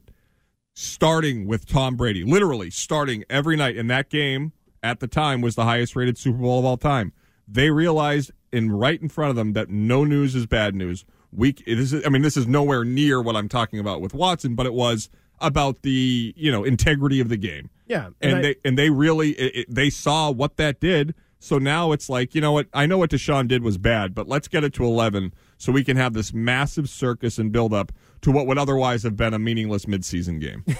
starting 0.75 1.48
with 1.48 1.67
Tom 1.67 1.96
Brady, 1.96 2.23
literally 2.23 2.71
starting 2.71 3.25
every 3.29 3.56
night. 3.56 3.77
And 3.77 3.90
that 3.90 4.08
game 4.08 4.52
at 4.83 5.00
the 5.00 5.08
time 5.08 5.40
was 5.40 5.56
the 5.56 5.64
highest 5.64 5.96
rated 5.96 6.17
Super 6.17 6.38
Bowl 6.38 6.60
of 6.60 6.64
all 6.64 6.77
time. 6.77 7.12
They 7.48 7.71
realized 7.71 8.31
in 8.53 8.71
right 8.73 9.01
in 9.01 9.09
front 9.09 9.31
of 9.31 9.37
them 9.37 9.53
that 9.55 9.69
no 9.71 10.05
news 10.05 10.35
is 10.35 10.46
bad 10.46 10.75
news. 10.75 11.05
We 11.33 11.53
this 11.53 11.92
is 11.92 12.05
I 12.05 12.09
mean 12.09 12.23
this 12.23 12.37
is 12.37 12.46
nowhere 12.46 12.85
near 12.85 13.21
what 13.23 13.37
I'm 13.37 13.48
talking 13.48 13.79
about 13.79 14.01
with 14.01 14.15
Watson, 14.15 14.55
but 14.55 14.67
it 14.67 14.75
was 14.75 15.09
about 15.40 15.83
the 15.83 16.35
you 16.37 16.51
know 16.53 16.65
integrity 16.65 17.21
of 17.21 17.29
the 17.29 17.37
game 17.37 17.71
Yeah, 17.87 18.11
and, 18.21 18.37
I- 18.38 18.42
they 18.42 18.55
and 18.65 18.77
they 18.79 18.90
really 18.90 19.31
it, 19.33 19.57
it- 19.69 19.75
they 19.75 19.90
saw 19.90 20.31
what 20.31 20.57
that 20.57 20.81
did. 20.81 21.15
So 21.38 21.57
now 21.59 21.92
it's 21.92 22.11
like 22.11 22.35
you 22.35 22.40
know 22.40 22.53
what 22.53 22.67
I 22.75 22.85
know 22.87 22.98
what 22.98 23.11
Deshaun 23.11 23.48
did 23.48 23.63
was 23.63 23.79
bad, 23.79 24.15
but 24.15 24.29
let's 24.29 24.48
get 24.48 24.65
it 24.65 24.75
to 24.75 24.85
eleven 24.85 25.33
so 25.57 25.73
we 25.73 25.85
can 25.85 25.96
have 25.96 26.13
this 26.15 26.33
massive 26.35 26.88
circus 26.88 27.38
and 27.38 27.53
build 27.53 27.73
up 27.73 27.92
to 28.23 28.31
what 28.33 28.46
would 28.46 28.59
otherwise 28.59 29.03
have 29.05 29.17
been 29.17 29.33
a 29.33 29.38
meaningless 29.38 29.87
midseason 29.87 30.40
game. 30.40 30.65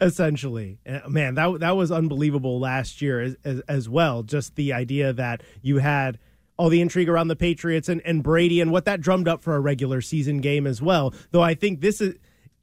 essentially 0.00 0.78
Uh, 0.86 1.00
man 1.08 1.34
that 1.34 1.60
that 1.60 1.76
was 1.76 1.90
unbelievable 1.90 2.60
last 2.60 3.00
year 3.02 3.20
as, 3.20 3.36
as, 3.44 3.60
as 3.60 3.88
well 3.88 4.22
just 4.22 4.54
the 4.54 4.72
idea 4.72 5.12
that 5.12 5.42
you 5.62 5.78
had 5.78 6.18
all 6.60 6.68
the 6.68 6.82
intrigue 6.82 7.08
around 7.08 7.28
the 7.28 7.36
Patriots 7.36 7.88
and, 7.88 8.02
and 8.04 8.22
Brady 8.22 8.60
and 8.60 8.70
what 8.70 8.84
that 8.84 9.00
drummed 9.00 9.26
up 9.26 9.42
for 9.42 9.56
a 9.56 9.60
regular 9.60 10.02
season 10.02 10.42
game 10.42 10.66
as 10.66 10.82
well. 10.82 11.14
Though 11.30 11.40
I 11.40 11.54
think 11.54 11.80
this 11.80 12.02
is 12.02 12.16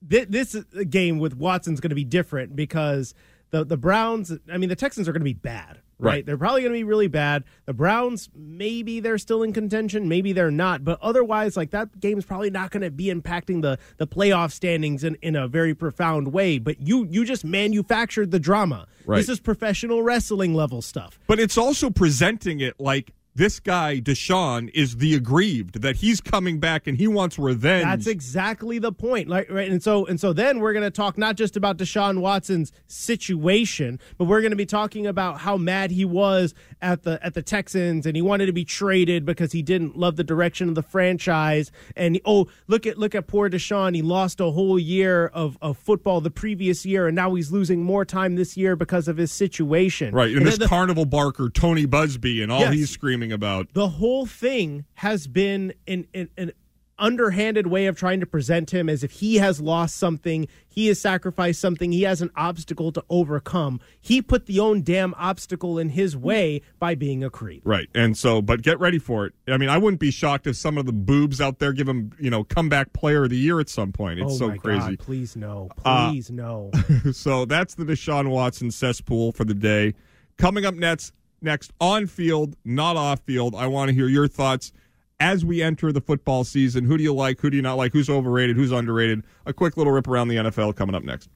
this, 0.04 0.28
this 0.30 0.56
game 0.92 1.18
with 1.18 1.36
Watson's 1.36 1.80
going 1.80 1.90
to 1.90 1.96
be 1.96 2.04
different 2.04 2.56
because 2.56 3.16
the 3.50 3.66
the 3.66 3.76
Browns. 3.76 4.32
I 4.52 4.60
mean, 4.60 4.70
the 4.70 4.76
Texans 4.76 5.10
are 5.10 5.14
going 5.14 5.22
to 5.22 5.26
be 5.26 5.34
bad. 5.34 5.82
Right. 6.00 6.12
Right. 6.12 6.26
They're 6.28 6.38
probably 6.38 6.62
going 6.62 6.74
to 6.74 6.78
be 6.78 6.84
really 6.84 7.08
bad. 7.08 7.44
The 7.66 7.74
Browns, 7.74 8.30
maybe 8.36 9.00
they're 9.00 9.18
still 9.18 9.42
in 9.42 9.52
contention, 9.52 10.08
maybe 10.08 10.32
they're 10.32 10.52
not. 10.52 10.84
But 10.84 11.00
otherwise, 11.02 11.58
like 11.58 11.72
that 11.72 12.00
game's 12.00 12.24
probably 12.24 12.52
not 12.52 12.70
going 12.70 12.84
to 12.84 12.92
be 12.92 13.06
impacting 13.06 13.64
the 13.64 13.80
the 13.98 14.06
playoff 14.06 14.52
standings 14.52 15.04
in, 15.04 15.16
in 15.24 15.36
a 15.36 15.48
very 15.48 15.74
profound 15.74 16.28
way. 16.28 16.60
But 16.60 16.82
you 16.82 17.08
you 17.10 17.26
just 17.26 17.44
manufactured 17.44 18.30
the 18.30 18.40
drama. 18.40 18.86
Right. 19.08 19.18
This 19.18 19.30
is 19.30 19.40
professional 19.40 20.04
wrestling 20.04 20.54
level 20.54 20.84
stuff. 20.84 21.20
But 21.26 21.40
it's 21.40 21.58
also 21.58 21.90
presenting 21.90 22.60
it 22.60 22.80
like 22.80 23.12
this 23.38 23.60
guy, 23.60 24.00
Deshaun, 24.02 24.70
is 24.74 24.98
the 24.98 25.16
aggrieved, 25.16 25.82
that 25.82 25.98
he's 25.98 26.20
coming 26.20 26.60
back 26.60 26.88
and 26.88 26.98
he 26.98 27.08
wants 27.08 27.40
revenge. 27.40 27.86
That's 27.86 28.08
exactly 28.08 28.80
the 28.80 28.92
point. 28.92 29.28
Like 29.30 29.50
right, 29.50 29.70
and 29.70 29.82
so 29.82 30.06
and 30.06 30.20
so 30.20 30.34
then 30.34 30.60
we're 30.60 30.74
going 30.74 30.84
to 30.84 30.92
talk 30.92 31.18
not 31.18 31.36
just 31.38 31.56
about 31.56 31.78
Deshaun 31.78 32.20
Watson's 32.20 32.72
situation, 32.88 34.00
but 34.18 34.26
we're 34.26 34.42
going 34.42 34.52
to 34.52 34.58
be 34.58 34.66
talking 34.66 35.08
about 35.08 35.40
how 35.40 35.58
mad 35.58 35.92
he 35.92 36.06
was 36.06 36.54
at 36.82 37.04
the 37.04 37.20
at 37.26 37.34
the 37.34 37.42
Texans 37.42 38.06
and 38.06 38.16
he 38.16 38.22
wanted 38.22 38.48
to 38.48 38.54
be 38.54 38.66
traded 38.66 39.26
because 39.26 39.52
he 39.52 39.62
didn't 39.62 39.98
love 39.98 40.16
the 40.16 40.24
direction 40.24 40.70
of 40.70 40.76
the 40.76 40.84
franchise. 40.84 41.72
And 41.96 42.20
oh, 42.26 42.48
look 42.68 42.86
at 42.86 42.98
look 42.98 43.16
at 43.16 43.28
poor 43.28 43.50
Deshaun. 43.50 43.96
He 43.96 44.02
lost 44.02 44.40
a 44.40 44.52
whole 44.52 44.80
year 44.80 45.28
of, 45.28 45.58
of 45.62 45.78
football 45.78 46.22
the 46.22 46.32
previous 46.32 46.86
year, 46.86 47.08
and 47.08 47.16
now 47.16 47.34
he's 47.36 47.52
losing 47.52 47.84
more 47.84 48.06
time 48.06 48.36
this 48.36 48.58
year 48.58 48.76
because 48.76 49.08
of 49.08 49.18
his 49.18 49.32
situation. 49.32 50.14
right. 50.14 50.30
And, 50.30 50.38
And 50.38 50.48
this 50.48 50.58
the- 50.58 50.68
carnival 50.68 51.06
barker, 51.06 51.50
Tony 51.50 51.86
Busby, 51.86 52.42
and 52.42 52.52
all 52.52 52.60
Yes. 52.62 52.74
he's 52.74 52.90
screaming 52.90 53.27
about. 53.32 53.74
the 53.74 53.90
whole 53.90 54.26
thing 54.26 54.86
has 54.96 55.28
been 55.28 55.74
an, 55.88 56.08
an, 56.14 56.30
an 56.38 56.52
underhanded 57.00 57.68
way 57.68 57.86
of 57.86 57.98
trying 57.98 58.20
to 58.20 58.26
present 58.26 58.72
him 58.72 58.90
as 58.90 59.04
if 59.04 59.12
he 59.12 59.36
has 59.36 59.62
lost 59.62 59.96
something, 59.98 60.48
he 60.68 60.88
has 60.88 61.00
sacrificed 61.00 61.60
something, 61.60 61.92
he 61.92 62.04
has 62.04 62.22
an 62.22 62.32
obstacle 62.36 62.92
to 62.92 63.04
overcome. 63.10 63.80
He 64.00 64.22
put 64.22 64.46
the 64.46 64.60
own 64.60 64.84
damn 64.84 65.14
obstacle 65.16 65.78
in 65.78 65.90
his 65.90 66.16
way 66.16 66.62
by 66.80 66.96
being 66.96 67.24
a 67.24 67.30
creep. 67.30 67.62
Right. 67.66 67.88
And 67.94 68.18
so, 68.18 68.42
but 68.42 68.62
get 68.62 68.80
ready 68.80 69.00
for 69.00 69.26
it. 69.26 69.34
I 69.48 69.58
mean, 69.58 69.70
I 69.70 69.78
wouldn't 69.78 70.00
be 70.00 70.12
shocked 70.12 70.48
if 70.48 70.56
some 70.56 70.78
of 70.78 70.86
the 70.86 70.94
boobs 70.94 71.40
out 71.40 71.60
there 71.60 71.74
give 71.74 71.88
him, 71.88 72.12
you 72.20 72.30
know, 72.30 72.44
comeback 72.44 72.94
player 72.94 73.24
of 73.24 73.30
the 73.30 73.38
year 73.38 73.60
at 73.60 73.70
some 73.70 73.92
point. 73.92 74.20
It's 74.20 74.34
oh 74.34 74.38
so 74.38 74.58
crazy. 74.58 74.80
God, 74.80 75.00
please 75.00 75.36
no. 75.36 75.70
Uh, 75.86 76.10
Please 76.10 76.32
no. 76.32 76.72
so 77.12 77.46
that's 77.46 77.76
the 77.76 77.84
Deshaun 77.86 78.30
Watson 78.30 78.72
cesspool 78.72 79.32
for 79.32 79.44
the 79.44 79.54
day. 79.54 79.94
Coming 80.38 80.66
up 80.66 80.76
next, 80.76 81.14
next 81.42 81.72
on 81.80 82.08
field, 82.08 82.56
not 82.66 82.96
off 82.96 83.22
field. 83.22 83.56
I 83.56 83.68
want 83.68 83.90
to 83.90 83.96
hear 83.96 84.08
your 84.08 84.28
thoughts 84.28 84.72
as 85.20 85.44
we 85.44 85.62
enter 85.62 85.92
the 85.92 86.02
football 86.02 86.44
season. 86.44 86.86
Who 86.86 86.98
do 86.98 87.04
you 87.04 87.14
like? 87.14 87.40
Who 87.42 87.50
do 87.50 87.56
you 87.56 87.64
not 87.64 87.76
like? 87.76 87.94
Who's 87.94 88.10
overrated? 88.10 88.56
Who's 88.56 88.72
underrated? 88.72 89.24
A 89.46 89.54
quick 89.54 89.78
little 89.78 89.94
rip 89.94 90.08
around 90.08 90.28
the 90.28 90.36
NFL 90.36 90.76
coming 90.76 90.96
up 90.96 91.04
next. 91.04 91.30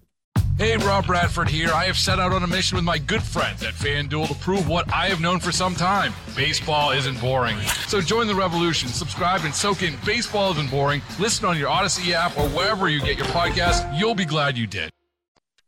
Hey, 0.58 0.78
Rob 0.78 1.08
Bradford 1.08 1.50
here. 1.50 1.72
I 1.74 1.86
have 1.86 1.98
set 1.98 2.20
out 2.20 2.32
on 2.32 2.44
a 2.44 2.48
mission 2.48 2.76
with 2.76 2.86
my 2.86 3.00
good 3.00 3.24
friends 3.24 3.64
at 3.64 3.74
FanDuel 3.74 4.28
to 4.28 4.36
prove 4.36 4.68
what 4.68 4.92
I 4.94 5.08
have 5.08 5.20
known 5.20 5.40
for 5.40 5.52
some 5.52 5.74
time. 5.74 6.14
Baseball 6.36 6.92
isn't 6.92 7.20
boring. 7.20 7.58
So 7.88 8.00
join 8.00 8.28
the 8.28 8.36
revolution. 8.36 8.90
Subscribe 8.90 9.42
and 9.44 9.56
soak 9.56 9.82
in 9.82 9.96
Baseball 10.06 10.52
Isn't 10.52 10.70
Boring. 10.70 11.02
Listen 11.20 11.46
on 11.46 11.58
your 11.58 11.70
Audacy 11.70 12.12
app 12.12 12.38
or 12.38 12.48
wherever 12.50 12.90
you 12.90 13.00
get 13.02 13.18
your 13.18 13.26
podcast. 13.28 14.00
You'll 14.00 14.14
be 14.14 14.26
glad 14.26 14.56
you 14.56 14.68
did. 14.68 14.92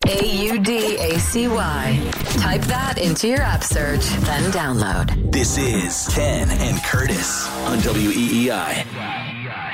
A 0.07 0.25
U 0.25 0.59
D 0.59 0.97
A 0.97 1.17
C 1.19 1.47
Y. 1.47 2.11
Type 2.37 2.61
that 2.63 2.97
into 2.97 3.27
your 3.27 3.41
app 3.41 3.63
search, 3.63 4.05
then 4.27 4.51
download. 4.51 5.31
This 5.31 5.57
is 5.57 6.07
Ken 6.13 6.49
and 6.49 6.83
Curtis 6.83 7.47
on 7.67 7.77
WEEI. 7.79 9.72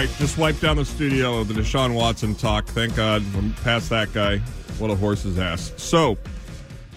Right, 0.00 0.16
just 0.18 0.38
wipe 0.38 0.58
down 0.60 0.76
the 0.76 0.84
studio 0.84 1.38
of 1.40 1.48
the 1.48 1.54
Deshaun 1.54 1.94
Watson 1.94 2.34
talk. 2.34 2.66
Thank 2.66 2.96
God 2.96 3.22
we're 3.34 3.52
past 3.62 3.90
that 3.90 4.10
guy. 4.14 4.38
What 4.78 4.90
a 4.90 4.94
horse's 4.94 5.38
ass. 5.38 5.74
So, 5.76 6.16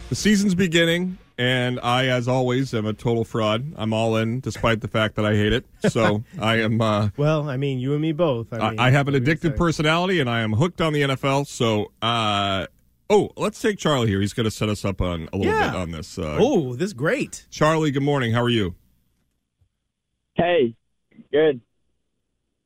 the 0.08 0.16
season's 0.16 0.56
beginning, 0.56 1.18
and 1.38 1.82
I, 1.82 2.08
as 2.08 2.30
always, 2.30 2.74
am 2.74 2.86
a 2.86 2.94
total 2.94 3.26
fraud. 3.26 3.74
I'm 3.76 3.92
all 3.92 4.16
in, 4.16 4.40
despite 4.40 4.80
the 4.80 4.88
fact 4.88 5.16
that 5.16 5.26
I 5.26 5.36
hate 5.36 5.52
it. 5.52 5.66
So, 5.90 6.24
I 6.40 6.62
am. 6.62 6.80
Uh, 6.80 7.10
well, 7.18 7.50
I 7.50 7.58
mean, 7.58 7.80
you 7.80 7.92
and 7.92 8.02
me 8.02 8.14
both. 8.14 8.54
I, 8.54 8.58
I, 8.58 8.70
mean, 8.70 8.80
I 8.80 8.90
have 8.92 9.10
an 9.10 9.16
what 9.16 9.24
do 9.26 9.32
you 9.32 9.38
addictive 9.38 9.58
personality, 9.58 10.22
and 10.22 10.30
I 10.30 10.40
am 10.40 10.54
hooked 10.54 10.80
on 10.80 10.94
the 10.94 11.02
NFL. 11.02 11.46
So, 11.48 11.92
uh, 12.02 12.68
oh, 13.10 13.32
let's 13.36 13.62
take 13.62 13.80
Charlie 13.80 14.08
here. 14.08 14.22
He's 14.22 14.34
going 14.34 14.46
to 14.46 14.52
set 14.52 14.70
us 14.70 14.86
up 14.86 15.02
on 15.02 15.28
a 15.34 15.38
little 15.38 15.52
Yeah. 15.52 15.72
bit 15.72 15.78
on 15.78 15.92
this. 15.92 16.18
Uh, 16.18 16.38
Oh, 16.40 16.74
this 16.74 16.88
is 16.88 16.94
great. 16.94 17.48
Charlie, 17.50 17.92
good 17.92 18.04
morning. 18.04 18.32
How 18.32 18.44
are 18.44 18.50
you? 18.50 18.76
Hey, 20.36 20.76
good. 21.34 21.60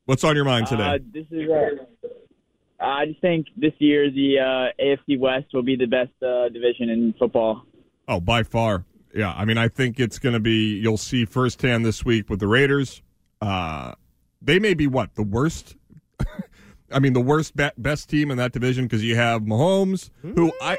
What's 0.08 0.24
on 0.24 0.34
your 0.36 0.46
mind 0.46 0.66
today? 0.66 0.84
Uh, 0.94 0.98
this 1.12 1.26
is. 1.30 1.50
Uh, 1.50 2.82
I 2.82 3.04
just 3.04 3.20
think 3.20 3.48
this 3.58 3.74
year 3.78 4.10
the 4.10 4.38
uh, 4.38 4.82
AFC 4.82 5.18
West 5.18 5.48
will 5.52 5.62
be 5.62 5.76
the 5.76 5.84
best 5.84 6.12
uh, 6.22 6.48
division 6.48 6.88
in 6.88 7.14
football. 7.18 7.66
Oh, 8.08 8.18
by 8.18 8.42
far. 8.42 8.86
Yeah, 9.14 9.34
I 9.36 9.44
mean, 9.44 9.58
I 9.58 9.68
think 9.68 10.00
it's 10.00 10.18
going 10.18 10.32
to 10.32 10.40
be. 10.40 10.78
You'll 10.78 10.96
see 10.96 11.26
firsthand 11.26 11.84
this 11.84 12.06
week 12.06 12.30
with 12.30 12.40
the 12.40 12.46
Raiders. 12.46 13.02
Uh, 13.42 13.92
they 14.40 14.58
may 14.58 14.72
be 14.72 14.86
what 14.86 15.14
the 15.14 15.22
worst. 15.22 15.76
I 16.90 17.00
mean, 17.00 17.12
the 17.12 17.20
worst 17.20 17.54
be- 17.54 17.68
best 17.76 18.08
team 18.08 18.30
in 18.30 18.38
that 18.38 18.52
division 18.52 18.86
because 18.86 19.04
you 19.04 19.14
have 19.14 19.42
Mahomes, 19.42 20.08
who 20.22 20.50
I 20.62 20.72
I 20.72 20.78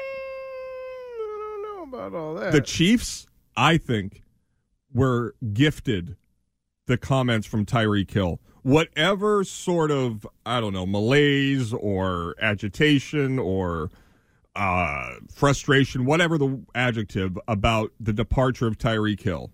don't 1.20 1.62
know 1.92 1.96
about 1.98 2.18
all 2.18 2.34
that. 2.34 2.50
the 2.50 2.60
Chiefs. 2.60 3.28
I 3.56 3.76
think 3.76 4.24
were 4.92 5.36
gifted 5.52 6.16
the 6.86 6.98
comments 6.98 7.46
from 7.46 7.64
Tyreek 7.64 8.10
Hill. 8.10 8.40
Whatever 8.62 9.44
sort 9.44 9.90
of 9.90 10.26
I 10.44 10.60
don't 10.60 10.72
know 10.72 10.86
malaise 10.86 11.72
or 11.72 12.34
agitation 12.40 13.38
or 13.38 13.90
uh, 14.56 15.14
frustration, 15.32 16.04
whatever 16.04 16.36
the 16.36 16.60
adjective 16.74 17.38
about 17.48 17.92
the 17.98 18.12
departure 18.12 18.66
of 18.66 18.78
Tyreek 18.78 19.22
Hill 19.22 19.50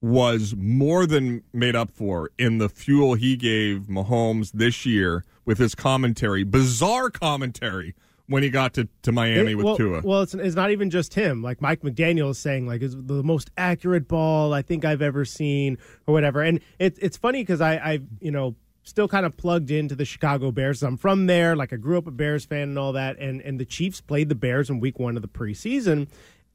was 0.00 0.54
more 0.56 1.06
than 1.06 1.42
made 1.52 1.74
up 1.74 1.90
for 1.90 2.30
in 2.38 2.58
the 2.58 2.68
fuel 2.68 3.14
he 3.14 3.36
gave 3.36 3.86
Mahomes 3.88 4.52
this 4.52 4.84
year 4.84 5.24
with 5.44 5.58
his 5.58 5.74
commentary, 5.74 6.44
bizarre 6.44 7.10
commentary 7.10 7.94
when 8.28 8.42
he 8.42 8.50
got 8.50 8.74
to, 8.74 8.88
to 9.02 9.12
Miami 9.12 9.52
It- 9.52 9.54
with 9.54 9.66
well, 9.66 9.76
Tua. 9.76 10.00
Well, 10.04 10.22
it's, 10.22 10.34
it's 10.34 10.56
not 10.56 10.70
even 10.70 10.90
just 10.90 11.14
him. 11.14 11.42
Like 11.42 11.60
Mike 11.60 11.82
McDaniel 11.82 12.30
is 12.30 12.38
saying, 12.38 12.66
like, 12.66 12.82
it's 12.82 12.96
the 12.98 13.22
most 13.22 13.50
accurate 13.56 14.08
ball 14.08 14.52
I 14.52 14.62
think 14.62 14.84
I've 14.84 15.02
ever 15.02 15.24
seen, 15.24 15.78
or 16.06 16.14
whatever. 16.14 16.42
And 16.42 16.60
it, 16.78 16.98
it's 17.00 17.16
funny 17.16 17.42
because 17.42 17.60
I, 17.60 17.74
I, 17.76 18.00
you 18.20 18.30
know, 18.30 18.56
still 18.82 19.08
kind 19.08 19.26
of 19.26 19.36
plugged 19.36 19.70
into 19.70 19.94
the 19.94 20.04
Chicago 20.04 20.50
Bears. 20.52 20.82
I'm 20.82 20.96
from 20.96 21.26
there. 21.26 21.56
Like, 21.56 21.72
I 21.72 21.76
grew 21.76 21.98
up 21.98 22.06
a 22.06 22.12
Bears 22.12 22.44
fan 22.44 22.68
and 22.68 22.78
all 22.78 22.92
that. 22.92 23.18
And 23.18 23.40
and 23.42 23.58
the 23.58 23.64
Chiefs 23.64 24.00
played 24.00 24.28
the 24.28 24.34
Bears 24.34 24.70
in 24.70 24.80
Week 24.80 24.98
One 24.98 25.16
of 25.16 25.22
the 25.22 25.28
preseason. 25.28 26.08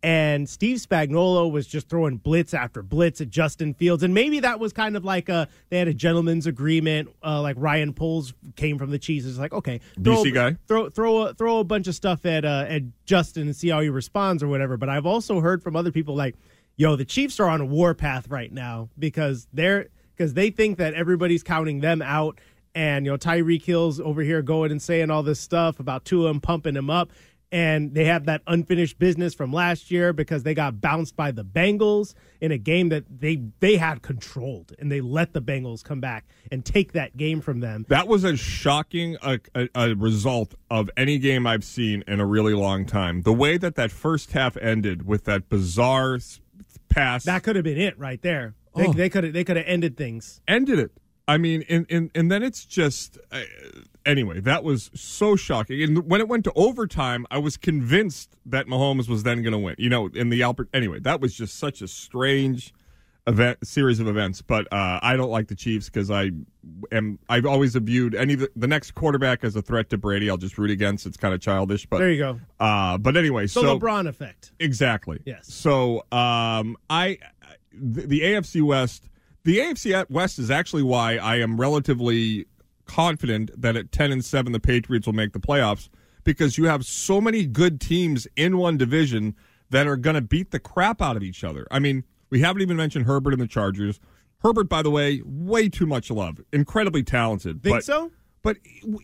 And 0.03 0.49
Steve 0.49 0.77
Spagnuolo 0.77 1.51
was 1.51 1.67
just 1.67 1.87
throwing 1.87 2.17
blitz 2.17 2.55
after 2.55 2.81
blitz 2.81 3.21
at 3.21 3.29
Justin 3.29 3.75
Fields, 3.75 4.01
and 4.01 4.15
maybe 4.15 4.39
that 4.39 4.59
was 4.59 4.73
kind 4.73 4.97
of 4.97 5.05
like 5.05 5.29
a 5.29 5.47
they 5.69 5.77
had 5.77 5.87
a 5.87 5.93
gentleman's 5.93 6.47
agreement. 6.47 7.09
Uh, 7.23 7.39
like 7.41 7.55
Ryan 7.59 7.93
Poles 7.93 8.33
came 8.55 8.79
from 8.79 8.89
the 8.89 8.97
Chiefs, 8.97 9.27
it's 9.27 9.37
like 9.37 9.53
okay, 9.53 9.79
throw- 10.03 10.23
DC 10.23 10.33
guy. 10.33 10.57
throw 10.67 10.89
throw 10.89 11.17
a, 11.27 11.33
throw 11.35 11.59
a 11.59 11.63
bunch 11.63 11.87
of 11.87 11.93
stuff 11.93 12.25
at 12.25 12.45
uh, 12.45 12.65
at 12.67 12.81
Justin 13.05 13.43
and 13.43 13.55
see 13.55 13.69
how 13.69 13.79
he 13.81 13.89
responds 13.89 14.41
or 14.41 14.47
whatever. 14.47 14.75
But 14.75 14.89
I've 14.89 15.05
also 15.05 15.39
heard 15.39 15.61
from 15.61 15.75
other 15.75 15.91
people 15.91 16.15
like, 16.15 16.35
"Yo, 16.77 16.95
the 16.95 17.05
Chiefs 17.05 17.39
are 17.39 17.47
on 17.47 17.61
a 17.61 17.65
warpath 17.65 18.27
right 18.27 18.51
now 18.51 18.89
because 18.97 19.47
they're 19.53 19.89
because 20.17 20.33
they 20.33 20.49
think 20.49 20.79
that 20.79 20.95
everybody's 20.95 21.43
counting 21.43 21.81
them 21.81 22.01
out." 22.01 22.39
And 22.73 23.05
you 23.05 23.11
know 23.11 23.17
Tyreek 23.17 23.63
Hill's 23.63 23.99
over 23.99 24.21
here 24.21 24.41
going 24.41 24.71
and 24.71 24.81
saying 24.81 25.11
all 25.11 25.21
this 25.23 25.39
stuff 25.39 25.79
about 25.79 26.05
Tua 26.05 26.31
and 26.31 26.41
pumping 26.41 26.75
him 26.75 26.89
up, 26.89 27.11
and 27.51 27.93
they 27.93 28.05
have 28.05 28.25
that 28.25 28.41
unfinished 28.47 28.97
business 28.97 29.33
from 29.33 29.51
last 29.51 29.91
year 29.91 30.13
because 30.13 30.43
they 30.43 30.53
got 30.53 30.79
bounced 30.79 31.15
by 31.15 31.31
the 31.31 31.43
Bengals 31.43 32.13
in 32.39 32.51
a 32.51 32.57
game 32.57 32.89
that 32.89 33.03
they 33.19 33.41
they 33.59 33.77
had 33.77 34.01
controlled, 34.01 34.73
and 34.79 34.91
they 34.91 35.01
let 35.01 35.33
the 35.33 35.41
Bengals 35.41 35.83
come 35.83 35.99
back 35.99 36.25
and 36.51 36.63
take 36.63 36.93
that 36.93 37.17
game 37.17 37.41
from 37.41 37.59
them. 37.59 37.85
That 37.89 38.07
was 38.07 38.23
as 38.23 38.39
shocking 38.39 39.17
a, 39.21 39.39
a, 39.53 39.69
a 39.75 39.93
result 39.95 40.55
of 40.69 40.89
any 40.95 41.19
game 41.19 41.45
I've 41.45 41.63
seen 41.63 42.03
in 42.07 42.19
a 42.19 42.25
really 42.25 42.53
long 42.53 42.85
time. 42.85 43.23
The 43.23 43.33
way 43.33 43.57
that 43.57 43.75
that 43.75 43.91
first 43.91 44.31
half 44.31 44.55
ended 44.57 45.05
with 45.05 45.25
that 45.25 45.49
bizarre 45.49 46.19
pass 46.89 47.23
That 47.25 47.43
could 47.43 47.55
have 47.55 47.63
been 47.65 47.79
it 47.79 47.97
right 47.97 48.21
there. 48.21 48.55
They 48.75 48.87
Oh. 48.87 48.93
they 48.93 49.09
could 49.09 49.23
have 49.25 49.33
they 49.33 49.43
could 49.43 49.57
have 49.57 49.65
ended 49.67 49.97
things. 49.97 50.41
ended 50.47 50.79
it. 50.79 50.91
I 51.27 51.37
mean, 51.37 51.63
and, 51.69 51.85
and, 51.89 52.11
and 52.15 52.31
then 52.31 52.43
it's 52.43 52.65
just, 52.65 53.17
uh, 53.31 53.41
anyway, 54.05 54.39
that 54.41 54.63
was 54.63 54.91
so 54.93 55.35
shocking. 55.35 55.81
And 55.81 56.09
when 56.09 56.21
it 56.21 56.27
went 56.27 56.43
to 56.45 56.53
overtime, 56.55 57.25
I 57.31 57.37
was 57.37 57.57
convinced 57.57 58.35
that 58.45 58.67
Mahomes 58.67 59.07
was 59.07 59.23
then 59.23 59.41
going 59.41 59.53
to 59.53 59.59
win. 59.59 59.75
You 59.77 59.89
know, 59.89 60.07
in 60.07 60.29
the 60.29 60.43
Albert. 60.43 60.69
Anyway, 60.73 60.99
that 60.99 61.21
was 61.21 61.33
just 61.33 61.57
such 61.57 61.81
a 61.81 61.87
strange 61.87 62.73
event 63.27 63.65
series 63.65 63.99
of 63.99 64.07
events. 64.07 64.41
But 64.41 64.71
uh, 64.71 64.99
I 65.01 65.15
don't 65.15 65.29
like 65.29 65.47
the 65.47 65.55
Chiefs 65.55 65.89
because 65.89 66.09
I 66.11 66.31
am. 66.91 67.19
I've 67.29 67.45
always 67.45 67.75
viewed 67.75 68.15
any 68.15 68.35
the, 68.35 68.49
the 68.55 68.67
next 68.67 68.91
quarterback 68.91 69.43
as 69.43 69.55
a 69.55 69.61
threat 69.61 69.89
to 69.91 69.97
Brady. 69.97 70.29
I'll 70.29 70.37
just 70.37 70.57
root 70.57 70.71
against. 70.71 71.05
It's 71.05 71.17
kind 71.17 71.33
of 71.33 71.41
childish, 71.41 71.85
but 71.85 71.99
There 71.99 72.11
you 72.11 72.19
go. 72.19 72.39
Uh, 72.59 72.97
but 72.97 73.17
anyway, 73.17 73.43
The 73.43 73.49
so 73.49 73.79
LeBron 73.79 74.07
effect. 74.07 74.51
Exactly. 74.59 75.19
Yes. 75.25 75.51
So 75.53 76.05
um, 76.11 76.77
I 76.89 77.19
the, 77.73 78.01
the 78.07 78.21
AFC 78.21 78.61
West, 78.61 79.09
the 79.43 79.59
AFC 79.59 80.09
West 80.09 80.39
is 80.39 80.51
actually 80.51 80.83
why 80.83 81.17
I 81.17 81.37
am 81.37 81.59
relatively 81.59 82.47
confident 82.95 83.49
that 83.59 83.75
at 83.75 83.91
ten 83.91 84.11
and 84.11 84.23
seven 84.23 84.51
the 84.51 84.59
Patriots 84.59 85.05
will 85.05 85.13
make 85.13 85.31
the 85.33 85.39
playoffs 85.39 85.89
because 86.23 86.57
you 86.57 86.65
have 86.65 86.85
so 86.85 87.21
many 87.21 87.45
good 87.45 87.79
teams 87.79 88.27
in 88.35 88.57
one 88.57 88.77
division 88.77 89.35
that 89.69 89.87
are 89.87 89.95
going 89.95 90.15
to 90.15 90.21
beat 90.21 90.51
the 90.51 90.59
crap 90.59 91.01
out 91.01 91.15
of 91.15 91.23
each 91.23 91.43
other. 91.43 91.65
I 91.71 91.79
mean, 91.79 92.03
we 92.29 92.41
haven't 92.41 92.61
even 92.61 92.75
mentioned 92.77 93.05
Herbert 93.05 93.33
and 93.33 93.41
the 93.41 93.47
Chargers. 93.47 93.99
Herbert, 94.39 94.67
by 94.69 94.81
the 94.81 94.91
way, 94.91 95.21
way 95.25 95.69
too 95.69 95.85
much 95.85 96.11
love. 96.11 96.41
Incredibly 96.51 97.03
talented. 97.03 97.63
Think 97.63 97.77
but, 97.77 97.83
so? 97.83 98.11
But 98.41 98.57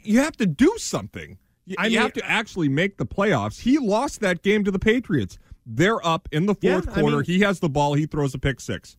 you 0.03 0.19
have 0.19 0.35
to 0.37 0.45
do 0.45 0.73
something. 0.77 1.37
You, 1.65 1.75
I 1.77 1.87
you 1.87 1.99
have 1.99 2.13
to 2.13 2.25
actually 2.25 2.69
make 2.69 2.97
the 2.97 3.05
playoffs. 3.05 3.61
He 3.61 3.77
lost 3.77 4.19
that 4.21 4.41
game 4.43 4.63
to 4.65 4.71
the 4.71 4.79
Patriots. 4.79 5.37
They're 5.65 6.05
up 6.05 6.27
in 6.31 6.45
the 6.45 6.55
Yeah, 6.61 6.81
fourth 6.81 6.97
I 6.97 7.01
quarter. 7.01 7.17
mean- 7.17 7.25
he 7.25 7.39
has 7.41 7.59
the 7.59 7.69
ball. 7.69 7.93
He 7.93 8.05
throws 8.05 8.33
a 8.33 8.39
pick 8.39 8.59
six. 8.59 8.97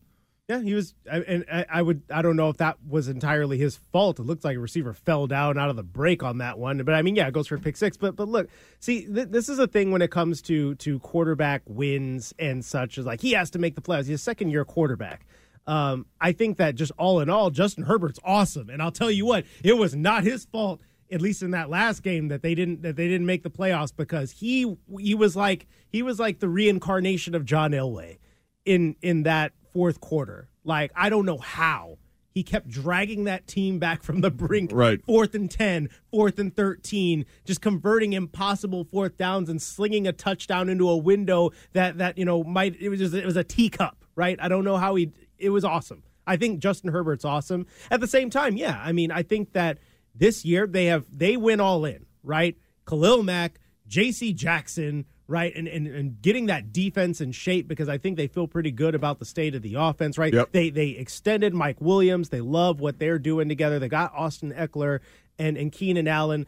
Yeah, 0.49 0.61
he 0.61 0.73
was, 0.73 0.95
and 1.05 1.45
I, 1.69 1.79
would, 1.83 2.01
I 2.09 2.23
don't 2.23 2.35
know 2.35 2.49
if 2.49 2.57
that 2.57 2.77
was 2.83 3.07
entirely 3.07 3.59
his 3.59 3.77
fault. 3.91 4.17
It 4.17 4.23
looked 4.23 4.43
like 4.43 4.57
a 4.57 4.59
receiver 4.59 4.93
fell 4.93 5.27
down 5.27 5.59
out 5.59 5.69
of 5.69 5.75
the 5.75 5.83
break 5.83 6.23
on 6.23 6.39
that 6.39 6.57
one, 6.57 6.83
but 6.83 6.95
I 6.95 7.03
mean, 7.03 7.15
yeah, 7.15 7.27
it 7.27 7.35
goes 7.35 7.45
for 7.45 7.53
a 7.53 7.59
pick 7.59 7.77
six. 7.77 7.97
But, 7.97 8.15
but 8.15 8.27
look, 8.27 8.49
see, 8.79 9.05
th- 9.05 9.27
this 9.29 9.47
is 9.47 9.59
a 9.59 9.67
thing 9.67 9.91
when 9.91 10.01
it 10.01 10.09
comes 10.09 10.41
to 10.43 10.73
to 10.73 10.97
quarterback 11.01 11.61
wins 11.67 12.33
and 12.39 12.65
such. 12.65 12.97
Is 12.97 13.05
like 13.05 13.21
he 13.21 13.33
has 13.33 13.51
to 13.51 13.59
make 13.59 13.75
the 13.75 13.81
playoffs. 13.81 14.07
He's 14.07 14.15
a 14.15 14.17
second 14.17 14.49
year 14.49 14.65
quarterback. 14.65 15.27
Um, 15.67 16.07
I 16.19 16.31
think 16.31 16.57
that 16.57 16.73
just 16.73 16.93
all 16.97 17.19
in 17.19 17.29
all, 17.29 17.51
Justin 17.51 17.83
Herbert's 17.83 18.19
awesome, 18.23 18.71
and 18.71 18.81
I'll 18.81 18.91
tell 18.91 19.11
you 19.11 19.27
what, 19.27 19.45
it 19.63 19.73
was 19.73 19.95
not 19.95 20.23
his 20.23 20.45
fault. 20.45 20.81
At 21.11 21.21
least 21.21 21.43
in 21.43 21.51
that 21.51 21.69
last 21.69 22.01
game, 22.01 22.29
that 22.29 22.41
they 22.41 22.55
didn't 22.55 22.81
that 22.81 22.95
they 22.95 23.07
didn't 23.07 23.27
make 23.27 23.43
the 23.43 23.51
playoffs 23.51 23.95
because 23.95 24.31
he 24.31 24.75
he 24.99 25.13
was 25.13 25.35
like 25.35 25.67
he 25.89 26.01
was 26.01 26.19
like 26.19 26.39
the 26.39 26.49
reincarnation 26.49 27.35
of 27.35 27.45
John 27.45 27.69
Elway 27.71 28.17
in 28.65 28.95
in 29.03 29.23
that 29.23 29.53
fourth 29.73 29.99
quarter. 29.99 30.49
Like 30.63 30.91
I 30.95 31.09
don't 31.09 31.25
know 31.25 31.37
how 31.37 31.97
he 32.31 32.43
kept 32.43 32.69
dragging 32.69 33.25
that 33.25 33.47
team 33.47 33.79
back 33.79 34.03
from 34.03 34.21
the 34.21 34.31
brink. 34.31 34.71
Right. 34.73 35.03
Fourth 35.05 35.35
and 35.35 35.49
10, 35.49 35.89
fourth 36.11 36.39
and 36.39 36.55
13, 36.55 37.25
just 37.43 37.61
converting 37.61 38.13
impossible 38.13 38.83
fourth 38.85 39.17
downs 39.17 39.49
and 39.49 39.61
slinging 39.61 40.07
a 40.07 40.13
touchdown 40.13 40.69
into 40.69 40.89
a 40.89 40.97
window 40.97 41.51
that 41.73 41.97
that 41.97 42.17
you 42.17 42.25
know 42.25 42.43
might 42.43 42.79
it 42.79 42.89
was 42.89 42.99
just, 42.99 43.13
it 43.13 43.25
was 43.25 43.37
a 43.37 43.43
teacup, 43.43 44.05
right? 44.15 44.37
I 44.41 44.47
don't 44.47 44.63
know 44.63 44.77
how 44.77 44.95
he 44.95 45.11
it 45.37 45.49
was 45.49 45.65
awesome. 45.65 46.03
I 46.27 46.37
think 46.37 46.59
Justin 46.59 46.91
Herbert's 46.91 47.25
awesome. 47.25 47.65
At 47.89 48.01
the 48.01 48.07
same 48.07 48.29
time, 48.29 48.55
yeah, 48.55 48.79
I 48.83 48.91
mean, 48.91 49.11
I 49.11 49.23
think 49.23 49.53
that 49.53 49.79
this 50.13 50.45
year 50.45 50.67
they 50.67 50.85
have 50.85 51.05
they 51.11 51.35
went 51.37 51.61
all 51.61 51.85
in, 51.85 52.05
right? 52.23 52.55
Khalil 52.85 53.23
Mack, 53.23 53.59
J.C. 53.87 54.33
Jackson, 54.33 55.05
right, 55.29 55.55
and, 55.55 55.67
and 55.67 55.87
and 55.87 56.21
getting 56.21 56.47
that 56.47 56.73
defense 56.73 57.21
in 57.21 57.31
shape 57.31 57.67
because 57.67 57.87
I 57.87 57.97
think 57.97 58.17
they 58.17 58.27
feel 58.27 58.47
pretty 58.47 58.71
good 58.71 58.95
about 58.95 59.19
the 59.19 59.25
state 59.25 59.55
of 59.55 59.61
the 59.61 59.75
offense, 59.75 60.17
right? 60.17 60.33
Yep. 60.33 60.51
They 60.51 60.69
they 60.69 60.89
extended 60.89 61.53
Mike 61.53 61.79
Williams. 61.79 62.29
They 62.29 62.41
love 62.41 62.81
what 62.81 62.99
they're 62.99 63.19
doing 63.19 63.47
together. 63.47 63.79
They 63.79 63.89
got 63.89 64.13
Austin 64.13 64.51
Ekeler 64.51 64.99
and 65.37 65.55
and 65.57 65.71
Keenan 65.71 66.07
Allen. 66.07 66.47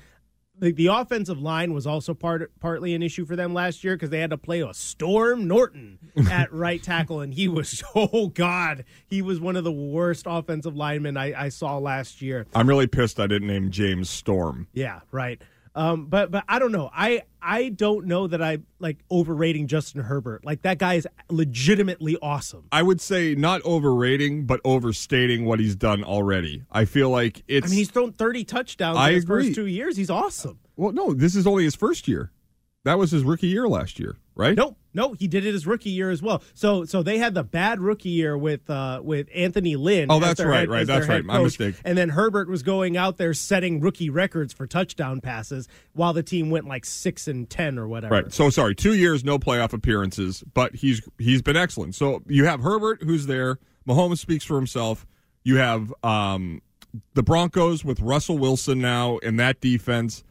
The, 0.60 0.72
the 0.74 0.88
offensive 0.88 1.42
line 1.42 1.74
was 1.74 1.88
also 1.88 2.14
part 2.14 2.52
partly 2.60 2.94
an 2.94 3.02
issue 3.02 3.26
for 3.26 3.36
them 3.36 3.54
last 3.54 3.84
year 3.84 3.96
because 3.96 4.10
they 4.10 4.20
had 4.20 4.32
to 4.32 4.38
play 4.38 4.62
a 4.62 4.74
Storm 4.74 5.48
Norton 5.48 5.98
at 6.30 6.52
right 6.52 6.82
tackle, 6.82 7.22
and 7.22 7.34
he 7.34 7.48
was 7.48 7.84
oh 7.96 8.28
god, 8.28 8.84
he 9.08 9.22
was 9.22 9.40
one 9.40 9.56
of 9.56 9.64
the 9.64 9.72
worst 9.72 10.26
offensive 10.28 10.76
linemen 10.76 11.18
I, 11.18 11.46
I 11.46 11.50
saw 11.50 11.78
last 11.78 12.22
year. 12.22 12.48
I'm 12.54 12.68
really 12.68 12.88
pissed 12.88 13.20
I 13.20 13.28
didn't 13.28 13.48
name 13.48 13.72
James 13.72 14.10
Storm. 14.10 14.68
Yeah, 14.74 15.02
right. 15.12 15.42
Um, 15.74 16.08
but 16.08 16.32
but 16.32 16.44
I 16.50 16.60
don't 16.60 16.72
know. 16.74 16.90
I 16.94 17.22
I 17.42 17.70
don't 17.70 18.06
know 18.06 18.28
that 18.28 18.42
I 18.42 18.58
like 18.80 18.98
overrating 19.10 19.68
Justin 19.68 20.02
Herbert. 20.04 20.44
Like 20.44 20.64
that 20.64 20.78
guy 20.80 20.96
is 20.96 21.08
legitimately 21.30 22.18
awesome. 22.22 22.68
I 22.72 22.84
would 22.84 23.00
say 23.00 23.36
not 23.36 23.64
overrating, 23.64 24.46
but 24.46 24.60
overstating 24.66 25.46
what 25.46 25.60
he's 25.60 25.76
done 25.76 26.04
already. 26.04 26.64
I 26.72 26.86
feel 26.86 27.10
like 27.10 27.44
it's. 27.48 27.68
I 27.68 27.70
mean, 27.70 27.78
he's 27.78 27.90
thrown 27.90 28.12
thirty 28.12 28.44
touchdowns 28.44 28.98
I 28.98 29.10
in 29.10 29.16
his 29.16 29.24
agree. 29.24 29.46
first 29.46 29.56
two 29.56 29.66
years. 29.68 29.96
He's 29.96 30.10
awesome. 30.10 30.60
well, 30.76 30.92
no, 30.92 31.14
this 31.14 31.36
is 31.36 31.48
only 31.48 31.64
his 31.64 31.76
first 31.76 32.08
year. 32.08 32.32
That 32.84 32.98
was 32.98 33.12
his 33.12 33.24
rookie 33.24 33.48
year 33.48 33.68
last 33.68 34.00
year, 34.00 34.18
right? 34.36 34.58
No, 34.58 34.76
no, 34.94 35.14
he 35.14 35.28
did 35.28 35.46
it 35.46 35.54
his 35.54 35.66
rookie 35.68 35.90
year 35.90 36.10
as 36.10 36.22
well. 36.22 36.44
So 36.54 36.86
so 36.86 37.04
they 37.04 37.18
had 37.18 37.34
the 37.34 37.44
bad 37.44 37.80
rookie 37.80 38.10
year 38.10 38.38
with 38.38 38.70
uh 38.70 39.02
with 39.04 39.28
Anthony 39.34 39.76
Lynn. 39.76 40.12
Oh, 40.12 40.20
that's 40.20 40.40
right, 40.44 40.60
head- 40.62 40.70
right, 40.70 40.88
that's 40.88 41.08
right. 41.08 41.24
My 41.24 41.42
mistake. 41.42 41.76
And 41.84 41.98
then 41.98 42.10
Herbert 42.10 42.50
was 42.50 42.64
going 42.64 42.98
out 42.98 43.18
there 43.18 43.34
setting 43.34 43.80
rookie 43.80 44.10
records 44.10 44.54
for 44.54 44.68
touchdown 44.68 45.22
passes 45.22 45.68
while 45.94 46.14
the 46.14 46.24
team 46.24 46.50
went 46.50 46.68
like 46.68 46.86
six 46.86 47.28
and 47.28 47.50
ten 47.50 47.78
or 47.80 47.88
whatever. 47.88 48.14
Right. 48.16 48.34
So 48.34 48.50
sorry, 48.50 48.76
two 48.76 48.94
years, 48.94 49.24
no 49.24 49.40
playoff 49.40 49.74
appearances, 49.74 50.44
but 50.54 50.76
he's 50.76 51.02
he's 51.18 51.42
been 51.42 51.58
excellent. 51.58 51.96
So 51.96 52.22
you 52.28 52.46
have 52.46 52.62
Herbert, 52.62 53.04
who's 53.04 53.28
there. 53.28 53.60
Mahomes 53.88 54.20
speaks 54.20 54.46
for 54.46 54.56
himself. 54.56 55.08
You 55.44 55.58
have 55.58 55.94
um, 56.04 56.62
the 57.14 57.24
Broncos 57.24 57.84
with 57.84 58.00
Russell 58.00 58.38
Wilson 58.38 58.80
now 58.80 59.18
in 59.20 59.38
that 59.38 59.60
defense. 59.62 60.24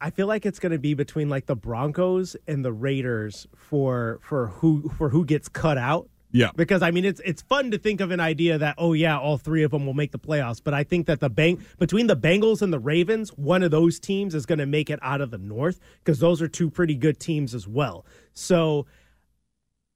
I 0.00 0.10
feel 0.10 0.26
like 0.26 0.46
it's 0.46 0.58
going 0.58 0.72
to 0.72 0.78
be 0.78 0.94
between 0.94 1.28
like 1.28 1.46
the 1.46 1.56
Broncos 1.56 2.36
and 2.46 2.64
the 2.64 2.72
Raiders 2.72 3.46
for 3.56 4.18
for 4.22 4.48
who 4.48 4.88
for 4.90 5.08
who 5.08 5.24
gets 5.24 5.48
cut 5.48 5.78
out. 5.78 6.08
Yeah. 6.32 6.50
Because 6.54 6.82
I 6.82 6.90
mean 6.90 7.04
it's 7.04 7.20
it's 7.24 7.42
fun 7.42 7.70
to 7.70 7.78
think 7.78 8.00
of 8.00 8.10
an 8.10 8.20
idea 8.20 8.58
that 8.58 8.74
oh 8.78 8.92
yeah 8.92 9.18
all 9.18 9.38
three 9.38 9.62
of 9.62 9.70
them 9.70 9.86
will 9.86 9.94
make 9.94 10.12
the 10.12 10.18
playoffs, 10.18 10.60
but 10.62 10.74
I 10.74 10.84
think 10.84 11.06
that 11.06 11.20
the 11.20 11.30
bang 11.30 11.64
between 11.78 12.06
the 12.06 12.16
Bengals 12.16 12.62
and 12.62 12.72
the 12.72 12.78
Ravens, 12.78 13.30
one 13.30 13.62
of 13.62 13.70
those 13.70 13.98
teams 13.98 14.34
is 14.34 14.46
going 14.46 14.58
to 14.58 14.66
make 14.66 14.90
it 14.90 14.98
out 15.02 15.20
of 15.20 15.30
the 15.30 15.38
North 15.38 15.80
because 15.98 16.18
those 16.18 16.42
are 16.42 16.48
two 16.48 16.70
pretty 16.70 16.94
good 16.94 17.18
teams 17.18 17.54
as 17.54 17.66
well. 17.66 18.04
So 18.34 18.86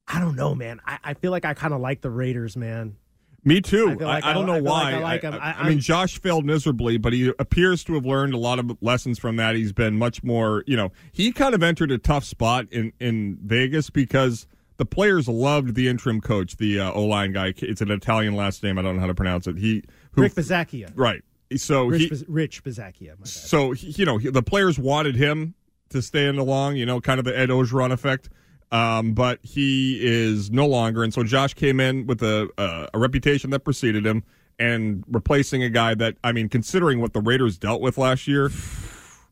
I 0.08 0.18
don't 0.18 0.34
know, 0.34 0.54
man. 0.54 0.80
I, 0.84 0.98
I 1.04 1.14
feel 1.14 1.30
like 1.30 1.44
I 1.44 1.54
kind 1.54 1.72
of 1.72 1.80
like 1.80 2.00
the 2.00 2.10
Raiders, 2.10 2.56
man. 2.56 2.96
Me 3.44 3.60
too. 3.60 3.96
I 4.00 4.04
like 4.04 4.24
I, 4.24 4.30
I 4.30 4.32
don't 4.34 4.44
I- 4.44 4.46
know 4.46 4.54
feel 4.62 4.64
like 4.72 4.92
why. 4.92 4.92
I 4.92 4.98
like 5.02 5.22
him. 5.22 5.34
I- 5.34 5.54
I 5.58 5.68
mean, 5.68 5.78
Josh 5.80 6.18
failed 6.20 6.44
miserably, 6.44 6.98
but 6.98 7.12
he 7.12 7.32
appears 7.38 7.82
to 7.84 7.94
have 7.94 8.04
learned 8.04 8.34
a 8.34 8.38
lot 8.38 8.58
of 8.58 8.76
lessons 8.82 9.18
from 9.18 9.36
that. 9.36 9.54
He's 9.54 9.72
been 9.72 9.96
much 9.96 10.22
more, 10.22 10.62
you 10.66 10.76
know, 10.76 10.92
he 11.12 11.32
kind 11.32 11.54
of 11.54 11.62
entered 11.62 11.90
a 11.90 11.98
tough 11.98 12.24
spot 12.24 12.66
in, 12.70 12.92
in 13.00 13.38
Vegas 13.42 13.88
because 13.90 14.46
the 14.76 14.84
players 14.84 15.28
loved 15.28 15.74
the 15.74 15.88
interim 15.88 16.20
coach, 16.20 16.56
the 16.56 16.80
uh, 16.80 16.92
O 16.92 17.04
line 17.04 17.32
guy. 17.32 17.52
It's 17.56 17.80
an 17.80 17.90
Italian 17.90 18.34
last 18.36 18.62
name. 18.62 18.78
I 18.78 18.82
don't 18.82 18.96
know 18.96 19.00
how 19.00 19.06
to 19.06 19.14
pronounce 19.14 19.46
it. 19.46 19.56
He 19.58 19.84
who, 20.12 20.22
Rick 20.22 20.34
Bisaccia. 20.34 20.90
right. 20.94 21.22
So 21.56 21.86
Rich, 21.86 22.02
he, 22.02 22.24
Rich 22.28 22.62
Bisaccia. 22.62 23.26
So 23.26 23.72
he, 23.72 23.88
you 23.90 24.04
know 24.04 24.18
he, 24.18 24.30
the 24.30 24.42
players 24.42 24.78
wanted 24.78 25.16
him 25.16 25.54
to 25.88 26.00
stand 26.00 26.38
along, 26.38 26.76
you 26.76 26.86
know, 26.86 27.00
kind 27.00 27.18
of 27.18 27.24
the 27.24 27.36
Ed 27.36 27.48
Orgeron 27.48 27.90
effect. 27.90 28.28
Um, 28.72 29.14
but 29.14 29.40
he 29.42 29.98
is 30.00 30.50
no 30.50 30.66
longer, 30.66 31.02
and 31.02 31.12
so 31.12 31.24
Josh 31.24 31.54
came 31.54 31.80
in 31.80 32.06
with 32.06 32.22
a 32.22 32.48
uh, 32.56 32.86
a 32.94 32.98
reputation 32.98 33.50
that 33.50 33.60
preceded 33.60 34.06
him, 34.06 34.22
and 34.60 35.02
replacing 35.08 35.62
a 35.64 35.70
guy 35.70 35.94
that 35.94 36.16
I 36.22 36.30
mean, 36.30 36.48
considering 36.48 37.00
what 37.00 37.12
the 37.12 37.20
Raiders 37.20 37.58
dealt 37.58 37.80
with 37.80 37.98
last 37.98 38.28
year, 38.28 38.48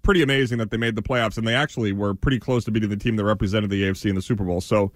pretty 0.02 0.22
amazing 0.22 0.58
that 0.58 0.70
they 0.70 0.76
made 0.76 0.96
the 0.96 1.02
playoffs, 1.02 1.38
and 1.38 1.46
they 1.46 1.54
actually 1.54 1.92
were 1.92 2.14
pretty 2.14 2.40
close 2.40 2.64
to 2.64 2.72
beating 2.72 2.88
the 2.88 2.96
team 2.96 3.14
that 3.16 3.24
represented 3.24 3.70
the 3.70 3.82
AFC 3.84 4.08
in 4.08 4.16
the 4.16 4.22
Super 4.22 4.42
Bowl. 4.42 4.60
So 4.60 4.90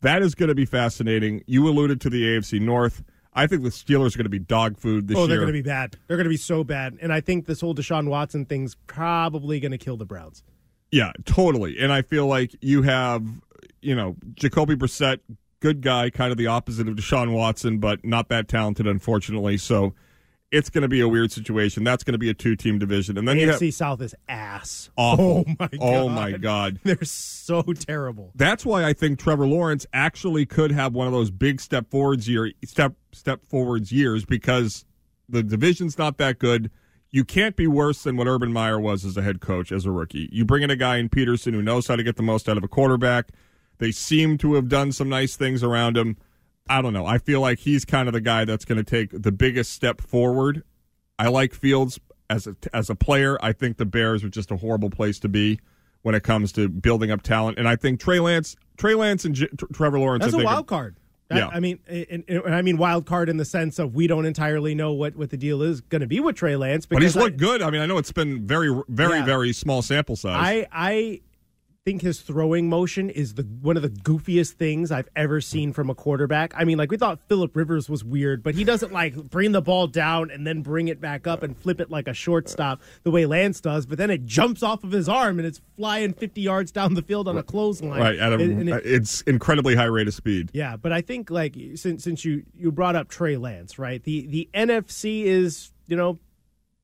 that 0.00 0.22
is 0.22 0.34
going 0.34 0.48
to 0.48 0.54
be 0.54 0.64
fascinating. 0.64 1.44
You 1.46 1.68
alluded 1.68 2.00
to 2.02 2.10
the 2.10 2.22
AFC 2.22 2.60
North. 2.60 3.04
I 3.32 3.46
think 3.46 3.62
the 3.62 3.68
Steelers 3.68 4.14
are 4.14 4.18
going 4.18 4.24
to 4.24 4.28
be 4.28 4.38
dog 4.38 4.78
food 4.78 5.08
this 5.08 5.16
year. 5.16 5.24
oh, 5.24 5.26
they're 5.26 5.38
going 5.38 5.48
to 5.48 5.52
be 5.52 5.62
bad. 5.62 5.96
They're 6.06 6.16
going 6.16 6.24
to 6.24 6.30
be 6.30 6.36
so 6.36 6.62
bad. 6.62 6.98
And 7.00 7.12
I 7.12 7.20
think 7.20 7.46
this 7.46 7.60
whole 7.60 7.74
Deshaun 7.74 8.08
Watson 8.08 8.44
thing's 8.44 8.76
probably 8.86 9.60
going 9.60 9.72
to 9.72 9.78
kill 9.78 9.96
the 9.96 10.04
Browns. 10.04 10.42
Yeah, 10.92 11.12
totally. 11.24 11.78
And 11.80 11.92
I 11.92 12.02
feel 12.02 12.26
like 12.26 12.54
you 12.60 12.82
have, 12.82 13.26
you 13.84 13.94
know, 13.94 14.16
Jacoby 14.34 14.74
Brissett, 14.74 15.20
good 15.60 15.80
guy, 15.80 16.10
kind 16.10 16.32
of 16.32 16.38
the 16.38 16.46
opposite 16.46 16.88
of 16.88 16.94
Deshaun 16.94 17.32
Watson, 17.32 17.78
but 17.78 18.04
not 18.04 18.28
that 18.28 18.48
talented, 18.48 18.86
unfortunately. 18.86 19.56
So 19.56 19.94
it's 20.54 20.70
going 20.70 20.82
to 20.82 20.88
be 20.88 21.00
a 21.00 21.08
weird 21.08 21.32
situation. 21.32 21.82
That's 21.82 22.04
going 22.04 22.12
to 22.12 22.18
be 22.18 22.30
a 22.30 22.34
two 22.34 22.54
team 22.54 22.78
division. 22.78 23.18
And 23.18 23.26
then 23.26 23.38
you 23.38 23.50
have 23.50 23.60
AFC 23.60 23.72
South 23.72 24.00
is 24.00 24.14
ass. 24.28 24.90
awful. 24.96 25.44
Oh 25.46 25.54
my 25.58 25.66
god. 25.66 25.80
Oh 25.80 26.08
my 26.08 26.32
God. 26.32 26.80
They're 26.84 27.04
so 27.04 27.62
terrible. 27.62 28.30
That's 28.34 28.64
why 28.64 28.84
I 28.84 28.92
think 28.92 29.18
Trevor 29.18 29.46
Lawrence 29.46 29.84
actually 29.92 30.46
could 30.46 30.70
have 30.70 30.94
one 30.94 31.06
of 31.06 31.12
those 31.12 31.30
big 31.30 31.60
step 31.60 31.90
forwards 31.90 32.28
year 32.28 32.52
step 32.64 32.94
step 33.12 33.44
forwards 33.44 33.90
years 33.90 34.24
because 34.24 34.84
the 35.28 35.42
division's 35.42 35.98
not 35.98 36.18
that 36.18 36.38
good. 36.38 36.70
You 37.10 37.24
can't 37.24 37.56
be 37.56 37.66
worse 37.66 38.02
than 38.02 38.16
what 38.16 38.26
Urban 38.26 38.52
Meyer 38.52 38.78
was 38.78 39.04
as 39.04 39.16
a 39.16 39.22
head 39.22 39.40
coach 39.40 39.70
as 39.72 39.86
a 39.86 39.90
rookie. 39.90 40.28
You 40.32 40.44
bring 40.44 40.62
in 40.62 40.70
a 40.70 40.76
guy 40.76 40.98
in 40.98 41.08
Pederson 41.08 41.52
who 41.52 41.62
knows 41.62 41.86
how 41.86 41.96
to 41.96 42.02
get 42.02 42.16
the 42.16 42.22
most 42.22 42.48
out 42.48 42.56
of 42.56 42.64
a 42.64 42.68
quarterback. 42.68 43.28
They 43.78 43.90
seem 43.92 44.38
to 44.38 44.54
have 44.54 44.68
done 44.68 44.92
some 44.92 45.08
nice 45.08 45.36
things 45.36 45.62
around 45.62 45.96
him. 45.96 46.16
I 46.68 46.80
don't 46.80 46.92
know. 46.92 47.04
I 47.06 47.18
feel 47.18 47.40
like 47.40 47.58
he's 47.58 47.84
kind 47.84 48.08
of 48.08 48.14
the 48.14 48.20
guy 48.20 48.44
that's 48.44 48.64
going 48.64 48.82
to 48.82 48.84
take 48.84 49.10
the 49.22 49.32
biggest 49.32 49.72
step 49.72 50.00
forward. 50.00 50.62
I 51.18 51.28
like 51.28 51.52
Fields. 51.54 51.98
as 52.30 52.46
a 52.46 52.56
as 52.72 52.88
a 52.88 52.94
player, 52.94 53.36
I 53.42 53.52
think 53.52 53.76
the 53.76 53.84
Bears 53.84 54.24
are 54.24 54.28
just 54.30 54.50
a 54.50 54.56
horrible 54.56 54.88
place 54.90 55.18
to 55.20 55.28
be 55.28 55.60
when 56.02 56.14
it 56.14 56.22
comes 56.22 56.52
to 56.52 56.68
building 56.68 57.10
up 57.10 57.22
talent. 57.22 57.58
And 57.58 57.68
I 57.68 57.76
think 57.76 58.00
Trey 58.00 58.18
Lance, 58.20 58.56
Trey 58.78 58.94
Lance, 58.94 59.24
and 59.24 59.34
J- 59.34 59.48
Trevor 59.72 59.98
Lawrence. 59.98 60.24
That's 60.24 60.34
I 60.36 60.40
a 60.40 60.44
wild 60.44 60.66
card. 60.66 60.96
That- 61.28 61.36
Yeah. 61.38 61.48
I 61.48 61.60
mean, 61.60 61.78
and, 61.86 62.24
and 62.28 62.54
I 62.54 62.62
mean 62.62 62.76
wild 62.78 63.04
card 63.06 63.28
in 63.28 63.36
the 63.36 63.44
sense 63.44 63.78
of 63.78 63.94
we 63.94 64.06
don't 64.06 64.24
entirely 64.26 64.74
know 64.74 64.92
what, 64.92 65.16
what 65.16 65.30
the 65.30 65.36
deal 65.36 65.62
is 65.62 65.80
going 65.82 66.00
to 66.00 66.06
be 66.06 66.20
with 66.20 66.36
Trey 66.36 66.56
Lance. 66.56 66.84
But 66.86 67.02
he's 67.02 67.12
because 67.12 67.22
I- 67.22 67.24
looked 67.26 67.36
good. 67.38 67.60
I 67.62 67.70
mean, 67.70 67.80
I 67.82 67.86
know 67.86 67.98
it's 67.98 68.12
been 68.12 68.46
very, 68.46 68.74
very, 68.88 69.18
Yeah. 69.18 69.24
very 69.26 69.52
small 69.52 69.82
sample 69.82 70.16
size. 70.16 70.36
I 70.38 70.66
I 70.72 71.20
think 71.84 72.00
his 72.00 72.20
throwing 72.22 72.66
motion 72.70 73.10
is 73.10 73.34
the 73.34 73.42
one 73.60 73.76
of 73.76 73.82
the 73.82 73.90
goofiest 73.90 74.52
things 74.52 74.90
I've 74.90 75.08
ever 75.14 75.42
seen 75.42 75.74
from 75.74 75.90
a 75.90 75.94
quarterback. 75.94 76.54
I 76.56 76.64
mean, 76.64 76.78
like 76.78 76.90
we 76.90 76.96
thought 76.96 77.20
Philip 77.28 77.54
Rivers 77.54 77.90
was 77.90 78.02
weird, 78.02 78.42
but 78.42 78.54
he 78.54 78.64
doesn't 78.64 78.90
like 78.90 79.14
bring 79.28 79.52
the 79.52 79.60
ball 79.60 79.86
down 79.86 80.30
and 80.30 80.46
then 80.46 80.62
bring 80.62 80.88
it 80.88 80.98
back 80.98 81.26
up 81.26 81.42
and 81.42 81.54
flip 81.54 81.82
it 81.82 81.90
like 81.90 82.08
a 82.08 82.14
shortstop 82.14 82.80
the 83.02 83.10
way 83.10 83.26
Lance 83.26 83.60
does. 83.60 83.84
But 83.84 83.98
then 83.98 84.08
it 84.08 84.24
jumps 84.24 84.62
off 84.62 84.82
of 84.82 84.92
his 84.92 85.10
arm 85.10 85.38
and 85.38 85.46
it's 85.46 85.60
flying 85.76 86.14
fifty 86.14 86.40
yards 86.40 86.72
down 86.72 86.94
the 86.94 87.02
field 87.02 87.28
on 87.28 87.36
a 87.36 87.42
clothesline. 87.42 88.00
right, 88.00 88.18
at 88.18 88.32
a, 88.32 88.36
And- 88.36 88.60
and 88.60 88.68
it- 88.70 88.86
it's 88.86 89.20
incredibly 89.22 89.74
high 89.74 89.84
rate 89.84 90.08
of 90.08 90.14
speed. 90.14 90.48
yeah, 90.54 90.76
but 90.76 90.90
I 90.90 91.02
think 91.02 91.30
like 91.30 91.54
since 91.74 92.02
since 92.02 92.24
you 92.24 92.44
you 92.58 92.72
brought 92.72 92.96
up 92.96 93.08
Trey 93.08 93.36
Lance, 93.36 93.78
right? 93.78 94.02
The 94.02 94.26
the 94.26 94.48
NFC 94.54 95.24
is 95.24 95.70
you 95.86 95.98
know 95.98 96.18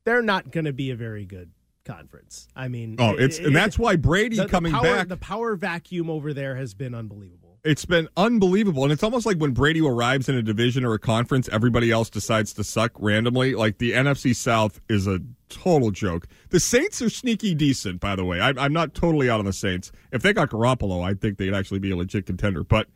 they're 0.04 0.20
not 0.22 0.50
going 0.50 0.64
to 0.66 0.72
be 0.74 0.90
a 0.90 0.96
very 0.96 1.24
good 1.24 1.50
conference. 1.84 2.48
I 2.54 2.68
mean, 2.68 2.96
Oh, 2.98 3.12
it's- 3.14 3.38
and 3.38 3.54
that's 3.54 3.78
why 3.78 3.96
Brady 3.96 4.36
the- 4.36 4.42
the 4.44 4.48
coming 4.48 4.72
power- 4.72 4.82
back- 4.82 5.08
The 5.08 5.16
power 5.16 5.56
vacuum 5.56 6.10
over 6.10 6.32
there 6.34 6.56
has 6.56 6.74
been 6.74 6.94
unbelievable. 6.94 7.58
It's 7.62 7.84
been 7.84 8.08
unbelievable, 8.16 8.84
and 8.84 8.92
it's 8.92 9.02
almost 9.02 9.26
like 9.26 9.36
when 9.36 9.50
Brady 9.52 9.82
arrives 9.82 10.30
in 10.30 10.34
a 10.34 10.40
division 10.42 10.82
or 10.82 10.94
a 10.94 10.98
conference, 10.98 11.46
everybody 11.52 11.90
else 11.90 12.08
decides 12.08 12.54
to 12.54 12.64
suck 12.64 12.92
randomly. 12.98 13.54
Like 13.54 13.76
the 13.76 13.92
NFC 13.92 14.32
South 14.34 14.80
is 14.88 15.06
a 15.06 15.20
total 15.50 15.90
joke. 15.90 16.26
The 16.48 16.60
Saints 16.60 17.02
are 17.02 17.10
sneaky 17.10 17.54
decent, 17.54 18.00
by 18.00 18.16
the 18.16 18.24
way. 18.24 18.40
I, 18.40 18.54
I'm 18.56 18.72
not 18.72 18.94
totally 18.94 19.28
out 19.28 19.40
on 19.40 19.44
the 19.46 19.52
Saints. 19.52 19.92
If 20.10 20.22
they 20.22 20.32
got 20.32 20.48
Garoppolo, 20.48 21.02
I 21.04 21.12
think 21.12 21.36
they'd 21.36 21.52
actually 21.52 21.80
be 21.80 21.90
a 21.90 21.96
legit 21.96 22.24
contender. 22.24 22.64
But 22.64 22.88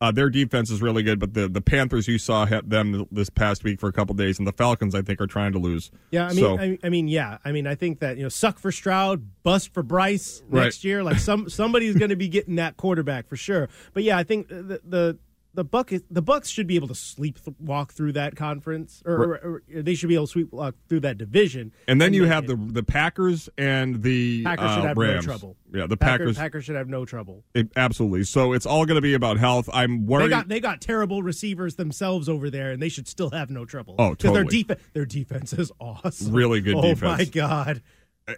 uh, 0.00 0.10
their 0.10 0.30
defense 0.30 0.70
is 0.70 0.80
really 0.80 1.02
good. 1.02 1.18
But 1.18 1.34
the 1.34 1.48
the 1.48 1.60
Panthers, 1.60 2.08
you 2.08 2.18
saw 2.18 2.46
had 2.46 2.70
them 2.70 3.06
this 3.10 3.28
past 3.30 3.64
week 3.64 3.78
for 3.80 3.88
a 3.88 3.92
couple 3.92 4.14
days, 4.14 4.38
and 4.38 4.46
the 4.46 4.52
Falcons, 4.52 4.94
I 4.94 5.02
think, 5.02 5.20
are 5.20 5.26
trying 5.26 5.52
to 5.52 5.58
lose. 5.58 5.90
Yeah, 6.10 6.26
I 6.26 6.28
mean, 6.30 6.38
So- 6.38 6.58
I, 6.58 6.78
I 6.82 6.88
mean, 6.88 7.08
yeah, 7.08 7.38
I 7.44 7.52
mean, 7.52 7.66
I 7.66 7.74
think 7.74 8.00
that 8.00 8.16
you 8.16 8.22
know, 8.22 8.28
suck 8.28 8.58
for 8.58 8.72
Stroud, 8.72 9.26
bust 9.42 9.72
for 9.74 9.82
Bryce 9.82 10.42
Right. 10.48 10.64
next 10.64 10.84
year. 10.84 11.02
Like 11.02 11.18
some 11.18 11.48
somebody's 11.48 11.96
going 11.96 12.10
to 12.10 12.16
be 12.16 12.28
getting 12.28 12.56
that 12.56 12.76
quarterback 12.76 13.28
for 13.28 13.36
sure. 13.36 13.68
But 13.92 14.02
yeah, 14.04 14.16
I 14.18 14.24
think 14.24 14.48
the 14.48 14.80
the 14.84 15.18
the 15.52 15.64
buck 15.64 15.90
the 15.90 16.22
Bucs 16.22 16.46
should 16.52 16.66
be 16.66 16.76
able 16.76 16.88
to 16.88 16.94
sleep 16.94 17.38
walk 17.58 17.92
through 17.92 18.12
that 18.12 18.36
conference, 18.36 19.02
or, 19.04 19.14
or, 19.14 19.34
or 19.44 19.62
they 19.82 19.94
should 19.94 20.08
be 20.08 20.14
able 20.14 20.26
to 20.26 20.30
sweep 20.30 20.52
walk 20.52 20.76
through 20.88 21.00
that 21.00 21.18
division. 21.18 21.72
and 21.88 22.00
then 22.00 22.12
you 22.14 22.22
make 22.22 22.30
have 22.32 22.44
it. 22.44 22.48
the 22.48 22.56
the 22.72 22.82
Packers 22.82 23.48
and 23.58 24.02
the 24.02 24.44
Packers 24.44 24.70
should 24.70 24.78
uh, 24.84 24.86
have 24.88 24.96
Rams. 24.96 25.26
no 25.26 25.32
trouble. 25.32 25.56
Yeah, 25.72 25.86
the 25.86 25.96
Packer- 25.96 26.24
Packers. 26.24 26.36
Packers 26.38 26.64
should 26.64 26.76
have 26.76 26.88
no 26.88 27.04
trouble. 27.04 27.44
It, 27.54 27.68
absolutely. 27.76 28.24
So 28.24 28.52
it's 28.52 28.66
all 28.66 28.84
going 28.86 28.96
to 28.96 29.00
be 29.02 29.14
about 29.14 29.38
health. 29.38 29.68
I'm 29.72 30.06
worried. 30.06 30.26
They 30.26 30.28
got 30.30 30.48
they 30.48 30.60
got 30.60 30.80
terrible 30.80 31.22
receivers 31.22 31.74
themselves 31.74 32.28
over 32.28 32.48
there, 32.50 32.70
and 32.72 32.80
they 32.82 32.88
should 32.88 33.08
still 33.08 33.30
have 33.30 33.50
no 33.50 33.64
trouble. 33.64 33.96
Oh, 33.98 34.10
Because 34.10 34.32
their 34.32 34.44
totally. 34.44 34.62
defense 34.62 34.80
their 34.92 35.06
defense 35.06 35.52
is 35.52 35.72
awesome. 35.80 36.32
Really 36.32 36.60
good 36.60 36.76
oh, 36.76 36.82
defense. 36.82 37.18
my 37.18 37.24
god. 37.24 37.82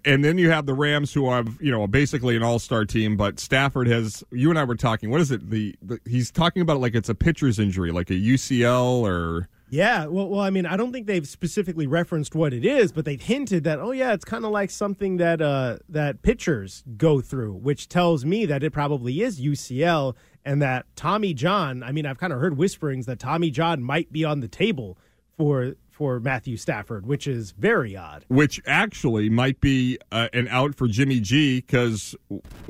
And 0.05 0.25
then 0.25 0.39
you 0.39 0.51
have 0.51 0.67
the 0.67 0.75
Rams, 0.75 1.13
who 1.13 1.31
have 1.31 1.59
you 1.61 1.71
know 1.71 1.87
basically 1.87 2.37
an 2.37 2.43
all-star 2.43 2.85
team. 2.85 3.17
But 3.17 3.39
Stafford 3.41 3.89
has. 3.89 4.25
You 4.31 4.51
and 4.51 4.59
I 4.59 4.65
were 4.65 4.77
talking. 4.77 5.11
What 5.11 5.21
is 5.21 5.31
it? 5.31 5.51
The, 5.51 5.75
the 5.83 6.01
he's 6.05 6.31
talking 6.31 6.63
about 6.63 6.77
it 6.77 6.81
like 6.81 6.95
it's 6.95 7.09
a 7.09 7.15
pitcher's 7.15 7.59
injury, 7.59 7.91
like 7.93 8.11
a 8.11 8.15
UCL 8.15 9.03
or. 9.03 9.49
Yeah, 9.71 10.05
well, 10.05 10.29
well, 10.29 10.41
I 10.41 10.51
mean, 10.51 10.67
I 10.67 10.77
don't 10.77 10.93
think 10.93 11.07
they've 11.07 11.27
specifically 11.27 11.87
referenced 11.87 12.35
what 12.35 12.53
it 12.53 12.63
is, 12.63 12.93
but 12.93 13.07
they've 13.07 13.23
hinted 13.23 13.65
that, 13.65 13.79
oh 13.79 13.93
yeah, 13.93 14.13
it's 14.13 14.25
kind 14.25 14.45
of 14.45 14.51
like 14.51 14.69
something 14.69 15.17
that 15.17 15.41
uh, 15.41 15.79
that 15.89 16.21
pitchers 16.21 16.85
go 16.99 17.23
through, 17.23 17.55
which 17.55 17.89
tells 17.89 18.27
me 18.27 18.45
that 18.45 18.63
it 18.63 18.71
probably 18.75 19.23
is 19.23 19.41
UCL, 19.41 20.15
and 20.45 20.61
that 20.61 20.85
Tommy 20.95 21.33
John. 21.33 21.83
I 21.83 21.91
mean, 21.91 22.05
I've 22.05 22.19
kind 22.19 22.35
of 22.35 22.39
heard 22.39 22.59
whisperings 22.59 23.07
that 23.07 23.19
Tommy 23.19 23.51
John 23.51 23.83
might 23.83 24.13
be 24.13 24.27
on 24.27 24.41
the 24.41 24.49
table 24.49 24.99
for 25.39 25.77
for 26.03 26.19
Matthew 26.19 26.57
Stafford, 26.57 27.07
which 27.07 27.29
is 27.29 27.53
very 27.53 27.97
odd. 27.97 28.25
Which 28.27 28.61
actually 28.67 29.31
might 29.31 29.61
be 29.61 30.01
uh, 30.11 30.27
an 30.33 30.49
out 30.49 30.75
for 30.75 30.89
Jimmy 30.89 31.21
G 31.21 31.61
because 31.61 32.17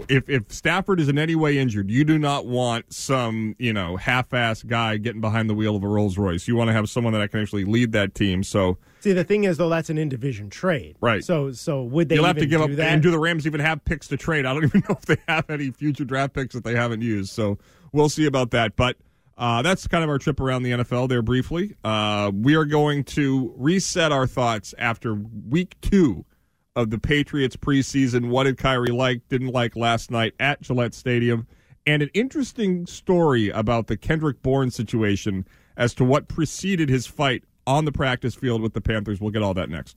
if 0.07 0.29
if 0.29 0.53
Stafford 0.53 1.01
is 1.01 1.09
in 1.09 1.19
any 1.19 1.35
way 1.35 1.57
injured, 1.57 1.91
you 1.91 2.05
do 2.05 2.19
not 2.19 2.45
want 2.45 2.93
some 2.93 3.57
you 3.59 3.73
know 3.73 3.97
half-ass 3.97 4.65
guy 4.65 4.99
getting 4.99 5.23
behind 5.23 5.49
the 5.49 5.55
wheel 5.55 5.77
of 5.77 5.83
a 5.83 5.89
Rolls 5.89 6.19
Royce. 6.19 6.47
You 6.47 6.57
want 6.57 6.69
to 6.69 6.75
have 6.75 6.91
someone 6.91 7.15
that 7.15 7.31
can 7.31 7.41
actually 7.41 7.65
lead 7.65 7.93
that 7.93 8.15
team. 8.15 8.43
So 8.43 8.77
See, 9.01 9.13
the 9.15 9.25
thing 9.25 9.45
is, 9.45 9.57
though, 9.57 9.71
that's 9.71 9.89
an 9.89 9.97
in 9.97 10.11
division 10.11 10.51
trade, 10.51 10.97
Right. 11.01 11.25
So, 11.25 11.53
so 11.53 11.85
would 11.85 12.11
they 12.11 12.17
you'll 12.17 12.27
have 12.27 12.37
to 12.37 12.47
give 12.47 12.61
up. 12.61 12.71
that? 12.73 12.93
And 12.93 13.03
do 13.03 13.11
the 13.11 13.19
Rams 13.19 13.47
even 13.47 13.61
have 13.61 13.83
picks 13.87 14.09
to 14.09 14.19
trade? 14.19 14.45
I 14.45 14.53
don't 14.53 14.65
even 14.77 14.85
know 14.87 14.95
if 14.95 15.07
they 15.07 15.17
have 15.27 15.49
any 15.49 15.71
future 15.71 16.05
draft 16.05 16.35
picks 16.35 16.55
that 16.55 16.65
they 16.65 16.75
haven't 16.77 17.01
used. 17.01 17.31
So 17.31 17.57
we'll 17.93 18.11
see 18.11 18.27
about 18.27 18.51
that. 18.51 18.77
But 18.77 18.99
uh, 19.37 19.63
that's 19.63 19.87
kind 19.87 20.05
of 20.05 20.11
our 20.11 20.19
trip 20.19 20.41
around 20.41 20.63
the 20.63 20.73
NFL 20.73 21.09
there 21.09 21.23
briefly. 21.23 21.75
Uh, 21.83 22.31
we 22.35 22.55
are 22.55 22.65
going 22.65 23.05
to 23.05 23.55
reset 23.57 24.13
our 24.13 24.27
thoughts 24.27 24.75
after 24.79 25.15
week 25.49 25.77
two 25.81 26.25
of 26.77 26.91
the 26.91 26.99
Patriots 26.99 27.57
preseason. 27.57 28.29
What 28.29 28.45
did 28.45 28.59
Kyrie 28.59 28.89
like, 28.89 29.29
didn't 29.29 29.49
like 29.49 29.77
last 29.77 30.11
night 30.11 30.35
at 30.39 30.63
Gillette 30.63 30.95
Stadium? 30.95 31.47
And 31.87 32.03
an 32.03 32.11
interesting 32.15 32.87
story 32.87 33.49
about 33.51 33.89
the 33.89 33.97
Kendrick 33.97 34.43
Bourne 34.43 34.71
situation 34.71 35.47
as 35.77 35.95
to 35.95 36.05
what 36.05 36.29
preceded 36.29 36.89
his 36.89 37.07
fight 37.07 37.45
on 37.67 37.85
the 37.85 37.93
practice 37.93 38.35
field 38.35 38.63
with 38.63 38.75
the 38.75 38.81
Panthers. 38.81 39.21
We'll 39.21 39.31
get 39.31 39.43
all 39.43 39.55
that 39.55 39.69
next. 39.69 39.97